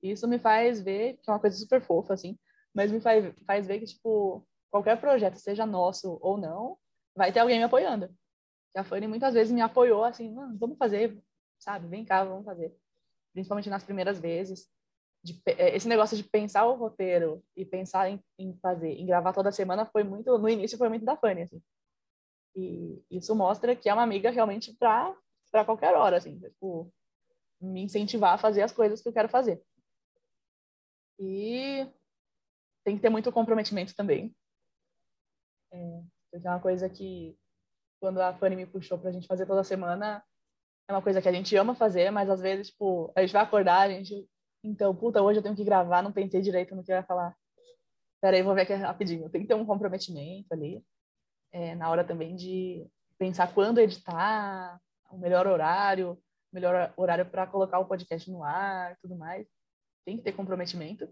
[0.01, 2.39] Isso me faz ver que é uma coisa super fofa, assim,
[2.73, 6.77] mas me faz, faz ver que, tipo, qualquer projeto, seja nosso ou não,
[7.13, 8.09] vai ter alguém me apoiando.
[8.73, 11.21] A Fanny muitas vezes me apoiou assim, vamos fazer,
[11.59, 11.87] sabe?
[11.87, 12.73] Vem cá, vamos fazer.
[13.33, 14.69] Principalmente nas primeiras vezes.
[15.23, 19.33] De, é, esse negócio de pensar o roteiro e pensar em, em, fazer, em gravar
[19.33, 21.61] toda semana foi muito, no início foi muito da Fanny, assim.
[22.55, 25.15] E isso mostra que é uma amiga realmente para
[25.51, 26.91] para qualquer hora, assim, tipo,
[27.59, 29.61] me incentivar a fazer as coisas que eu quero fazer.
[31.19, 31.85] E
[32.83, 34.33] tem que ter muito comprometimento também.
[35.71, 36.01] É,
[36.33, 37.37] é uma coisa que,
[37.99, 40.23] quando a Fanny me puxou pra gente fazer toda semana,
[40.87, 43.43] é uma coisa que a gente ama fazer, mas às vezes, tipo, a gente vai
[43.43, 44.27] acordar, a gente.
[44.63, 47.35] Então, puta, hoje eu tenho que gravar, não pensei direito no que eu ia falar.
[48.21, 49.29] Peraí, vou ver aqui rapidinho.
[49.29, 50.85] Tem que ter um comprometimento ali.
[51.51, 54.79] É, na hora também de pensar quando editar,
[55.09, 56.21] o melhor horário,
[56.51, 59.47] melhor horário para colocar o podcast no ar, tudo mais.
[60.05, 61.11] Tem que ter comprometimento.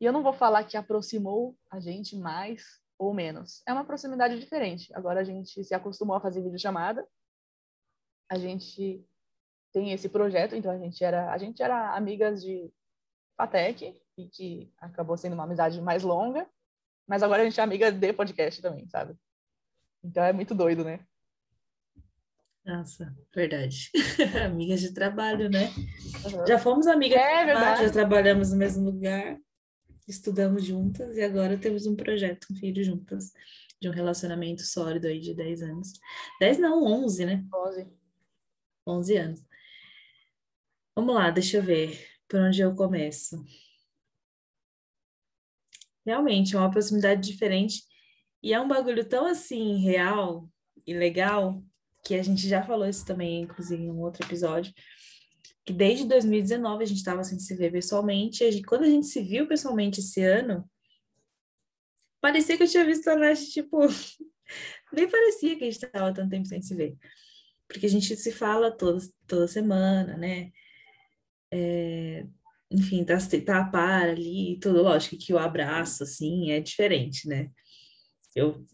[0.00, 2.62] E eu não vou falar que aproximou a gente mais
[2.98, 3.62] ou menos.
[3.66, 4.94] É uma proximidade diferente.
[4.94, 7.06] Agora a gente se acostumou a fazer videochamada.
[8.28, 9.04] A gente
[9.76, 12.72] tem esse projeto, então a gente era, a gente era amigas de
[13.36, 16.46] Fatec e que acabou sendo uma amizade mais longa,
[17.06, 19.14] mas agora a gente é amiga de podcast também, sabe?
[20.02, 21.00] Então é muito doido, né?
[22.64, 23.90] Nossa, verdade.
[24.46, 25.66] amigas de trabalho, né?
[26.24, 26.46] Uhum.
[26.46, 29.38] Já fomos amigas é, de trabalho, já trabalhamos no mesmo lugar
[30.08, 33.32] estudamos juntas e agora temos um projeto, um filho juntas,
[33.80, 35.92] de um relacionamento sólido aí de 10 anos.
[36.40, 37.44] 10 não, 11, né?
[37.52, 37.86] 11.
[38.86, 39.44] 11 anos.
[40.96, 43.44] Vamos lá, deixa eu ver por onde eu começo.
[46.06, 47.82] Realmente, é uma proximidade diferente
[48.42, 50.48] e é um bagulho tão assim, real
[50.86, 51.62] e legal,
[52.02, 54.72] que a gente já falou isso também, inclusive, em um outro episódio,
[55.66, 58.50] que desde 2019 a gente estava sem se ver pessoalmente.
[58.50, 60.66] Gente, quando a gente se viu pessoalmente esse ano,
[62.22, 63.80] parecia que eu tinha visto a Nath, tipo,
[64.94, 66.96] nem parecia que a gente estava tanto tempo sem se ver.
[67.68, 70.52] Porque a gente se fala toda, toda semana, né?
[71.56, 72.26] É,
[72.70, 74.82] enfim, tá, tá a par ali e tudo.
[74.82, 77.50] Lógico que o abraço, assim, é diferente, né?
[78.34, 78.64] Eu,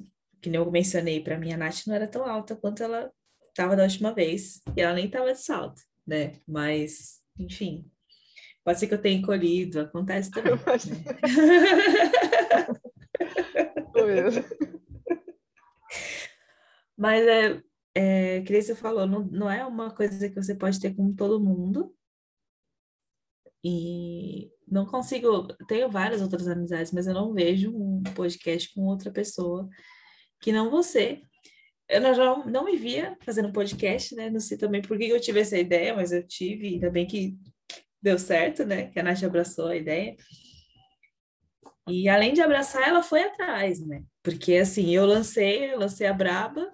[0.41, 3.13] que nem eu mencionei, para mim a Nath não era tão alta quanto ela
[3.49, 4.61] estava da última vez.
[4.77, 6.35] E ela nem estava de salto né?
[6.47, 7.91] Mas, enfim,
[8.65, 10.55] pode ser que eu tenha encolhido, acontece também.
[10.55, 10.63] Né?
[16.97, 17.61] Mas é,
[17.95, 21.41] é, que você falou, não, não é uma coisa que você pode ter com todo
[21.41, 21.95] mundo.
[23.64, 29.10] E não consigo, tenho várias outras amizades, mas eu não vejo um podcast com outra
[29.10, 29.68] pessoa
[30.40, 31.22] que não você,
[31.89, 34.30] eu já não me via fazendo podcast, né?
[34.30, 37.36] Não sei também por que eu tive essa ideia, mas eu tive, ainda bem que
[38.01, 38.89] deu certo, né?
[38.90, 40.16] Que a Nath abraçou a ideia.
[41.89, 44.02] E além de abraçar, ela foi atrás, né?
[44.22, 46.72] Porque assim, eu lancei, eu lancei a Braba,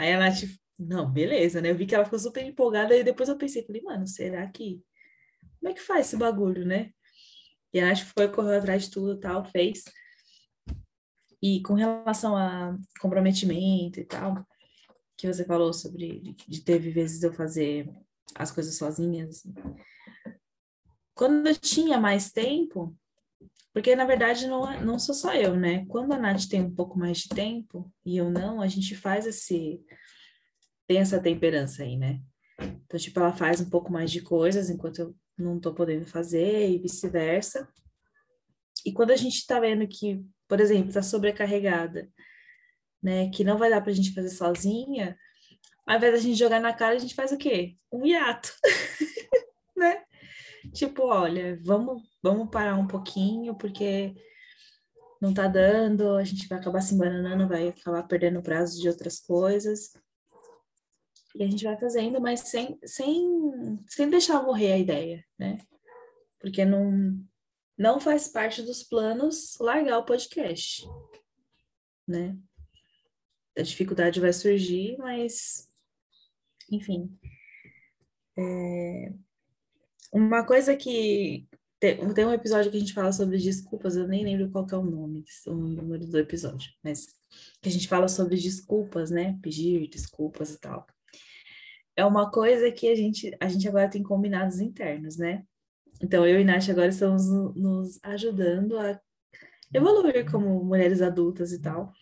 [0.00, 0.44] Aí a Nath,
[0.78, 1.70] não, beleza, né?
[1.70, 4.82] Eu vi que ela ficou super empolgada e depois eu pensei, falei, mano, será que.
[5.60, 6.90] Como é que faz esse bagulho, né?
[7.72, 9.84] E a Nath foi, correu atrás de tudo tal, fez.
[11.42, 14.44] E com relação a comprometimento e tal,
[15.16, 17.88] que você falou sobre de teve vezes eu fazer
[18.34, 19.28] as coisas sozinhas.
[19.28, 19.54] Assim.
[21.14, 22.96] Quando eu tinha mais tempo,
[23.72, 25.84] porque na verdade não, é, não sou só eu, né?
[25.86, 29.26] Quando a Nath tem um pouco mais de tempo e eu não, a gente faz
[29.26, 29.80] esse.
[30.88, 32.20] tem essa temperança aí, né?
[32.58, 36.70] Então, tipo, ela faz um pouco mais de coisas enquanto eu não tô podendo fazer
[36.70, 37.68] e vice-versa.
[38.84, 42.08] E quando a gente tá vendo que, por exemplo, tá sobrecarregada,
[43.02, 45.16] né, que não vai dar pra gente fazer sozinha,
[45.86, 47.76] ao invés da gente jogar na cara, a gente faz o quê?
[47.92, 48.52] Um hiato,
[49.76, 50.04] né?
[50.72, 54.14] Tipo, olha, vamos, vamos parar um pouquinho, porque
[55.20, 59.20] não tá dando, a gente vai acabar se embananando, vai acabar perdendo prazo de outras
[59.20, 59.92] coisas.
[61.34, 65.58] E a gente vai fazendo, mas sem, sem, sem deixar morrer a ideia, né?
[66.40, 67.24] Porque não,
[67.78, 70.84] não faz parte dos planos largar o podcast,
[72.06, 72.36] né?
[73.56, 75.68] A dificuldade vai surgir, mas,
[76.70, 77.16] enfim.
[78.36, 79.12] É...
[80.12, 81.46] Uma coisa que.
[81.78, 84.82] Tem, um episódio que a gente fala sobre desculpas, eu nem lembro qual é o
[84.82, 87.06] nome, o número do episódio, mas
[87.62, 89.38] que a gente fala sobre desculpas, né?
[89.40, 90.86] Pedir desculpas e tal
[92.00, 95.44] é uma coisa que a gente, a gente agora tem combinados internos, né?
[96.02, 98.98] Então, eu e Nath agora estamos nos ajudando a
[99.74, 101.92] evoluir como mulheres adultas e tal.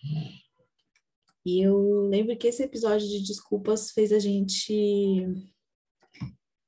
[1.44, 5.26] E eu lembro que esse episódio de desculpas fez a gente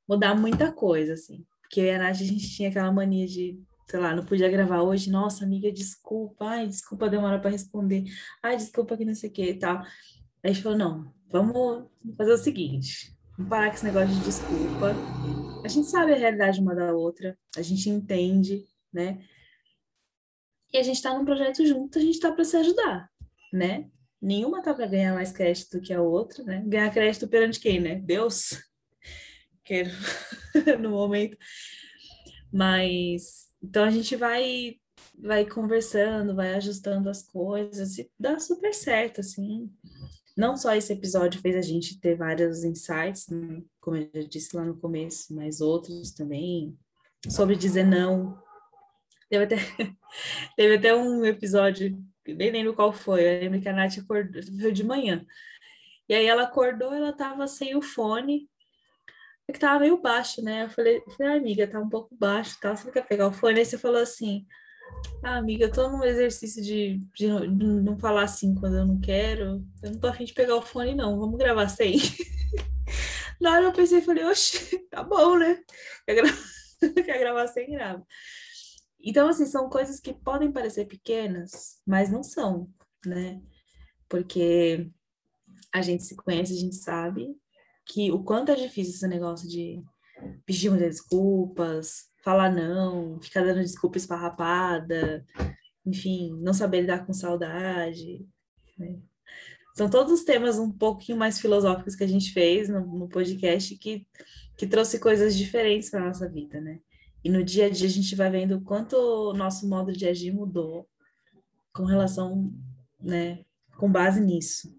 [0.08, 1.46] mudar muita coisa, assim.
[1.60, 5.08] Porque a Nath, a gente tinha aquela mania de, sei lá, não podia gravar hoje.
[5.08, 6.46] Nossa, amiga, desculpa.
[6.46, 8.02] Ai, desculpa, demora para responder.
[8.42, 9.78] Ai, desculpa que não sei o que e tal.
[9.78, 9.86] Aí
[10.42, 11.86] a gente falou, não, vamos
[12.16, 13.19] fazer o seguinte.
[13.48, 14.94] Parar com esse negócio de desculpa.
[15.64, 19.24] A gente sabe a realidade uma da outra, a gente entende, né?
[20.72, 23.10] E a gente está num projeto junto, a gente está para se ajudar,
[23.52, 23.90] né?
[24.20, 26.62] Nenhuma tá para ganhar mais crédito do que a outra, né?
[26.66, 27.96] Ganhar crédito perante quem, né?
[27.96, 28.50] Deus.
[29.62, 29.84] Que
[30.80, 31.36] no momento.
[32.52, 34.80] Mas então a gente vai
[35.16, 39.70] vai conversando, vai ajustando as coisas e dá super certo, assim.
[40.36, 43.62] Não só esse episódio fez a gente ter vários insights, né?
[43.80, 46.76] como eu já disse lá no começo, mas outros também,
[47.28, 48.40] sobre dizer não.
[49.28, 49.56] Teve até,
[50.56, 54.84] teve até um episódio, nem lembro qual foi, eu lembro que a Nath acordou de
[54.84, 55.24] manhã.
[56.08, 58.48] E aí ela acordou, ela tava sem o fone,
[59.50, 60.64] é que tava meio baixo, né?
[60.64, 62.74] Eu falei, eu falei ah, amiga, tá um pouco baixo, tá?
[62.74, 63.58] Você quer pegar o fone?
[63.58, 64.46] Aí você falou assim,
[65.22, 69.62] ah, amiga, eu tô num exercício de, de, não falar assim quando eu não quero.
[69.82, 71.18] Eu não tô afim de pegar o fone, não.
[71.18, 71.96] Vamos gravar sem.
[73.40, 75.62] Na hora eu pensei falei, oxe, tá bom, né?
[76.06, 76.28] Quer, gra...
[77.04, 78.06] Quer gravar sem grava.
[79.02, 82.70] Então, assim, são coisas que podem parecer pequenas, mas não são,
[83.04, 83.40] né?
[84.08, 84.90] Porque
[85.72, 87.34] a gente se conhece, a gente sabe
[87.86, 89.82] que o quanto é difícil esse negócio de
[90.44, 95.24] pedir muitas desculpas, falar não, ficar dando desculpa esfarrapada,
[95.84, 98.26] enfim, não saber lidar com saudade.
[98.78, 98.98] Né?
[99.74, 103.76] São todos os temas um pouquinho mais filosóficos que a gente fez no, no podcast
[103.76, 104.06] que,
[104.56, 106.80] que trouxe coisas diferentes para nossa vida, né?
[107.22, 110.08] E no dia a dia a gente vai vendo o quanto o nosso modo de
[110.08, 110.88] agir mudou
[111.72, 112.52] com relação,
[112.98, 113.44] né,
[113.76, 114.74] com base nisso.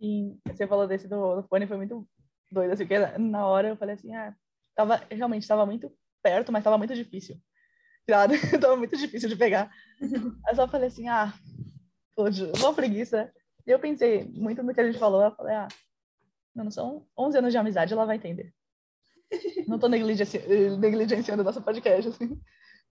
[0.00, 2.08] Sim, você falou desse do, do fone, foi muito
[2.50, 4.34] doido, assim, porque na hora eu falei assim, ah,
[4.74, 5.92] tava, realmente estava muito
[6.22, 7.40] perto, mas estava muito difícil.
[8.06, 9.70] Claro, estava muito difícil de pegar.
[10.46, 11.32] Aí só falei assim, ah,
[12.16, 13.32] hoje, uma preguiça.
[13.66, 15.68] E eu pensei muito no que a gente falou, eu falei, ah,
[16.54, 18.52] não são 11 anos de amizade, ela vai entender.
[19.68, 20.38] Não tô negligenci
[20.78, 22.40] negligenciando nosso podcast, assim.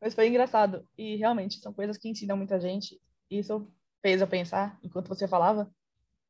[0.01, 0.88] Mas foi engraçado.
[0.97, 2.99] E realmente, são coisas que ensinam muita gente.
[3.30, 3.69] E isso
[4.01, 5.69] fez eu pensar, enquanto você falava,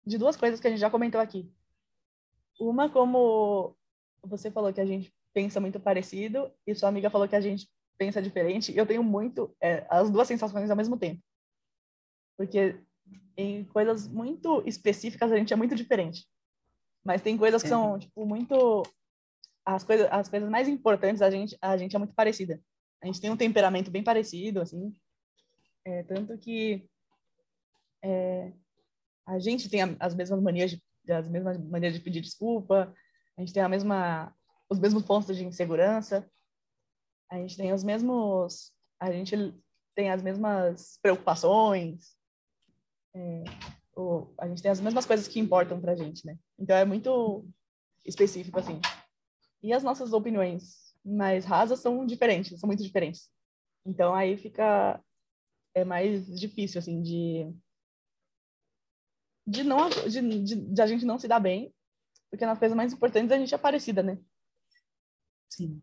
[0.05, 1.51] de duas coisas que a gente já comentou aqui.
[2.59, 3.77] Uma, como
[4.23, 7.65] você falou que a gente pensa muito parecido e sua amiga falou que a gente
[7.97, 8.75] pensa diferente.
[8.75, 11.23] Eu tenho muito é, as duas sensações ao mesmo tempo.
[12.37, 12.77] Porque
[13.37, 16.27] em coisas muito específicas a gente é muito diferente.
[17.05, 17.69] Mas tem coisas que é.
[17.69, 18.83] são tipo muito
[19.65, 22.61] as coisas as coisas mais importantes a gente a gente é muito parecida.
[23.01, 24.93] A gente tem um temperamento bem parecido assim.
[25.85, 26.85] É, tanto que
[28.03, 28.51] é,
[29.25, 30.81] a gente tem as mesmas manias de,
[31.13, 32.93] as mesmas maneiras de pedir desculpa,
[33.37, 34.35] a gente tem a mesma
[34.69, 36.29] os mesmos pontos de insegurança,
[37.29, 39.35] a gente tem os mesmos, a gente
[39.95, 42.15] tem as mesmas preocupações.
[43.13, 43.43] É,
[43.95, 46.37] o, a gente tem as mesmas coisas que importam pra gente, né?
[46.57, 47.45] Então é muito
[48.05, 48.79] específico, assim.
[49.61, 53.29] E as nossas opiniões mais rasas são diferentes, são muito diferentes.
[53.85, 55.03] Então aí fica
[55.75, 57.53] é mais difícil, assim, de
[59.45, 61.73] de não de, de, de, a gente não se dar bem,
[62.29, 64.19] porque nas coisas mais importantes a gente é parecida, né?
[65.49, 65.81] Sim.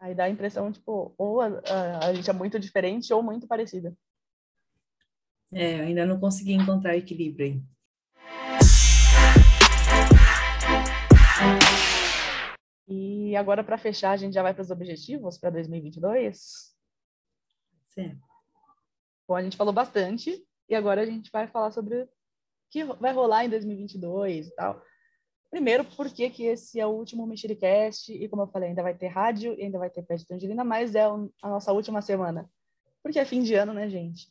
[0.00, 3.46] Aí dá a impressão, tipo, ou a, a, a gente é muito diferente ou muito
[3.46, 3.96] parecida.
[5.52, 7.62] É, ainda não consegui encontrar equilíbrio aí.
[12.86, 16.74] E agora, para fechar, a gente já vai para os objetivos para 2022?
[17.82, 18.18] Sim.
[19.26, 22.08] Bom, a gente falou bastante e agora a gente vai falar sobre o
[22.70, 24.82] que vai rolar em 2022 e tal.
[25.50, 29.08] Primeiro, porque que esse é o último Mexericast e, como eu falei, ainda vai ter
[29.08, 32.48] rádio e ainda vai ter Pé de Tangerina, mas é a nossa última semana.
[33.02, 34.30] Porque é fim de ano, né, gente?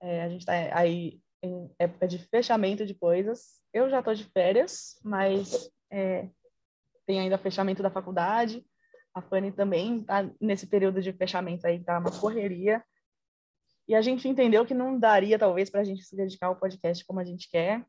[0.00, 3.60] É, a gente está aí em época de fechamento de coisas.
[3.72, 6.28] Eu já estou de férias, mas é,
[7.06, 8.64] tem ainda fechamento da faculdade.
[9.14, 12.82] A Fanny também está nesse período de fechamento aí, tá uma correria.
[13.86, 17.04] E a gente entendeu que não daria, talvez, para a gente se dedicar ao podcast
[17.04, 17.84] como a gente quer.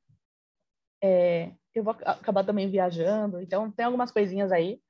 [1.03, 4.81] É, eu vou acabar também viajando, então tem algumas coisinhas aí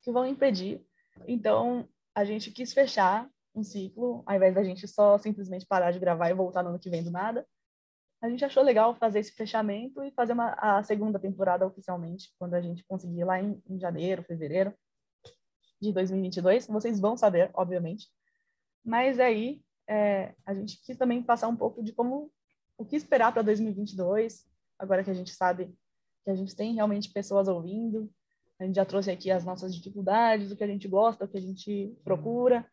[0.00, 0.82] que vão impedir.
[1.28, 5.98] Então, a gente quis fechar um ciclo, ao invés da gente só simplesmente parar de
[5.98, 7.46] gravar e voltar no ano que vem do nada.
[8.22, 12.54] A gente achou legal fazer esse fechamento e fazer uma, a segunda temporada oficialmente, quando
[12.54, 14.74] a gente conseguir lá em, em janeiro, fevereiro
[15.80, 16.66] de 2022.
[16.68, 18.08] Vocês vão saber, obviamente.
[18.84, 22.30] Mas aí é, a gente quis também passar um pouco de como
[22.78, 24.46] o que esperar para 2022,
[24.80, 25.72] agora que a gente sabe
[26.24, 28.10] que a gente tem realmente pessoas ouvindo.
[28.58, 31.38] A gente já trouxe aqui as nossas dificuldades, o que a gente gosta, o que
[31.38, 32.66] a gente procura,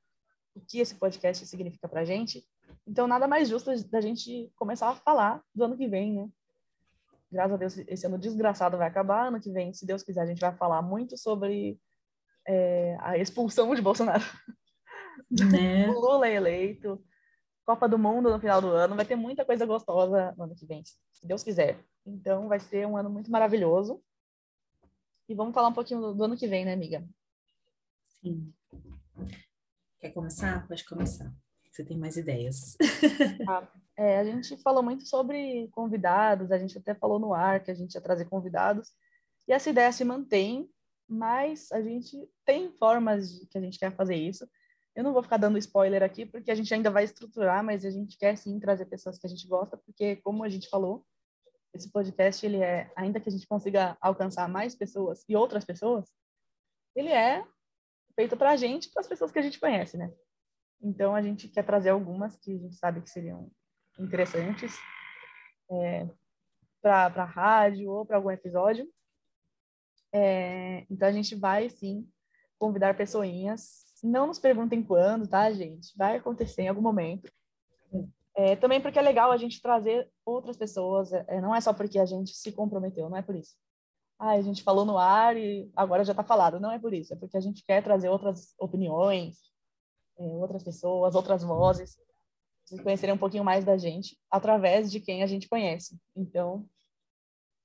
[0.55, 2.45] o que esse podcast significa para a gente.
[2.85, 6.29] Então, nada mais justo da gente começar a falar do ano que vem, né?
[7.31, 9.27] Graças a Deus, esse ano desgraçado vai acabar.
[9.27, 11.79] Ano que vem, se Deus quiser, a gente vai falar muito sobre
[12.47, 14.23] é, a expulsão de Bolsonaro.
[15.29, 15.87] Né?
[15.91, 17.03] o Lula é eleito,
[17.67, 20.65] Copa do Mundo no final do ano, vai ter muita coisa gostosa no ano que
[20.65, 21.77] vem, se Deus quiser.
[22.05, 24.01] Então vai ser um ano muito maravilhoso.
[25.27, 27.05] E vamos falar um pouquinho do, do ano que vem, né, amiga?
[28.21, 28.53] Sim.
[29.99, 30.65] Quer começar?
[30.65, 31.29] Pode começar.
[31.69, 32.77] Você tem mais ideias.
[33.49, 33.67] Ah,
[33.97, 37.73] é, a gente falou muito sobre convidados, a gente até falou no ar que a
[37.73, 38.93] gente ia trazer convidados.
[39.45, 40.69] E essa ideia se mantém,
[41.05, 44.47] mas a gente tem formas de, que a gente quer fazer isso.
[44.97, 47.91] Eu não vou ficar dando spoiler aqui, porque a gente ainda vai estruturar, mas a
[47.91, 51.05] gente quer sim trazer pessoas que a gente gosta, porque, como a gente falou,
[51.71, 56.11] esse podcast, ele é, ainda que a gente consiga alcançar mais pessoas e outras pessoas,
[56.95, 57.45] ele é
[58.15, 60.11] feito para a gente para as pessoas que a gente conhece, né?
[60.81, 63.51] Então, a gente quer trazer algumas que a gente sabe que seriam
[63.99, 64.79] interessantes
[65.69, 66.09] é,
[66.81, 68.91] para rádio ou para algum episódio.
[70.11, 72.09] É, então, a gente vai, sim,
[72.57, 75.95] convidar pessoinhas não nos perguntem quando, tá, gente?
[75.97, 77.31] Vai acontecer em algum momento.
[78.35, 81.97] É, também porque é legal a gente trazer outras pessoas, é, não é só porque
[81.97, 83.55] a gente se comprometeu, não é por isso.
[84.19, 86.59] Ah, a gente falou no ar e agora já está falado.
[86.59, 89.37] Não é por isso, é porque a gente quer trazer outras opiniões,
[90.19, 91.97] é, outras pessoas, outras vozes,
[92.63, 95.97] vocês conhecerem um pouquinho mais da gente através de quem a gente conhece.
[96.15, 96.67] Então,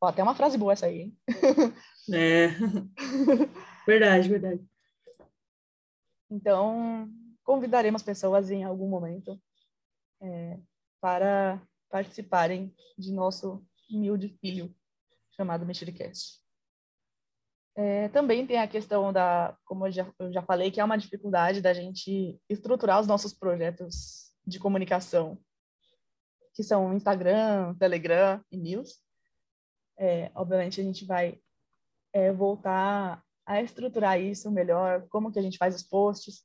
[0.01, 1.19] ó, até uma frase boa essa aí, hein?
[2.15, 2.49] É,
[3.87, 4.72] verdade, verdade.
[6.33, 7.11] Então,
[7.45, 9.39] convidaremos pessoas em algum momento
[10.19, 10.59] é,
[10.99, 14.75] para participarem de nosso humilde filho
[15.37, 16.41] chamado Mexericast.
[17.75, 20.97] É, também tem a questão da, como eu já, eu já falei, que é uma
[20.97, 25.39] dificuldade da gente estruturar os nossos projetos de comunicação,
[26.55, 29.03] que são Instagram, Telegram e News.
[29.99, 31.39] É, obviamente, a gente vai
[32.11, 36.45] é, voltar a estruturar isso melhor, como que a gente faz os posts,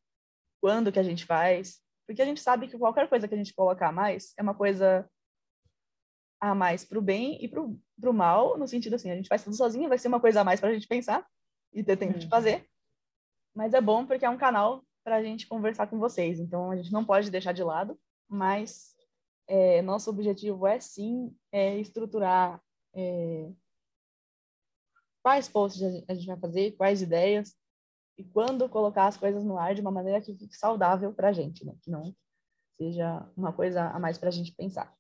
[0.62, 3.54] quando que a gente faz, porque a gente sabe que qualquer coisa que a gente
[3.54, 5.08] colocar a mais é uma coisa
[6.40, 9.44] a mais para o bem e para o mal, no sentido assim, a gente faz
[9.44, 11.26] tudo sozinho, vai ser uma coisa a mais para a gente pensar
[11.74, 12.20] e ter tempo uhum.
[12.20, 12.68] de fazer,
[13.56, 16.76] mas é bom porque é um canal para a gente conversar com vocês, então a
[16.76, 18.00] gente não pode deixar de lado,
[18.30, 18.96] mas
[19.48, 22.62] é, nosso objetivo é sim é estruturar
[22.94, 23.50] é,
[25.28, 27.54] quais posts a gente vai fazer, quais ideias,
[28.18, 31.34] e quando colocar as coisas no ar de uma maneira que fique saudável para a
[31.34, 31.76] gente, né?
[31.82, 32.16] que não
[32.78, 34.96] seja uma coisa a mais para a gente pensar.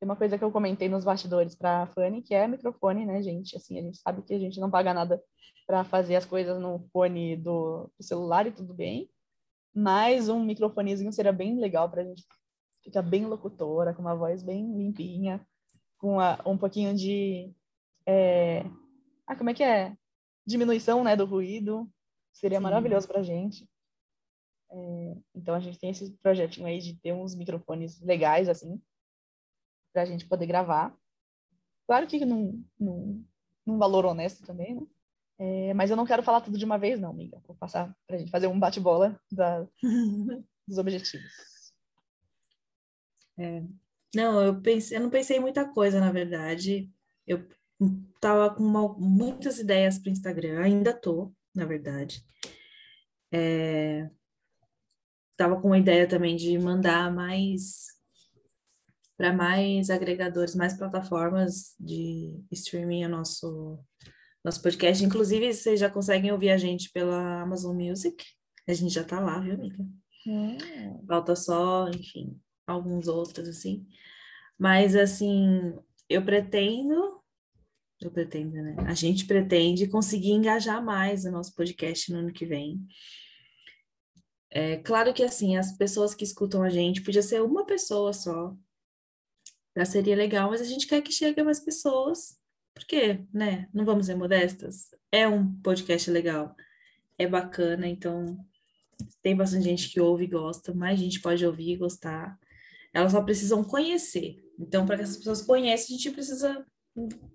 [0.00, 3.22] Tem uma coisa que eu comentei nos bastidores para a Fanny, que é microfone, né,
[3.22, 3.54] gente?
[3.54, 5.22] Assim, a gente sabe que a gente não paga nada
[5.66, 9.10] para fazer as coisas no fone do, do, celular e tudo bem,
[9.74, 12.24] mas um microfonezinho seria bem legal para a gente
[12.82, 15.46] fica bem locutora, com uma voz bem limpinha,
[15.98, 17.54] com a, um pouquinho de.
[18.06, 18.64] É...
[19.26, 19.96] Ah, como é que é?
[20.46, 21.90] Diminuição né, do ruído.
[22.32, 22.62] Seria Sim.
[22.62, 23.68] maravilhoso para a gente.
[24.70, 25.16] É...
[25.34, 28.80] Então a gente tem esse projetinho aí de ter uns microfones legais, assim,
[29.92, 30.96] para a gente poder gravar.
[31.86, 33.24] Claro que num, num,
[33.66, 34.86] num valor honesto também, né?
[35.38, 37.42] É, mas eu não quero falar tudo de uma vez, não, amiga.
[37.44, 39.20] Vou passar para a gente fazer um bate-bola
[40.68, 41.32] dos objetivos.
[43.36, 43.64] É.
[44.14, 46.88] Não, eu pensei, eu não pensei em muita coisa, na verdade.
[47.26, 47.44] Eu
[48.20, 52.24] tava com uma, muitas ideias para o Instagram, ainda tô, na verdade.
[53.32, 54.08] É,
[55.36, 57.86] tava com uma ideia também de mandar mais
[59.16, 63.78] para mais agregadores, mais plataformas de streaming a nosso
[64.44, 65.04] nosso podcast.
[65.04, 68.24] Inclusive, vocês já conseguem ouvir a gente pela Amazon Music.
[68.68, 69.84] A gente já tá lá, viu, amiga?
[70.26, 70.56] Hum.
[71.06, 73.86] Falta só, enfim, alguns outros, assim.
[74.58, 75.72] Mas, assim,
[76.08, 77.21] eu pretendo,
[78.06, 78.76] eu pretendo, né?
[78.86, 82.80] A gente pretende conseguir engajar mais o nosso podcast no ano que vem.
[84.50, 88.54] É claro que, assim, as pessoas que escutam a gente, podia ser uma pessoa só,
[89.76, 92.38] já seria legal, mas a gente quer que chegue mais pessoas,
[92.74, 96.54] porque, né, não vamos ser modestas, é um podcast legal,
[97.18, 98.38] é bacana, então
[99.22, 102.38] tem bastante gente que ouve e gosta, mais gente pode ouvir e gostar,
[102.92, 104.36] elas só precisam conhecer.
[104.58, 106.66] Então, para que essas pessoas conheçam, a gente precisa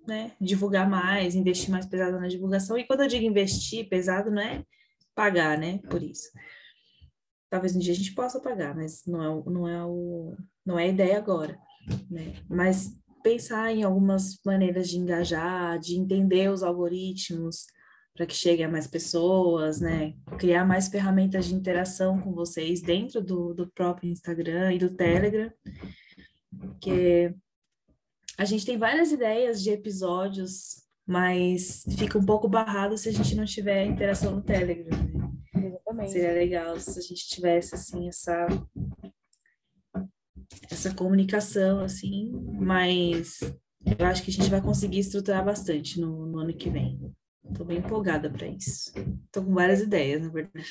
[0.06, 2.78] né, divulgar mais, investir mais pesado na divulgação.
[2.78, 4.64] E quando eu digo investir pesado, não é
[5.14, 6.30] pagar, né, por isso.
[7.50, 10.84] Talvez um dia a gente possa pagar, mas não é, não é, o, não é
[10.84, 11.58] a ideia agora
[12.10, 12.34] né?
[12.48, 17.66] Mas pensar em algumas maneiras de engajar, de entender os algoritmos
[18.14, 20.14] para que chegue a mais pessoas, né?
[20.38, 25.50] Criar mais ferramentas de interação com vocês dentro do, do próprio Instagram e do Telegram,
[26.58, 27.34] porque
[28.38, 33.34] a gente tem várias ideias de episódios, mas fica um pouco barrado se a gente
[33.34, 35.66] não tiver interação no Telegram, né?
[35.66, 36.12] Exatamente.
[36.12, 38.46] Seria legal se a gente tivesse assim essa
[40.70, 43.40] essa comunicação, assim, mas
[43.98, 47.12] eu acho que a gente vai conseguir estruturar bastante no, no ano que vem.
[47.44, 48.92] Estou bem empolgada para isso.
[49.26, 50.68] Estou com várias ideias, na verdade.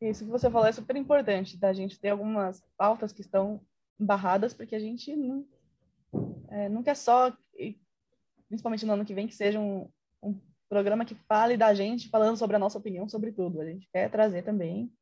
[0.00, 3.60] Isso que você falou é super importante, da gente ter algumas pautas que estão
[3.98, 5.46] barradas, porque a gente não,
[6.48, 7.36] é, não quer só,
[8.48, 9.88] principalmente no ano que vem, que seja um,
[10.22, 13.60] um programa que fale da gente, falando sobre a nossa opinião sobre tudo.
[13.60, 14.92] A gente quer trazer também,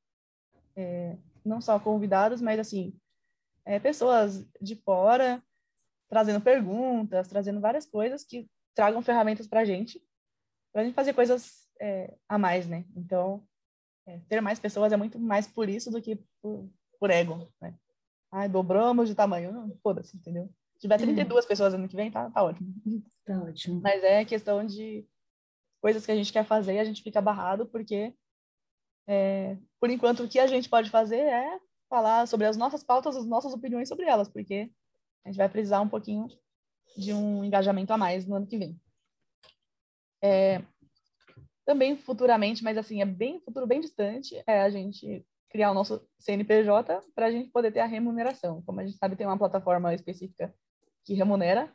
[0.76, 2.98] é, não só convidados, mas assim,
[3.64, 5.42] é, pessoas de fora
[6.08, 10.02] trazendo perguntas, trazendo várias coisas que tragam ferramentas para a gente,
[10.72, 12.84] para a gente fazer coisas é, a mais, né?
[12.96, 13.46] Então,
[14.06, 17.74] é, ter mais pessoas é muito mais por isso do que por, por ego, né?
[18.32, 20.50] Ai, dobramos de tamanho, foda-se, entendeu?
[20.78, 21.48] Se tiver 32 uhum.
[21.48, 22.72] pessoas ano que vem, tá, tá ótimo.
[23.26, 23.80] Tá ótimo.
[23.80, 25.04] Mas é questão de
[25.82, 28.14] coisas que a gente quer fazer e a gente fica barrado porque,
[29.08, 31.58] é, por enquanto, o que a gente pode fazer é
[31.90, 34.70] falar sobre as nossas pautas, as nossas opiniões sobre elas, porque
[35.24, 36.28] a gente vai precisar um pouquinho
[36.96, 38.80] de um engajamento a mais no ano que vem.
[40.22, 40.62] É,
[41.66, 46.06] também futuramente, mas assim, é bem futuro bem distante, é a gente criar o nosso
[46.20, 48.62] CNPJ para a gente poder ter a remuneração.
[48.62, 50.54] Como a gente sabe, tem uma plataforma específica
[51.08, 51.72] que remunera,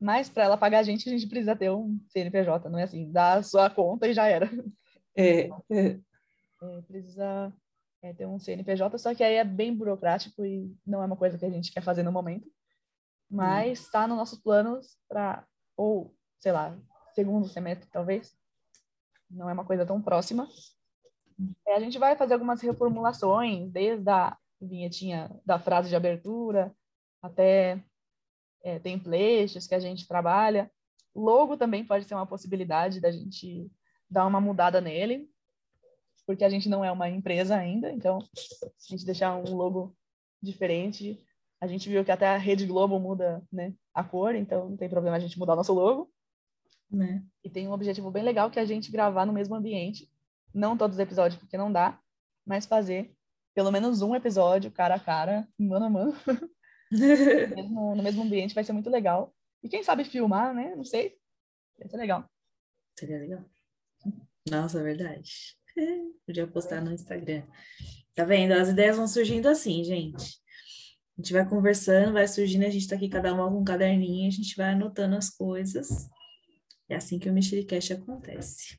[0.00, 3.10] mas para ela pagar a gente, a gente precisa ter um CNPJ, não é assim,
[3.10, 4.48] dá a sua conta e já era.
[5.18, 5.48] É, é.
[5.70, 6.00] é
[6.86, 7.52] precisa
[8.02, 11.36] é, ter um CNPJ, só que aí é bem burocrático e não é uma coisa
[11.36, 12.46] que a gente quer fazer no momento.
[13.28, 14.08] Mas está hum.
[14.08, 15.44] nos nossos planos para,
[15.76, 16.78] ou, sei lá,
[17.14, 18.36] segundo semestre, talvez.
[19.28, 20.46] Não é uma coisa tão próxima.
[21.66, 26.72] É, a gente vai fazer algumas reformulações, desde a vinhetinha da frase de abertura
[27.20, 27.82] até
[28.66, 30.68] é, templates que a gente trabalha.
[31.14, 33.70] Logo também pode ser uma possibilidade da gente
[34.10, 35.30] dar uma mudada nele,
[36.26, 39.96] porque a gente não é uma empresa ainda, então a gente deixar um logo
[40.42, 41.24] diferente.
[41.60, 44.88] A gente viu que até a Rede Globo muda né, a cor, então não tem
[44.88, 46.10] problema a gente mudar o nosso logo.
[46.90, 47.24] Né?
[47.44, 50.10] E tem um objetivo bem legal que é a gente gravar no mesmo ambiente,
[50.52, 52.00] não todos os episódios, porque não dá,
[52.44, 53.14] mas fazer
[53.54, 56.14] pelo menos um episódio cara a cara, mano a mano,
[56.90, 59.34] no, no mesmo ambiente, vai ser muito legal.
[59.62, 60.74] E quem sabe filmar, né?
[60.74, 61.18] Não sei.
[61.78, 62.28] Vai ser legal.
[62.98, 63.44] Seria legal.
[64.48, 65.56] Nossa, é verdade.
[66.26, 67.42] Podia postar no Instagram.
[68.14, 68.52] Tá vendo?
[68.52, 70.40] As ideias vão surgindo assim, gente.
[71.16, 74.28] A gente vai conversando, vai surgindo, a gente tá aqui cada uma com um caderninho,
[74.28, 76.08] a gente vai anotando as coisas.
[76.88, 78.78] É assim que o Mexericast acontece.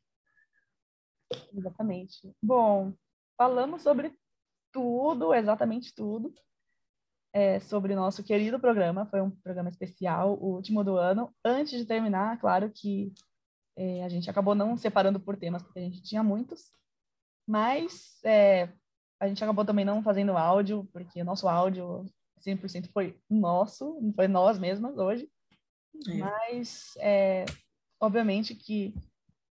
[1.53, 2.31] Exatamente.
[2.41, 2.93] Bom,
[3.35, 4.15] falamos sobre
[4.71, 6.33] tudo, exatamente tudo.
[7.33, 9.05] É, sobre o nosso querido programa.
[9.05, 11.33] Foi um programa especial, o último do ano.
[11.43, 13.13] Antes de terminar, claro que
[13.75, 16.71] é, a gente acabou não separando por temas, porque a gente tinha muitos.
[17.47, 18.69] Mas é,
[19.19, 22.05] a gente acabou também não fazendo áudio, porque o nosso áudio
[22.39, 25.29] 100% foi nosso, foi nós mesmas hoje.
[26.07, 26.13] É.
[26.15, 27.45] Mas, é,
[27.99, 28.93] obviamente que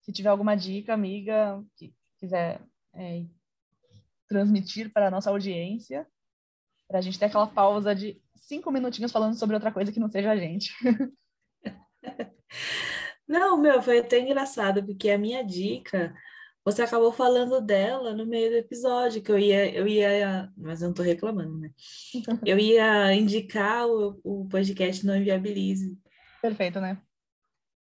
[0.02, 2.60] se tiver alguma dica, amiga, que quiser
[2.94, 3.24] é,
[4.28, 6.06] transmitir para a nossa audiência,
[6.88, 10.08] para a gente ter aquela pausa de cinco minutinhos falando sobre outra coisa que não
[10.08, 10.72] seja a gente.
[13.28, 16.14] Não, meu, foi até engraçado, porque a minha dica,
[16.64, 20.88] você acabou falando dela no meio do episódio, que eu ia, eu ia, mas eu
[20.88, 21.70] não tô reclamando, né?
[22.46, 25.98] Eu ia indicar o, o podcast Não Inviabilize.
[26.40, 26.98] Perfeito, né?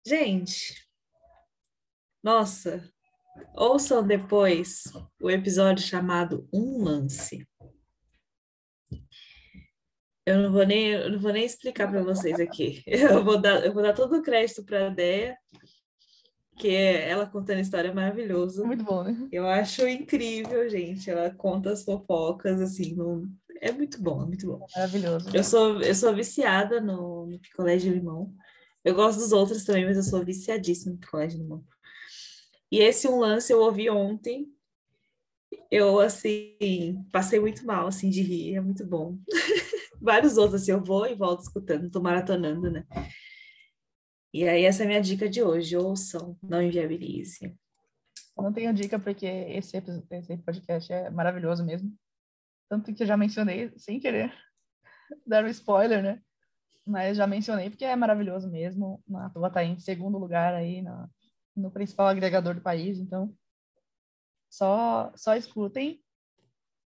[0.06, 0.88] Gente,
[2.24, 2.84] nossa,
[3.56, 4.84] ouçam depois
[5.22, 7.48] o episódio chamado Um Lance.
[10.28, 12.84] Eu não vou nem, eu não vou nem explicar para vocês aqui.
[12.86, 15.38] Eu vou dar, eu vou dar todo o crédito para a Deia,
[16.58, 18.66] que ela contando história é maravilhoso.
[18.66, 19.30] Muito bom, né?
[19.32, 21.10] Eu acho incrível, gente.
[21.10, 23.26] Ela conta as fofocas, assim, no...
[23.62, 24.66] é muito bom, é muito bom.
[24.76, 25.30] Maravilhoso.
[25.34, 28.36] Eu sou, eu sou viciada no, no picolé de limão.
[28.84, 31.64] Eu gosto dos outros também, mas eu sou viciadíssima no picolé de limão.
[32.70, 34.46] E esse um lance eu ouvi ontem.
[35.72, 38.56] Eu, assim, passei muito mal, assim, de rir.
[38.56, 39.18] É muito bom.
[40.02, 42.86] vários outros, assim, eu vou e volto escutando, tô maratonando, né?
[44.34, 47.58] E aí, essa é a minha dica de hoje, ouçam, não inviabilize.
[48.38, 49.78] Não tenho dica porque esse,
[50.12, 51.92] esse podcast é maravilhoso mesmo.
[52.70, 54.32] Tanto que eu já mencionei, sem querer
[55.26, 56.22] dar um spoiler, né?
[56.86, 59.04] Mas já mencionei porque é maravilhoso mesmo.
[59.16, 61.10] A Tuba tá em segundo lugar aí no,
[61.56, 63.34] no principal agregador do país, então
[64.50, 66.02] só, só escutem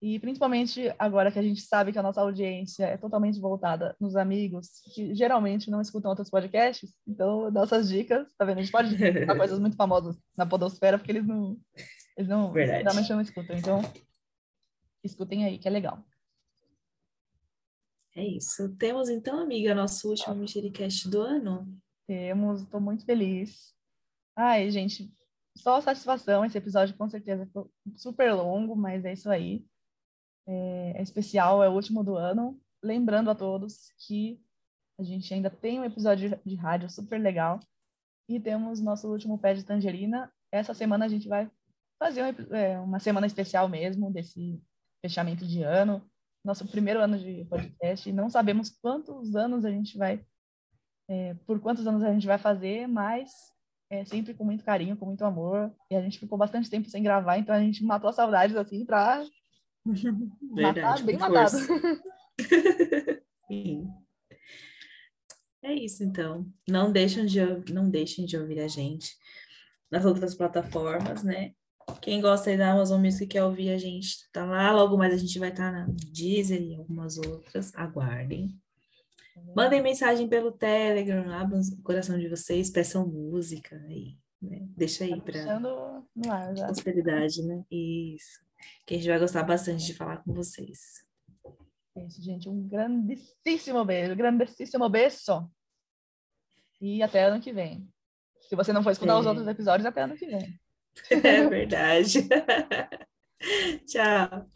[0.00, 4.14] e principalmente agora que a gente sabe que a nossa audiência é totalmente voltada nos
[4.14, 8.58] amigos, que geralmente não escutam outros podcasts, então nossas dicas, tá vendo?
[8.58, 8.94] A gente pode
[9.26, 11.58] dar coisas muito famosas na podosfera, porque eles não,
[12.16, 12.84] eles não, Verdade.
[12.84, 13.56] realmente não escutam.
[13.56, 13.82] Então,
[15.02, 16.04] escutem aí, que é legal.
[18.14, 18.76] É isso.
[18.76, 21.76] Temos então, amiga, nosso último Mexericast do ano?
[22.06, 23.74] Temos, estou muito feliz.
[24.36, 25.12] Ai, gente,
[25.56, 26.44] só satisfação.
[26.44, 27.64] Esse episódio com certeza foi
[27.96, 29.66] super longo, mas é isso aí
[30.48, 32.58] é, é especial, é o último do ano.
[32.82, 34.40] Lembrando a todos que
[34.98, 37.60] a gente ainda tem um episódio de rádio super legal
[38.28, 40.32] e temos nosso último pé de tangerina.
[40.50, 41.50] Essa semana a gente vai
[41.98, 44.62] fazer um, é, uma semana especial mesmo desse
[45.02, 46.02] fechamento de ano,
[46.44, 48.10] nosso primeiro ano de podcast.
[48.10, 50.24] Não sabemos quantos anos a gente vai,
[51.08, 53.30] é, por quantos anos a gente vai fazer, mas
[53.90, 55.72] é sempre com muito carinho, com muito amor.
[55.90, 58.84] E a gente ficou bastante tempo sem gravar, então a gente matou as saudades assim
[58.84, 59.22] para
[60.54, 61.56] Verdade, matado, bem matado.
[63.46, 63.88] Sim.
[65.62, 66.46] É isso, então.
[66.68, 67.40] Não deixem, de,
[67.72, 69.16] não deixem de ouvir a gente
[69.90, 71.52] nas outras plataformas, né?
[72.02, 74.70] Quem gosta da Amazon Music quer ouvir a gente, tá lá.
[74.72, 77.74] Logo mais a gente vai estar tá na Deezer e algumas outras.
[77.74, 78.54] Aguardem.
[79.56, 84.66] Mandem mensagem pelo Telegram, abram o coração de vocês, peçam música aí, né?
[84.76, 85.22] Deixa aí tá
[86.20, 87.64] para posteridade, né?
[87.70, 88.47] Isso
[88.86, 91.04] que a gente vai gostar bastante de falar com vocês.
[91.96, 92.48] É isso, gente.
[92.48, 95.50] Um grandíssimo beijo, grandíssimo beijo.
[96.80, 97.88] E até ano que vem.
[98.40, 99.18] Se você não for escutar é.
[99.18, 100.58] os outros episódios, até ano que vem.
[101.10, 102.28] É verdade.
[103.86, 104.50] Tchau.